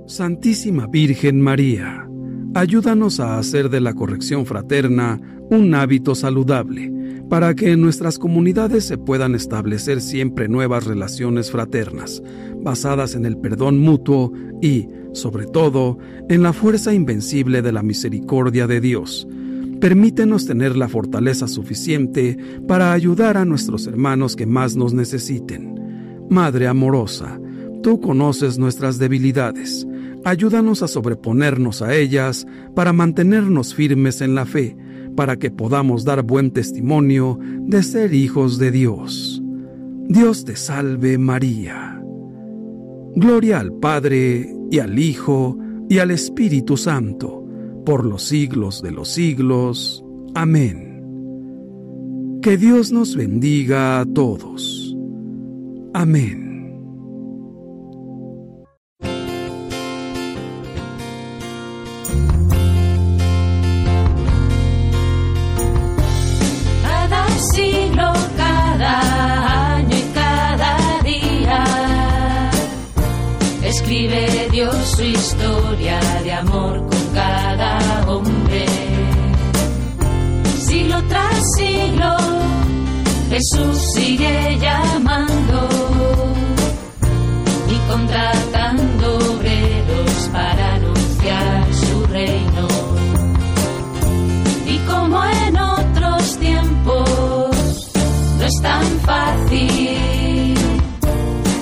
Santísima 0.08 0.88
Virgen 0.88 1.40
María, 1.40 2.10
ayúdanos 2.52 3.20
a 3.20 3.38
hacer 3.38 3.70
de 3.70 3.80
la 3.80 3.94
corrección 3.94 4.44
fraterna 4.44 5.20
un 5.50 5.72
hábito 5.72 6.16
saludable, 6.16 6.92
para 7.28 7.54
que 7.54 7.70
en 7.70 7.80
nuestras 7.80 8.18
comunidades 8.18 8.86
se 8.86 8.98
puedan 8.98 9.36
establecer 9.36 10.00
siempre 10.00 10.48
nuevas 10.48 10.84
relaciones 10.84 11.52
fraternas, 11.52 12.20
basadas 12.56 13.14
en 13.14 13.24
el 13.24 13.38
perdón 13.38 13.78
mutuo 13.78 14.32
y, 14.60 14.88
sobre 15.12 15.46
todo, 15.46 15.96
en 16.28 16.42
la 16.42 16.52
fuerza 16.52 16.92
invencible 16.92 17.62
de 17.62 17.70
la 17.70 17.84
misericordia 17.84 18.66
de 18.66 18.80
Dios. 18.80 19.28
Permítenos 19.80 20.46
tener 20.46 20.76
la 20.76 20.88
fortaleza 20.88 21.48
suficiente 21.48 22.36
para 22.68 22.92
ayudar 22.92 23.36
a 23.36 23.44
nuestros 23.44 23.86
hermanos 23.86 24.36
que 24.36 24.46
más 24.46 24.76
nos 24.76 24.92
necesiten. 24.92 25.74
Madre 26.28 26.66
amorosa, 26.66 27.40
tú 27.82 27.98
conoces 28.00 28.58
nuestras 28.58 28.98
debilidades. 28.98 29.86
Ayúdanos 30.24 30.82
a 30.82 30.88
sobreponernos 30.88 31.80
a 31.80 31.94
ellas 31.94 32.46
para 32.74 32.92
mantenernos 32.92 33.74
firmes 33.74 34.20
en 34.20 34.34
la 34.34 34.44
fe, 34.44 34.76
para 35.16 35.38
que 35.38 35.50
podamos 35.50 36.04
dar 36.04 36.22
buen 36.22 36.50
testimonio 36.50 37.38
de 37.40 37.82
ser 37.82 38.12
hijos 38.12 38.58
de 38.58 38.70
Dios. 38.70 39.42
Dios 40.08 40.44
te 40.44 40.56
salve 40.56 41.16
María. 41.18 42.02
Gloria 43.16 43.60
al 43.60 43.72
Padre 43.72 44.54
y 44.70 44.78
al 44.78 44.98
Hijo 44.98 45.58
y 45.88 45.98
al 45.98 46.10
Espíritu 46.10 46.76
Santo, 46.76 47.39
por 47.84 48.04
los 48.04 48.22
siglos 48.22 48.82
de 48.82 48.90
los 48.90 49.08
siglos. 49.08 50.04
Amén. 50.34 50.88
Que 52.42 52.56
Dios 52.56 52.92
nos 52.92 53.16
bendiga 53.16 54.00
a 54.00 54.06
todos. 54.06 54.96
Amén. 55.92 56.49
Jesús 83.40 83.78
sigue 83.94 84.58
llamando 84.58 85.68
y 87.70 87.90
contratando 87.90 89.16
obreros 89.32 90.28
para 90.30 90.74
anunciar 90.74 91.74
su 91.74 92.04
reino. 92.06 92.68
Y 94.66 94.76
como 94.80 95.24
en 95.24 95.58
otros 95.58 96.36
tiempos, 96.36 97.90
no 98.38 98.44
es 98.44 98.60
tan 98.60 98.84
fácil 99.06 100.54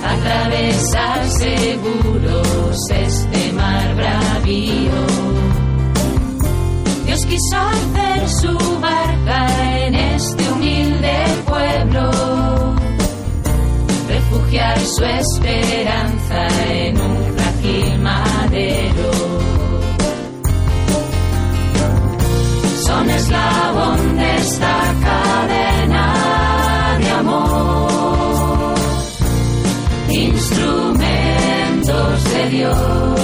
atravesar 0.04 1.28
seguros 1.28 2.90
este 2.90 3.52
mar 3.52 3.94
bravío. 3.94 5.06
Dios 7.06 7.20
quiso 7.26 7.56
hacer 7.56 8.28
su 8.28 8.80
barca 8.80 9.86
en 9.86 9.94
este 9.94 10.50
humilde 10.50 11.37
su 14.98 15.04
esperanza 15.04 16.48
en 16.70 17.00
un 17.00 17.16
frágil 17.34 17.98
madero. 18.00 19.10
Son 22.86 23.10
eslabón 23.10 24.16
de 24.16 24.36
esta 24.36 24.94
cadena 25.04 26.14
de 26.98 27.10
amor 27.10 28.74
instrumentos 30.10 32.24
de 32.32 32.48
Dios. 32.50 33.17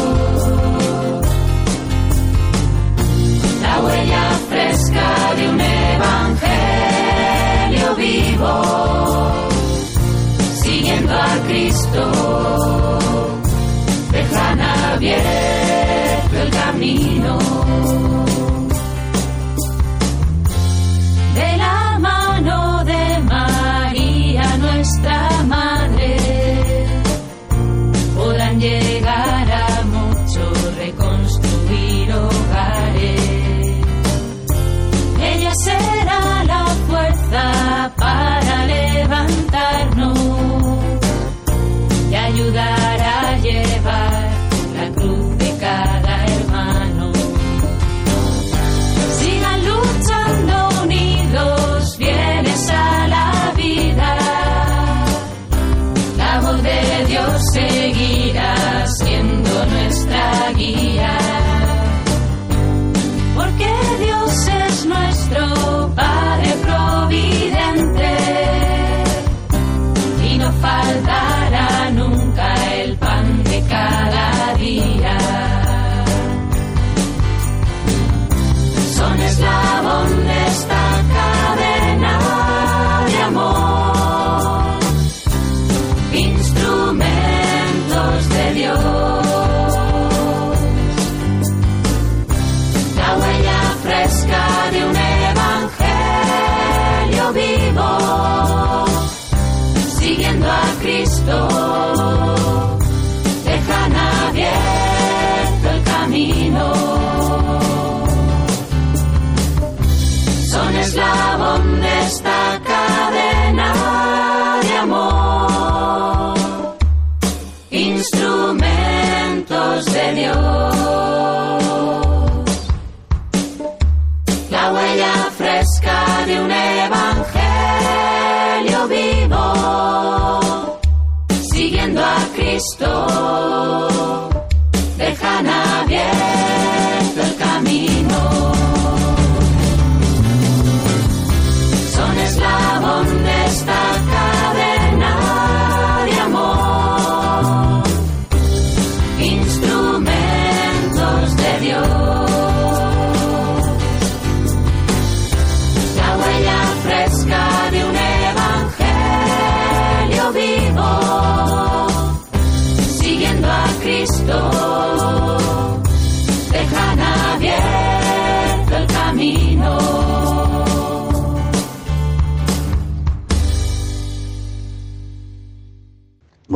Eslabón 110.85 111.81
de 111.81 112.01
esta 112.07 112.61
cadena 112.63 112.74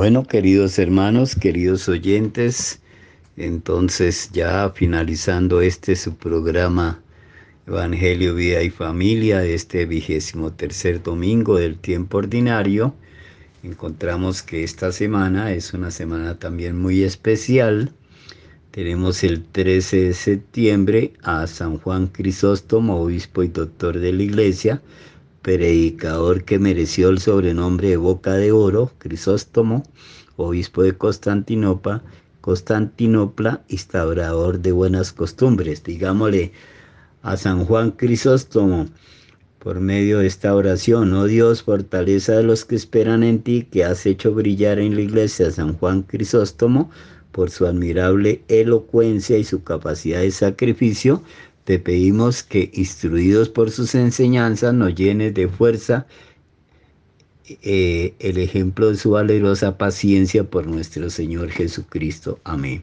Bueno, 0.09 0.24
queridos 0.24 0.78
hermanos, 0.78 1.34
queridos 1.34 1.86
oyentes, 1.86 2.80
entonces 3.36 4.30
ya 4.32 4.70
finalizando 4.70 5.61
este 5.61 5.96
su 5.96 6.16
programa 6.16 7.02
Evangelio, 7.66 8.34
Vida 8.34 8.62
y 8.62 8.70
Familia, 8.70 9.44
este 9.44 9.84
vigésimo 9.84 10.50
tercer 10.50 11.02
domingo 11.02 11.59
del 11.59 11.78
tiempo 11.78 12.16
ordinario, 12.16 12.94
encontramos 13.62 14.42
que 14.42 14.64
esta 14.64 14.92
semana 14.92 15.52
es 15.52 15.74
una 15.74 15.90
semana 15.90 16.38
también 16.38 16.80
muy 16.80 17.02
especial. 17.02 17.92
Tenemos 18.70 19.22
el 19.22 19.44
13 19.44 20.04
de 20.04 20.14
septiembre 20.14 21.12
a 21.22 21.46
San 21.46 21.76
Juan 21.80 22.06
Crisóstomo, 22.06 22.98
obispo 22.98 23.42
y 23.42 23.48
doctor 23.48 23.98
de 23.98 24.14
la 24.14 24.22
iglesia, 24.22 24.80
predicador 25.57 26.44
que 26.44 26.59
mereció 26.59 27.09
el 27.09 27.20
sobrenombre 27.20 27.88
de 27.88 27.96
Boca 27.96 28.34
de 28.34 28.53
Oro, 28.53 28.92
Crisóstomo, 28.99 29.82
obispo 30.36 30.82
de 30.82 30.92
Constantinopla, 30.92 32.03
Constantinopla, 32.42 33.62
instaurador 33.68 34.61
de 34.61 34.72
buenas 34.72 35.14
costumbres. 35.14 35.82
Digámosle 35.82 36.53
a 37.22 37.38
San 37.38 37.64
Juan 37.64 37.92
Crisóstomo, 37.92 38.88
por 39.59 39.80
medio 39.80 40.18
de 40.18 40.26
esta 40.26 40.55
oración, 40.55 41.14
oh 41.14 41.24
Dios, 41.24 41.62
fortaleza 41.62 42.34
de 42.34 42.42
los 42.42 42.66
que 42.66 42.76
esperan 42.76 43.22
en 43.22 43.40
ti, 43.40 43.66
que 43.72 43.84
has 43.84 44.05
hecho 44.05 44.34
brillar 44.34 44.78
en 44.78 44.96
la 44.96 45.01
iglesia 45.01 45.51
San 45.51 45.72
Juan 45.78 46.03
Crisóstomo, 46.03 46.90
por 47.32 47.51
su 47.51 47.64
admirable 47.64 48.42
elocuencia 48.49 49.38
y 49.38 49.44
su 49.44 49.62
capacidad 49.62 50.20
de 50.20 50.30
sacrificio, 50.30 51.22
te 51.68 51.78
pedimos 51.78 52.42
que, 52.42 52.70
instruidos 52.72 53.50
por 53.50 53.70
sus 53.70 53.94
enseñanzas, 53.94 54.72
nos 54.72 54.94
llenes 54.94 55.34
de 55.34 55.48
fuerza 55.48 56.06
eh, 57.60 58.14
el 58.20 58.38
ejemplo 58.38 58.90
de 58.90 58.96
su 58.96 59.10
valerosa 59.10 59.76
paciencia 59.76 60.44
por 60.44 60.66
nuestro 60.66 61.10
Señor 61.10 61.50
Jesucristo. 61.50 62.40
Amén. 62.44 62.82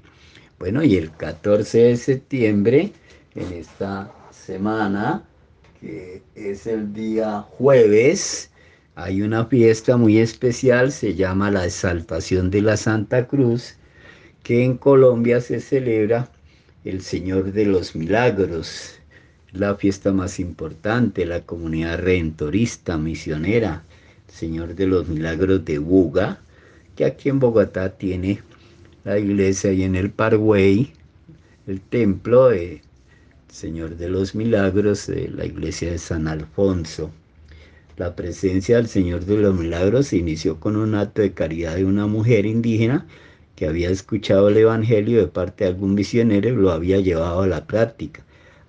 Bueno, 0.59 0.83
y 0.83 0.97
el 0.97 1.09
14 1.09 1.79
de 1.79 1.97
septiembre, 1.97 2.93
en 3.33 3.53
esta 3.53 4.13
semana, 4.29 5.23
que 5.81 6.21
es 6.35 6.67
el 6.67 6.93
día 6.93 7.41
jueves, 7.41 8.51
hay 8.93 9.23
una 9.23 9.47
fiesta 9.47 9.97
muy 9.97 10.19
especial, 10.19 10.91
se 10.91 11.15
llama 11.15 11.49
la 11.49 11.65
exaltación 11.65 12.51
de 12.51 12.61
la 12.61 12.77
Santa 12.77 13.25
Cruz, 13.25 13.77
que 14.43 14.63
en 14.63 14.77
Colombia 14.77 15.41
se 15.41 15.59
celebra 15.59 16.29
el 16.85 17.01
Señor 17.01 17.51
de 17.51 17.65
los 17.65 17.95
Milagros, 17.95 18.99
la 19.51 19.73
fiesta 19.73 20.13
más 20.13 20.39
importante, 20.39 21.25
la 21.25 21.41
comunidad 21.41 21.97
redentorista, 21.97 22.97
misionera, 22.99 23.83
Señor 24.27 24.75
de 24.75 24.85
los 24.85 25.07
Milagros 25.07 25.65
de 25.65 25.79
Buga, 25.79 26.39
que 26.95 27.05
aquí 27.05 27.29
en 27.29 27.39
Bogotá 27.39 27.97
tiene 27.97 28.41
la 29.03 29.17
iglesia 29.17 29.73
y 29.73 29.81
en 29.81 29.95
el 29.95 30.11
Parkway 30.11 30.93
el 31.65 31.81
templo 31.81 32.49
de 32.49 32.81
Señor 33.51 33.97
de 33.97 34.09
los 34.09 34.35
Milagros 34.35 35.07
de 35.07 35.29
la 35.29 35.45
iglesia 35.45 35.89
de 35.89 35.97
San 35.97 36.27
Alfonso. 36.27 37.09
La 37.97 38.15
presencia 38.15 38.77
del 38.77 38.87
Señor 38.87 39.25
de 39.25 39.37
los 39.37 39.57
Milagros 39.57 40.07
se 40.07 40.17
inició 40.17 40.59
con 40.59 40.75
un 40.75 40.93
acto 40.93 41.23
de 41.23 41.33
caridad 41.33 41.77
de 41.77 41.85
una 41.85 42.05
mujer 42.05 42.45
indígena 42.45 43.07
que 43.55 43.67
había 43.67 43.89
escuchado 43.89 44.49
el 44.49 44.57
Evangelio 44.57 45.19
de 45.19 45.27
parte 45.27 45.63
de 45.63 45.71
algún 45.71 45.95
misionero 45.95 46.55
lo 46.55 46.71
había 46.71 46.99
llevado 46.99 47.41
a 47.41 47.47
la 47.47 47.65
práctica. 47.65 48.23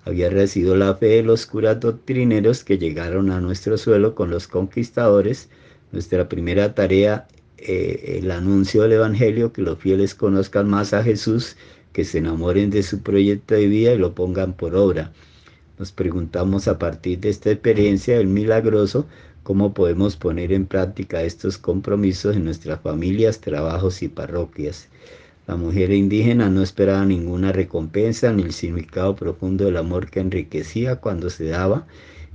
Había 0.05 0.29
recibido 0.29 0.77
la 0.77 0.95
fe 0.95 1.07
de 1.07 1.23
los 1.23 1.45
curas 1.45 1.79
doctrineros 1.81 2.63
que 2.63 2.77
llegaron 2.77 3.29
a 3.29 3.41
nuestro 3.41 3.77
suelo 3.77 4.15
con 4.15 4.29
los 4.29 4.47
conquistadores. 4.47 5.49
Nuestra 5.91 6.29
primera 6.29 6.73
tarea, 6.73 7.27
eh, 7.57 8.19
el 8.19 8.31
anuncio 8.31 8.83
del 8.83 8.93
Evangelio, 8.93 9.51
que 9.51 9.61
los 9.61 9.77
fieles 9.79 10.15
conozcan 10.15 10.69
más 10.69 10.93
a 10.93 11.03
Jesús, 11.03 11.57
que 11.91 12.05
se 12.05 12.19
enamoren 12.19 12.69
de 12.69 12.83
su 12.83 13.01
proyecto 13.01 13.55
de 13.55 13.67
vida 13.67 13.93
y 13.93 13.97
lo 13.97 14.13
pongan 14.15 14.53
por 14.53 14.75
obra. 14.75 15.11
Nos 15.77 15.91
preguntamos 15.91 16.67
a 16.67 16.79
partir 16.79 17.19
de 17.19 17.29
esta 17.29 17.51
experiencia 17.51 18.17
del 18.17 18.27
milagroso, 18.27 19.07
cómo 19.47 19.73
podemos 19.73 20.17
poner 20.17 20.51
en 20.51 20.65
práctica 20.65 21.23
estos 21.23 21.57
compromisos 21.57 22.35
en 22.35 22.43
nuestras 22.43 22.81
familias, 22.81 23.39
trabajos 23.39 24.03
y 24.03 24.09
parroquias. 24.09 24.89
La 25.47 25.55
mujer 25.55 25.93
indígena 25.93 26.49
no 26.49 26.61
esperaba 26.61 27.05
ninguna 27.05 27.53
recompensa 27.53 28.33
ni 28.33 28.43
el 28.43 28.51
significado 28.51 29.15
profundo 29.15 29.63
del 29.63 29.77
amor 29.77 30.09
que 30.09 30.19
enriquecía 30.19 30.97
cuando 30.97 31.29
se 31.29 31.45
daba, 31.45 31.87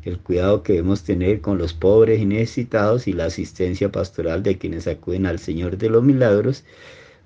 el 0.04 0.20
cuidado 0.20 0.62
que 0.62 0.72
debemos 0.72 1.02
tener 1.02 1.42
con 1.42 1.58
los 1.58 1.74
pobres 1.74 2.18
y 2.18 2.24
necesitados 2.24 3.06
y 3.06 3.12
la 3.12 3.26
asistencia 3.26 3.92
pastoral 3.92 4.42
de 4.42 4.56
quienes 4.56 4.86
acuden 4.86 5.26
al 5.26 5.38
Señor 5.38 5.76
de 5.76 5.90
los 5.90 6.02
Milagros 6.02 6.64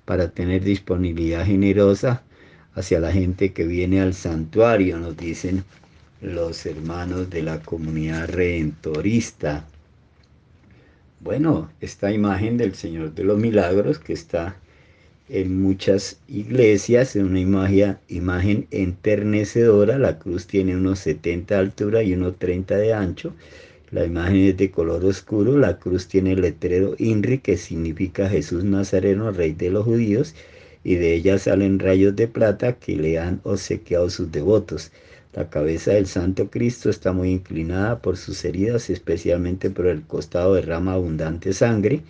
para 0.03 0.31
tener 0.31 0.65
disponibilidad 0.65 1.45
generosa 1.45 2.23
hacia 2.73 2.99
la 2.99 3.13
gente 3.13 3.53
que 3.53 3.63
viene 3.63 4.01
al 4.01 4.13
santuario, 4.13 4.97
nos 4.97 5.15
dicen 5.15 5.63
los 6.19 6.65
hermanos 6.65 7.29
de 7.29 7.41
la 7.41 7.61
comunidad 7.61 8.27
redentorista. 8.27 9.65
Bueno, 11.19 11.69
esta 11.81 12.11
imagen 12.11 12.57
del 12.57 12.73
Señor 12.75 13.13
de 13.13 13.23
los 13.23 13.37
Milagros 13.39 13.99
que 13.99 14.13
está 14.13 14.55
en 15.29 15.61
muchas 15.61 16.19
iglesias, 16.27 17.15
es 17.15 17.23
una 17.23 17.39
imagen, 17.39 17.97
imagen 18.07 18.67
enternecedora, 18.71 19.97
la 19.97 20.19
cruz 20.19 20.47
tiene 20.47 20.75
unos 20.75 20.99
70 20.99 21.55
de 21.55 21.59
altura 21.59 22.03
y 22.03 22.13
unos 22.13 22.37
30 22.37 22.77
de 22.77 22.93
ancho, 22.93 23.33
la 23.91 24.05
imagen 24.05 24.37
es 24.37 24.57
de 24.57 24.71
color 24.71 25.03
oscuro, 25.05 25.57
la 25.57 25.79
cruz 25.79 26.07
tiene 26.07 26.33
el 26.33 26.41
letrero 26.41 26.95
INRI 26.97 27.39
que 27.39 27.57
significa 27.57 28.29
Jesús 28.29 28.63
Nazareno, 28.63 29.31
Rey 29.31 29.53
de 29.53 29.69
los 29.71 29.85
Judíos, 29.85 30.35
y 30.83 30.95
de 30.95 31.15
ella 31.15 31.39
salen 31.39 31.79
rayos 31.79 32.15
de 32.15 32.27
plata 32.27 32.73
que 32.73 32.95
le 32.95 33.19
han 33.19 33.41
obsequiado 33.43 34.09
sus 34.09 34.31
devotos. 34.31 34.91
La 35.37 35.51
cabeza 35.51 35.91
del 35.91 36.07
Santo 36.07 36.49
Cristo 36.49 36.89
está 36.89 37.13
muy 37.13 37.29
inclinada 37.29 38.01
por 38.01 38.17
sus 38.17 38.43
heridas, 38.43 38.89
especialmente 38.89 39.69
por 39.69 39.85
el 39.85 40.01
costado 40.01 40.55
derrama 40.55 40.93
abundante 40.93 41.53
sangre. 41.53 42.01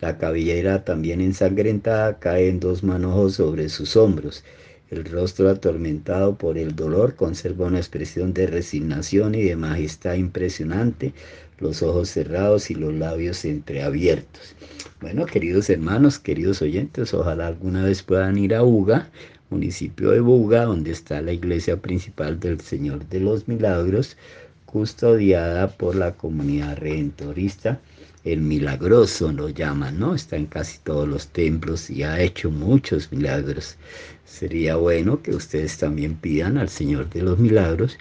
La 0.00 0.16
cabellera 0.16 0.82
también 0.82 1.20
ensangrentada 1.20 2.18
cae 2.18 2.48
en 2.48 2.60
dos 2.60 2.82
manojos 2.82 3.34
sobre 3.34 3.68
sus 3.68 3.94
hombros. 3.94 4.42
El 4.90 5.04
rostro 5.04 5.50
atormentado 5.50 6.38
por 6.38 6.56
el 6.56 6.74
dolor 6.74 7.14
conserva 7.14 7.66
una 7.66 7.76
expresión 7.76 8.32
de 8.32 8.46
resignación 8.46 9.34
y 9.34 9.42
de 9.42 9.56
majestad 9.56 10.14
impresionante, 10.14 11.12
los 11.58 11.82
ojos 11.82 12.08
cerrados 12.08 12.70
y 12.70 12.74
los 12.74 12.94
labios 12.94 13.44
entreabiertos. 13.44 14.56
Bueno, 14.98 15.26
queridos 15.26 15.68
hermanos, 15.68 16.18
queridos 16.18 16.62
oyentes, 16.62 17.12
ojalá 17.12 17.48
alguna 17.48 17.84
vez 17.84 18.02
puedan 18.02 18.38
ir 18.38 18.54
a 18.54 18.64
Uga 18.64 19.10
municipio 19.52 20.10
de 20.10 20.20
Buga, 20.20 20.64
donde 20.64 20.90
está 20.90 21.20
la 21.20 21.32
iglesia 21.32 21.76
principal 21.76 22.40
del 22.40 22.60
Señor 22.60 23.06
de 23.08 23.20
los 23.20 23.46
Milagros, 23.46 24.16
custodiada 24.64 25.68
por 25.68 25.94
la 25.94 26.12
comunidad 26.12 26.78
redentorista. 26.78 27.78
El 28.24 28.40
milagroso 28.40 29.30
lo 29.30 29.48
llaman, 29.50 29.98
¿no? 29.98 30.14
Está 30.14 30.36
en 30.36 30.46
casi 30.46 30.78
todos 30.78 31.06
los 31.06 31.28
templos 31.28 31.90
y 31.90 32.02
ha 32.02 32.20
hecho 32.20 32.50
muchos 32.50 33.12
milagros. 33.12 33.76
Sería 34.24 34.76
bueno 34.76 35.20
que 35.22 35.34
ustedes 35.34 35.76
también 35.76 36.14
pidan 36.14 36.56
al 36.56 36.70
Señor 36.70 37.10
de 37.10 37.22
los 37.22 37.38
Milagros 37.38 37.98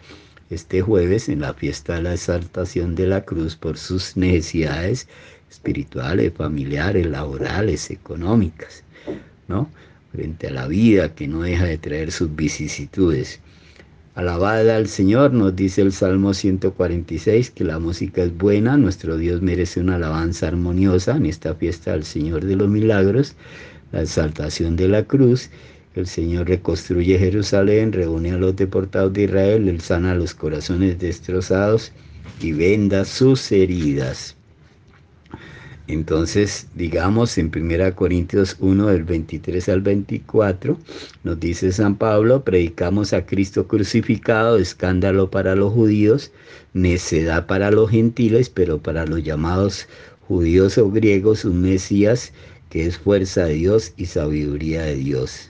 este 0.50 0.82
jueves 0.82 1.28
en 1.28 1.42
la 1.42 1.54
fiesta 1.54 1.96
de 1.96 2.04
la 2.04 2.14
exaltación 2.14 2.96
de 2.96 3.08
la 3.08 3.22
cruz 3.22 3.56
por 3.56 3.78
sus 3.78 4.16
necesidades 4.16 5.08
espirituales, 5.50 6.34
familiares, 6.34 7.06
laborales, 7.08 7.90
económicas, 7.90 8.84
¿no? 9.48 9.70
Frente 10.12 10.48
a 10.48 10.52
la 10.52 10.68
vida 10.68 11.16
que 11.16 11.28
no 11.28 11.42
deja 11.44 11.66
de 11.66 11.78
traer 11.78 12.12
sus 12.12 12.36
vicisitudes. 12.36 13.40
Alabada 14.14 14.76
al 14.76 14.90
Señor, 14.90 15.32
nos 15.32 15.56
dice 15.56 15.82
el 15.82 15.94
Salmo 15.94 16.34
146, 16.34 17.52
que 17.52 17.64
la 17.64 17.80
música 17.80 18.22
es 18.22 18.38
buena, 18.38 18.76
nuestro 18.76 19.16
Dios 19.16 19.42
merece 19.42 19.80
una 19.80 19.96
alabanza 19.96 20.50
armoniosa 20.50 21.16
en 21.16 21.28
esta 21.28 21.56
fiesta 21.56 21.94
del 21.94 22.04
Señor 22.04 22.44
de 22.44 22.58
los 22.58 22.68
Milagros, 22.68 23.38
la 23.94 24.02
exaltación 24.02 24.76
de 24.76 24.90
la 24.90 25.06
cruz. 25.06 25.50
El 25.96 26.08
Señor 26.08 26.50
reconstruye 26.50 27.18
Jerusalén, 27.18 27.94
reúne 27.94 28.34
a 28.34 28.38
los 28.38 28.54
deportados 28.58 29.14
de 29.14 29.24
Israel, 29.24 29.70
Él 29.70 29.80
sana 29.80 30.14
los 30.14 30.34
corazones 30.34 31.00
destrozados 31.00 31.94
y 32.42 32.52
venda 32.52 33.06
sus 33.06 33.50
heridas. 33.54 34.36
Entonces, 35.92 36.68
digamos 36.74 37.38
en 37.38 37.52
1 37.54 37.96
Corintios 37.96 38.56
1 38.62 38.88
del 38.88 39.04
23 39.04 39.68
al 39.68 39.82
24, 39.82 40.80
nos 41.26 41.38
dice 41.38 41.74
San 41.74 41.98
Pablo, 41.98 42.46
predicamos 42.46 43.12
a 43.12 43.26
Cristo 43.26 43.68
crucificado, 43.68 44.58
escándalo 44.58 45.30
para 45.30 45.54
los 45.54 45.74
judíos, 45.74 46.32
necedad 46.74 47.46
para 47.46 47.72
los 47.72 47.90
gentiles, 47.90 48.50
pero 48.50 48.82
para 48.82 49.06
los 49.06 49.22
llamados 49.22 49.90
judíos 50.30 50.78
o 50.78 50.90
griegos 50.90 51.44
un 51.44 51.62
Mesías 51.62 52.32
que 52.70 52.86
es 52.86 52.98
fuerza 52.98 53.44
de 53.44 53.56
Dios 53.56 53.92
y 53.98 54.06
sabiduría 54.06 54.84
de 54.84 54.96
Dios. 54.96 55.50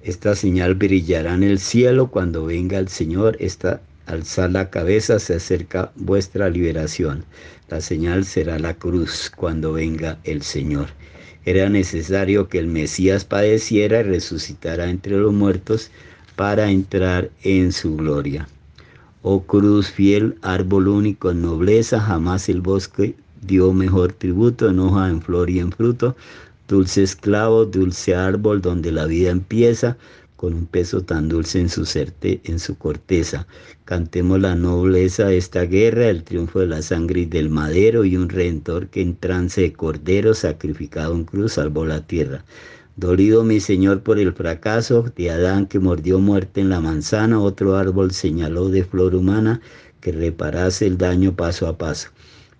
Esta 0.00 0.34
señal 0.34 0.74
brillará 0.74 1.34
en 1.34 1.42
el 1.42 1.58
cielo 1.58 2.10
cuando 2.10 2.46
venga 2.46 2.78
el 2.78 2.88
Señor, 2.88 3.36
esta 3.40 3.82
alzad 4.06 4.50
la 4.50 4.70
cabeza, 4.70 5.18
se 5.18 5.34
acerca 5.34 5.92
vuestra 5.94 6.48
liberación. 6.48 7.24
La 7.70 7.80
señal 7.80 8.24
será 8.24 8.58
la 8.58 8.74
cruz 8.74 9.30
cuando 9.34 9.72
venga 9.72 10.18
el 10.24 10.42
Señor. 10.42 10.88
Era 11.44 11.68
necesario 11.68 12.48
que 12.48 12.58
el 12.58 12.66
Mesías 12.66 13.24
padeciera 13.24 14.00
y 14.00 14.02
resucitara 14.02 14.90
entre 14.90 15.16
los 15.16 15.32
muertos 15.32 15.92
para 16.34 16.72
entrar 16.72 17.30
en 17.44 17.70
su 17.70 17.94
gloria. 17.94 18.48
Oh 19.22 19.42
cruz 19.44 19.88
fiel, 19.88 20.36
árbol 20.42 20.88
único 20.88 21.30
en 21.30 21.42
nobleza, 21.42 22.00
jamás 22.00 22.48
el 22.48 22.60
bosque 22.60 23.14
dio 23.40 23.72
mejor 23.72 24.14
tributo 24.14 24.68
en 24.68 24.80
hoja, 24.80 25.08
en 25.08 25.22
flor 25.22 25.48
y 25.48 25.60
en 25.60 25.70
fruto. 25.70 26.16
Dulce 26.66 27.04
esclavo, 27.04 27.66
dulce 27.66 28.16
árbol 28.16 28.62
donde 28.62 28.90
la 28.90 29.06
vida 29.06 29.30
empieza, 29.30 29.96
con 30.40 30.54
un 30.54 30.64
peso 30.64 31.02
tan 31.02 31.28
dulce 31.28 31.60
en 31.60 31.68
su, 31.68 31.84
certe, 31.84 32.40
en 32.44 32.60
su 32.60 32.78
corteza. 32.78 33.46
Cantemos 33.84 34.40
la 34.40 34.54
nobleza 34.54 35.26
de 35.26 35.36
esta 35.36 35.64
guerra, 35.64 36.08
el 36.08 36.24
triunfo 36.24 36.60
de 36.60 36.66
la 36.66 36.80
sangre 36.80 37.20
y 37.20 37.26
del 37.26 37.50
madero 37.50 38.06
y 38.06 38.16
un 38.16 38.30
redentor 38.30 38.88
que 38.88 39.02
en 39.02 39.16
trance 39.16 39.60
de 39.60 39.74
cordero 39.74 40.32
sacrificado 40.32 41.14
en 41.14 41.24
cruz 41.24 41.52
salvó 41.52 41.84
la 41.84 42.06
tierra. 42.06 42.42
Dolido 42.96 43.44
mi 43.44 43.60
Señor 43.60 44.02
por 44.02 44.18
el 44.18 44.32
fracaso 44.32 45.04
de 45.14 45.30
Adán 45.30 45.66
que 45.66 45.78
mordió 45.78 46.18
muerte 46.18 46.62
en 46.62 46.70
la 46.70 46.80
manzana, 46.80 47.38
otro 47.38 47.76
árbol 47.76 48.10
señaló 48.12 48.70
de 48.70 48.84
flor 48.84 49.14
humana 49.14 49.60
que 50.00 50.10
reparase 50.10 50.86
el 50.86 50.96
daño 50.96 51.36
paso 51.36 51.66
a 51.66 51.76
paso. 51.76 52.08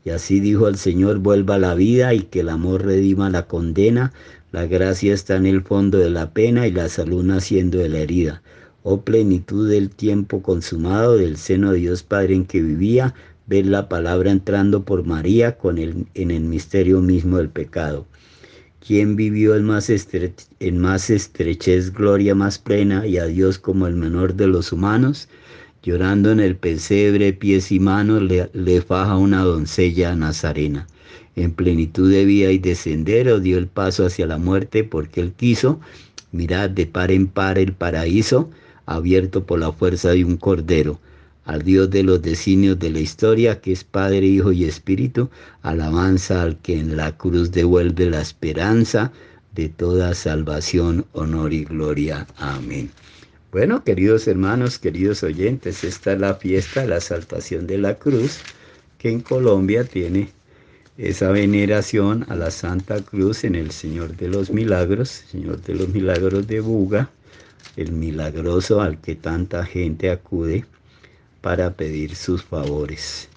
Y 0.05 0.11
así 0.11 0.41
dijo 0.41 0.69
el 0.69 0.77
Señor, 0.77 1.19
vuelva 1.19 1.59
la 1.59 1.75
vida 1.75 2.13
y 2.13 2.21
que 2.21 2.41
el 2.41 2.51
amor 2.51 2.85
redima 2.85 3.31
la 3.31 3.47
condena, 3.47 4.13
la 4.53 4.67
gracia 4.67 5.15
está 5.15 5.37
en 5.37 5.47
el 5.47 5.63
fondo 5.63 5.99
de 5.99 6.11
la 6.11 6.33
pena 6.33 6.67
y 6.67 6.73
la 6.73 6.89
salud 6.89 7.23
naciendo 7.23 7.79
de 7.79 7.89
la 7.89 7.99
herida. 8.01 8.43
Oh 8.83 9.03
plenitud 9.03 9.71
del 9.71 9.91
tiempo 9.91 10.43
consumado, 10.43 11.17
del 11.17 11.37
seno 11.37 11.73
de 11.73 11.79
Dios 11.79 12.03
Padre 12.03 12.35
en 12.35 12.47
que 12.47 12.61
vivía, 12.61 13.15
ver 13.47 13.67
la 13.67 13.89
palabra 13.89 14.33
entrando 14.33 14.85
por 14.85 15.07
María 15.07 15.57
con 15.57 15.79
en 15.79 16.31
el 16.31 16.43
misterio 16.43 17.01
mismo 17.01 17.37
del 17.37 17.49
pecado. 17.49 18.07
¿Quién 18.85 19.15
vivió 19.15 19.55
en 19.55 19.65
más, 19.65 19.89
en 19.89 20.79
más 20.79 21.11
estrechez, 21.11 21.93
gloria 21.93 22.35
más 22.35 22.59
plena 22.59 23.07
y 23.07 23.19
a 23.19 23.27
Dios 23.27 23.59
como 23.59 23.87
el 23.87 23.95
menor 23.95 24.35
de 24.35 24.49
los 24.49 24.73
humanos? 24.73 25.29
Llorando 25.83 26.33
en 26.33 26.41
el 26.41 26.57
pesebre, 26.57 27.33
pies 27.35 27.71
y 27.71 27.79
manos, 27.79 28.23
le, 28.23 28.51
le 28.53 28.81
faja 28.81 29.17
una 29.17 29.45
doncella 29.45 30.17
nazarena 30.17 30.89
en 31.37 31.53
plenitud 31.53 32.11
de 32.11 32.25
vida 32.25 32.51
y 32.51 32.59
de 32.59 32.75
sendero, 32.75 33.41
dio 33.41 33.59
el 33.59 33.67
paso 33.67 34.07
hacia 34.07 34.27
la 34.27 34.39
muerte 34.39 34.85
porque 34.85 35.21
él 35.21 35.33
quiso. 35.37 35.81
Mirad 36.33 36.71
de 36.71 36.87
par 36.87 37.11
en 37.11 37.27
par 37.27 37.59
el 37.59 37.73
paraíso, 37.73 38.51
abierto 38.87 39.45
por 39.45 39.59
la 39.59 39.73
fuerza 39.73 40.11
de 40.11 40.25
un 40.25 40.37
cordero. 40.37 41.01
Al 41.45 41.63
Dios 41.63 41.91
de 41.91 42.03
los 42.03 42.23
designios 42.23 42.79
de 42.79 42.91
la 42.91 43.01
historia, 43.01 43.61
que 43.61 43.73
es 43.73 43.83
Padre, 43.83 44.27
Hijo 44.27 44.53
y 44.53 44.65
Espíritu, 44.65 45.31
alabanza 45.63 46.43
al 46.43 46.59
que 46.59 46.79
en 46.79 46.97
la 46.97 47.17
cruz 47.17 47.51
devuelve 47.51 48.11
la 48.11 48.21
esperanza 48.21 49.13
de 49.55 49.69
toda 49.69 50.15
salvación, 50.15 51.07
honor 51.13 51.53
y 51.53 51.65
gloria. 51.65 52.27
Amén. 52.37 52.91
Bueno, 53.51 53.83
queridos 53.83 54.29
hermanos, 54.29 54.79
queridos 54.79 55.25
oyentes, 55.25 55.83
esta 55.83 56.13
es 56.13 56.21
la 56.21 56.35
fiesta 56.37 56.83
de 56.83 56.89
la 56.89 56.97
exaltación 56.99 57.67
de 57.67 57.79
la 57.79 57.99
cruz, 57.99 58.39
que 58.99 59.11
en 59.11 59.21
Colombia 59.21 59.83
tiene 59.85 60.31
esa 60.99 61.31
veneración 61.31 62.27
a 62.29 62.37
la 62.37 62.51
Santa 62.51 63.01
Cruz 63.03 63.45
en 63.45 63.55
el 63.55 63.71
Señor 63.71 64.17
de 64.17 64.29
los 64.29 64.51
Milagros, 64.51 65.09
Señor 65.09 65.63
de 65.63 65.75
los 65.75 65.89
Milagros 65.89 66.47
de 66.47 66.61
Buga, 66.61 67.11
el 67.77 67.93
milagroso 67.93 68.81
al 68.81 69.01
que 69.01 69.15
tanta 69.15 69.65
gente 69.65 70.11
acude 70.11 70.65
para 71.41 71.75
pedir 71.75 72.17
sus 72.17 72.43
favores. 72.43 73.29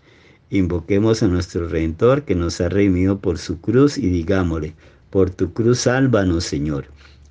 Invoquemos 0.50 1.24
a 1.24 1.28
nuestro 1.28 1.68
Redentor 1.68 2.24
que 2.24 2.36
nos 2.36 2.60
ha 2.62 2.70
redimido 2.70 3.20
por 3.20 3.38
su 3.38 3.60
cruz 3.62 3.98
y 3.98 4.10
digámosle, 4.10 4.74
por 5.10 5.30
tu 5.30 5.54
cruz 5.54 5.80
sálvanos, 5.80 6.44
Señor. 6.44 6.86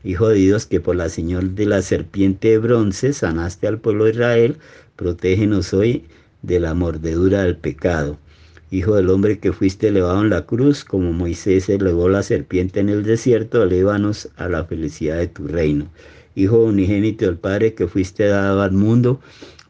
Hijo 0.04 0.28
de 0.28 0.36
Dios, 0.36 0.66
que 0.66 0.80
por 0.80 0.96
la 0.96 1.08
señal 1.08 1.54
de 1.54 1.66
la 1.66 1.82
serpiente 1.82 2.48
de 2.48 2.58
bronce 2.58 3.12
sanaste 3.12 3.68
al 3.68 3.78
pueblo 3.78 4.04
de 4.04 4.12
Israel, 4.12 4.56
protégenos 4.96 5.72
hoy 5.72 6.04
de 6.42 6.58
la 6.58 6.74
mordedura 6.74 7.42
del 7.42 7.56
pecado. 7.56 8.18
Hijo 8.72 8.96
del 8.96 9.10
hombre 9.10 9.38
que 9.38 9.52
fuiste 9.52 9.88
elevado 9.88 10.22
en 10.22 10.30
la 10.30 10.46
cruz, 10.46 10.82
como 10.82 11.12
Moisés 11.12 11.68
elevó 11.68 12.08
la 12.08 12.22
serpiente 12.22 12.80
en 12.80 12.88
el 12.88 13.02
desierto, 13.02 13.62
elévanos 13.62 14.30
a 14.36 14.48
la 14.48 14.64
felicidad 14.64 15.18
de 15.18 15.26
tu 15.26 15.46
reino. 15.46 15.88
Hijo 16.34 16.56
unigénito 16.56 17.26
del 17.26 17.36
Padre 17.36 17.74
que 17.74 17.86
fuiste 17.86 18.24
dado 18.24 18.62
al 18.62 18.72
mundo, 18.72 19.20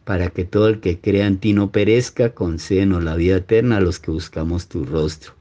para 0.04 0.30
que 0.30 0.44
todo 0.44 0.68
el 0.68 0.78
que 0.78 1.00
crea 1.00 1.26
en 1.26 1.38
ti 1.38 1.52
no 1.52 1.72
perezca, 1.72 2.30
concédenos 2.30 3.02
la 3.02 3.16
vida 3.16 3.38
eterna 3.38 3.78
a 3.78 3.80
los 3.80 3.98
que 3.98 4.12
buscamos 4.12 4.68
tu 4.68 4.84
rostro. 4.84 5.32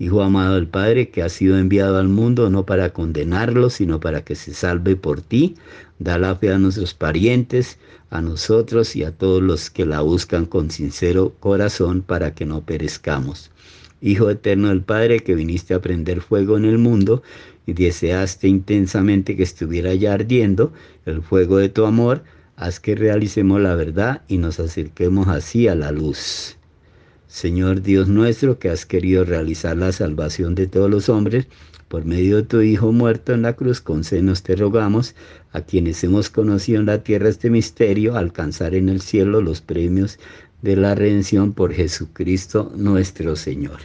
Hijo 0.00 0.24
amado 0.24 0.56
del 0.56 0.66
Padre, 0.66 1.10
que 1.10 1.22
ha 1.22 1.28
sido 1.28 1.56
enviado 1.56 1.98
al 1.98 2.08
mundo 2.08 2.50
no 2.50 2.66
para 2.66 2.92
condenarlo, 2.92 3.70
sino 3.70 4.00
para 4.00 4.24
que 4.24 4.34
se 4.34 4.54
salve 4.54 4.96
por 4.96 5.20
ti, 5.20 5.54
da 5.98 6.18
la 6.18 6.34
fe 6.36 6.52
a 6.52 6.58
nuestros 6.58 6.94
parientes, 6.94 7.78
a 8.10 8.20
nosotros 8.20 8.96
y 8.96 9.04
a 9.04 9.12
todos 9.12 9.42
los 9.42 9.70
que 9.70 9.86
la 9.86 10.00
buscan 10.00 10.46
con 10.46 10.70
sincero 10.70 11.34
corazón 11.40 12.02
para 12.02 12.34
que 12.34 12.46
no 12.46 12.64
perezcamos. 12.64 13.50
Hijo 14.00 14.28
eterno 14.28 14.68
del 14.68 14.82
Padre, 14.82 15.20
que 15.20 15.34
viniste 15.34 15.72
a 15.74 15.80
prender 15.80 16.20
fuego 16.20 16.56
en 16.56 16.64
el 16.64 16.78
mundo 16.78 17.22
y 17.66 17.72
deseaste 17.72 18.48
intensamente 18.48 19.36
que 19.36 19.42
estuviera 19.42 19.94
ya 19.94 20.12
ardiendo 20.12 20.72
el 21.06 21.22
fuego 21.22 21.58
de 21.58 21.70
tu 21.70 21.86
amor, 21.86 22.22
haz 22.56 22.80
que 22.80 22.94
realicemos 22.94 23.60
la 23.60 23.74
verdad 23.74 24.22
y 24.28 24.38
nos 24.38 24.60
acerquemos 24.60 25.28
así 25.28 25.68
a 25.68 25.74
la 25.74 25.90
luz. 25.90 26.56
Señor 27.26 27.82
Dios 27.82 28.08
nuestro, 28.08 28.58
que 28.58 28.68
has 28.68 28.86
querido 28.86 29.24
realizar 29.24 29.76
la 29.76 29.90
salvación 29.90 30.54
de 30.54 30.66
todos 30.66 30.90
los 30.90 31.08
hombres, 31.08 31.46
por 31.88 32.04
medio 32.04 32.36
de 32.36 32.42
tu 32.44 32.60
Hijo 32.60 32.92
muerto 32.92 33.32
en 33.32 33.42
la 33.42 33.54
cruz, 33.54 33.80
concédenos 33.80 34.42
te 34.42 34.56
rogamos, 34.56 35.14
a 35.54 35.62
quienes 35.62 36.02
hemos 36.04 36.30
conocido 36.30 36.80
en 36.80 36.86
la 36.86 37.02
tierra 37.02 37.28
este 37.28 37.48
misterio, 37.48 38.16
alcanzar 38.16 38.74
en 38.74 38.88
el 38.88 39.00
cielo 39.00 39.40
los 39.40 39.60
premios 39.60 40.18
de 40.62 40.76
la 40.76 40.96
redención 40.96 41.52
por 41.52 41.72
Jesucristo 41.72 42.72
nuestro 42.76 43.36
Señor. 43.36 43.78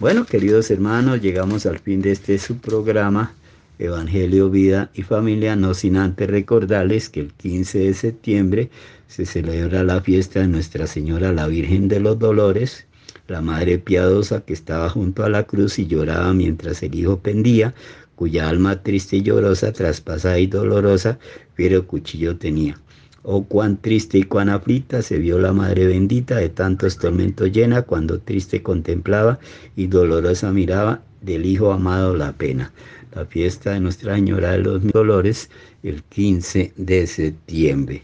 Bueno, 0.00 0.26
queridos 0.26 0.70
hermanos, 0.70 1.22
llegamos 1.22 1.66
al 1.66 1.78
fin 1.78 2.02
de 2.02 2.10
este 2.10 2.38
subprograma 2.38 3.32
Evangelio, 3.78 4.50
Vida 4.50 4.90
y 4.92 5.02
Familia, 5.02 5.54
no 5.54 5.72
sin 5.72 5.96
antes 5.96 6.28
recordarles 6.28 7.08
que 7.08 7.20
el 7.20 7.32
15 7.32 7.78
de 7.78 7.94
septiembre 7.94 8.70
se 9.06 9.24
celebra 9.24 9.84
la 9.84 10.00
fiesta 10.00 10.40
de 10.40 10.48
Nuestra 10.48 10.88
Señora 10.88 11.32
la 11.32 11.46
Virgen 11.46 11.86
de 11.86 12.00
los 12.00 12.18
Dolores, 12.18 12.86
la 13.28 13.40
Madre 13.40 13.78
Piadosa 13.78 14.40
que 14.40 14.52
estaba 14.52 14.88
junto 14.88 15.24
a 15.24 15.28
la 15.28 15.44
cruz 15.44 15.78
y 15.78 15.86
lloraba 15.86 16.34
mientras 16.34 16.82
el 16.82 16.96
Hijo 16.96 17.20
pendía, 17.20 17.72
cuya 18.18 18.48
alma 18.48 18.82
triste 18.82 19.18
y 19.18 19.22
llorosa, 19.22 19.72
traspasada 19.72 20.40
y 20.40 20.48
dolorosa, 20.48 21.20
pero 21.54 21.86
cuchillo 21.86 22.36
tenía. 22.36 22.76
Oh, 23.22 23.44
cuán 23.44 23.76
triste 23.80 24.18
y 24.18 24.24
cuán 24.24 24.48
aflita 24.48 25.02
se 25.02 25.18
vio 25.18 25.38
la 25.38 25.52
Madre 25.52 25.86
bendita 25.86 26.34
de 26.38 26.48
tantos 26.48 26.98
tormentos 26.98 27.52
llena 27.52 27.82
cuando 27.82 28.18
triste 28.18 28.60
contemplaba 28.60 29.38
y 29.76 29.86
dolorosa 29.86 30.50
miraba 30.50 31.00
del 31.20 31.46
Hijo 31.46 31.70
amado 31.70 32.16
la 32.16 32.32
pena. 32.32 32.72
La 33.14 33.24
fiesta 33.24 33.74
de 33.74 33.80
Nuestra 33.80 34.16
Señora 34.16 34.50
de 34.50 34.58
los 34.58 34.84
Dolores 34.88 35.48
el 35.84 36.02
15 36.02 36.72
de 36.76 37.06
septiembre. 37.06 38.02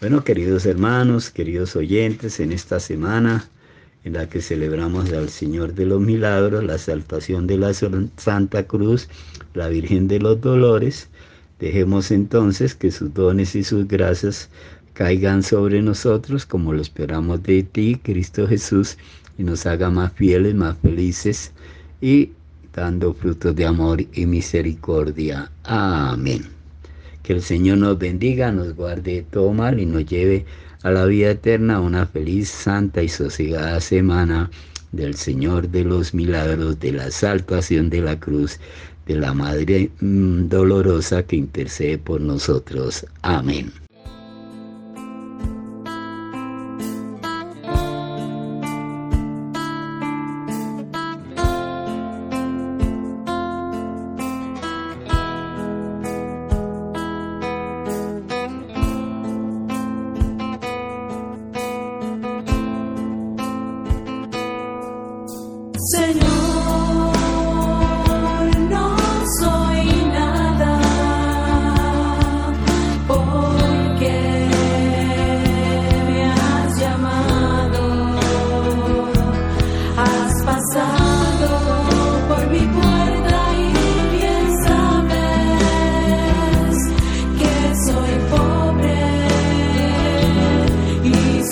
Bueno, 0.00 0.24
queridos 0.24 0.64
hermanos, 0.64 1.28
queridos 1.28 1.76
oyentes, 1.76 2.40
en 2.40 2.52
esta 2.52 2.80
semana 2.80 3.50
en 4.04 4.14
la 4.14 4.28
que 4.28 4.40
celebramos 4.40 5.12
al 5.12 5.28
Señor 5.28 5.74
de 5.74 5.86
los 5.86 6.00
Milagros, 6.00 6.64
la 6.64 6.74
exaltación 6.74 7.46
de 7.46 7.58
la 7.58 7.72
Santa 7.72 8.66
Cruz, 8.66 9.08
la 9.54 9.68
Virgen 9.68 10.08
de 10.08 10.18
los 10.18 10.40
Dolores, 10.40 11.08
dejemos 11.60 12.10
entonces 12.10 12.74
que 12.74 12.90
sus 12.90 13.14
dones 13.14 13.54
y 13.54 13.62
sus 13.62 13.86
gracias 13.86 14.48
caigan 14.92 15.42
sobre 15.42 15.80
nosotros 15.82 16.44
como 16.44 16.72
lo 16.72 16.82
esperamos 16.82 17.42
de 17.42 17.62
ti, 17.62 18.00
Cristo 18.02 18.46
Jesús, 18.46 18.98
y 19.38 19.44
nos 19.44 19.66
haga 19.66 19.90
más 19.90 20.12
fieles, 20.12 20.54
más 20.54 20.76
felices 20.78 21.52
y 22.00 22.32
dando 22.74 23.14
frutos 23.14 23.54
de 23.54 23.66
amor 23.66 24.02
y 24.12 24.26
misericordia. 24.26 25.50
Amén. 25.64 26.44
Que 27.22 27.34
el 27.34 27.42
Señor 27.42 27.78
nos 27.78 27.98
bendiga, 27.98 28.50
nos 28.50 28.74
guarde 28.74 29.14
de 29.14 29.22
todo 29.22 29.52
mal 29.52 29.78
y 29.78 29.86
nos 29.86 30.04
lleve 30.04 30.44
a 30.82 30.90
la 30.90 31.04
vida 31.06 31.30
eterna 31.30 31.80
una 31.80 32.06
feliz, 32.06 32.48
santa 32.48 33.02
y 33.02 33.08
sosegada 33.08 33.80
semana 33.80 34.50
del 34.92 35.14
Señor 35.14 35.68
de 35.68 35.84
los 35.84 36.14
milagros, 36.14 36.78
de 36.80 36.92
la 36.92 37.10
salvación 37.10 37.90
de 37.90 38.02
la 38.02 38.18
cruz, 38.18 38.58
de 39.06 39.16
la 39.16 39.32
Madre 39.34 39.90
mm, 40.00 40.48
dolorosa 40.48 41.22
que 41.24 41.36
intercede 41.36 41.98
por 41.98 42.20
nosotros. 42.20 43.06
Amén. 43.22 43.81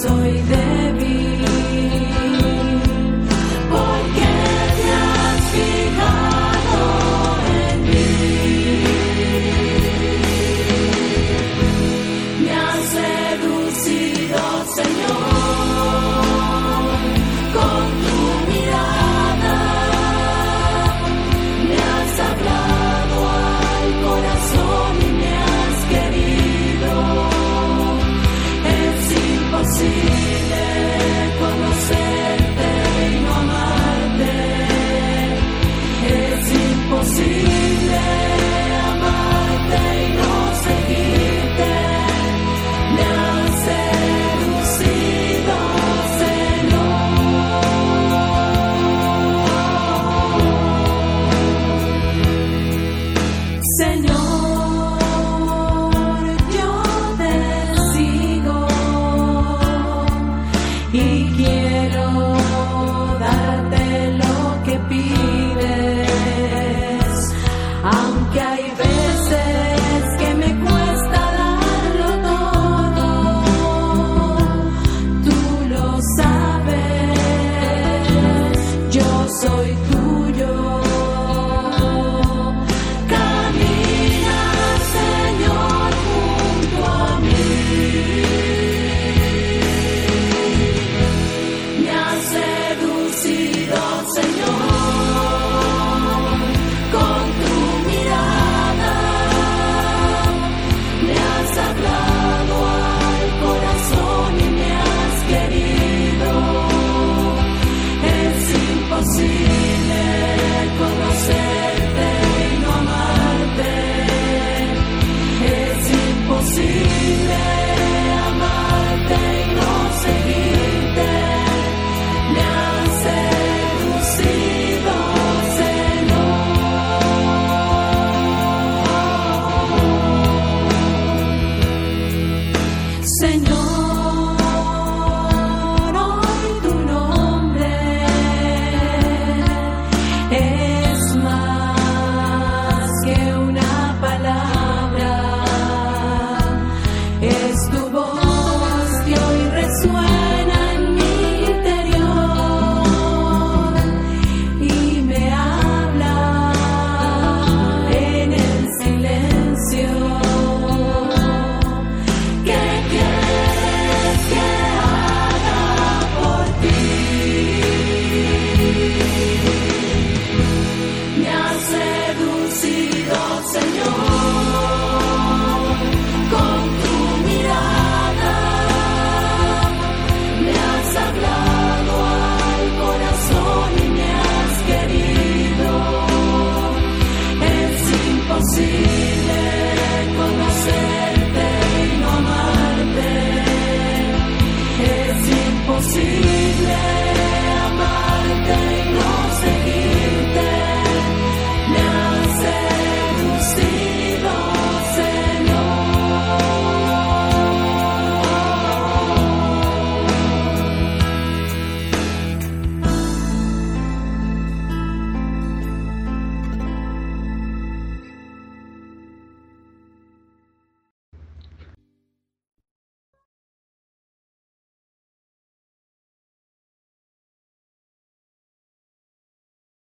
Y 0.02 0.42
quiero 0.48 0.59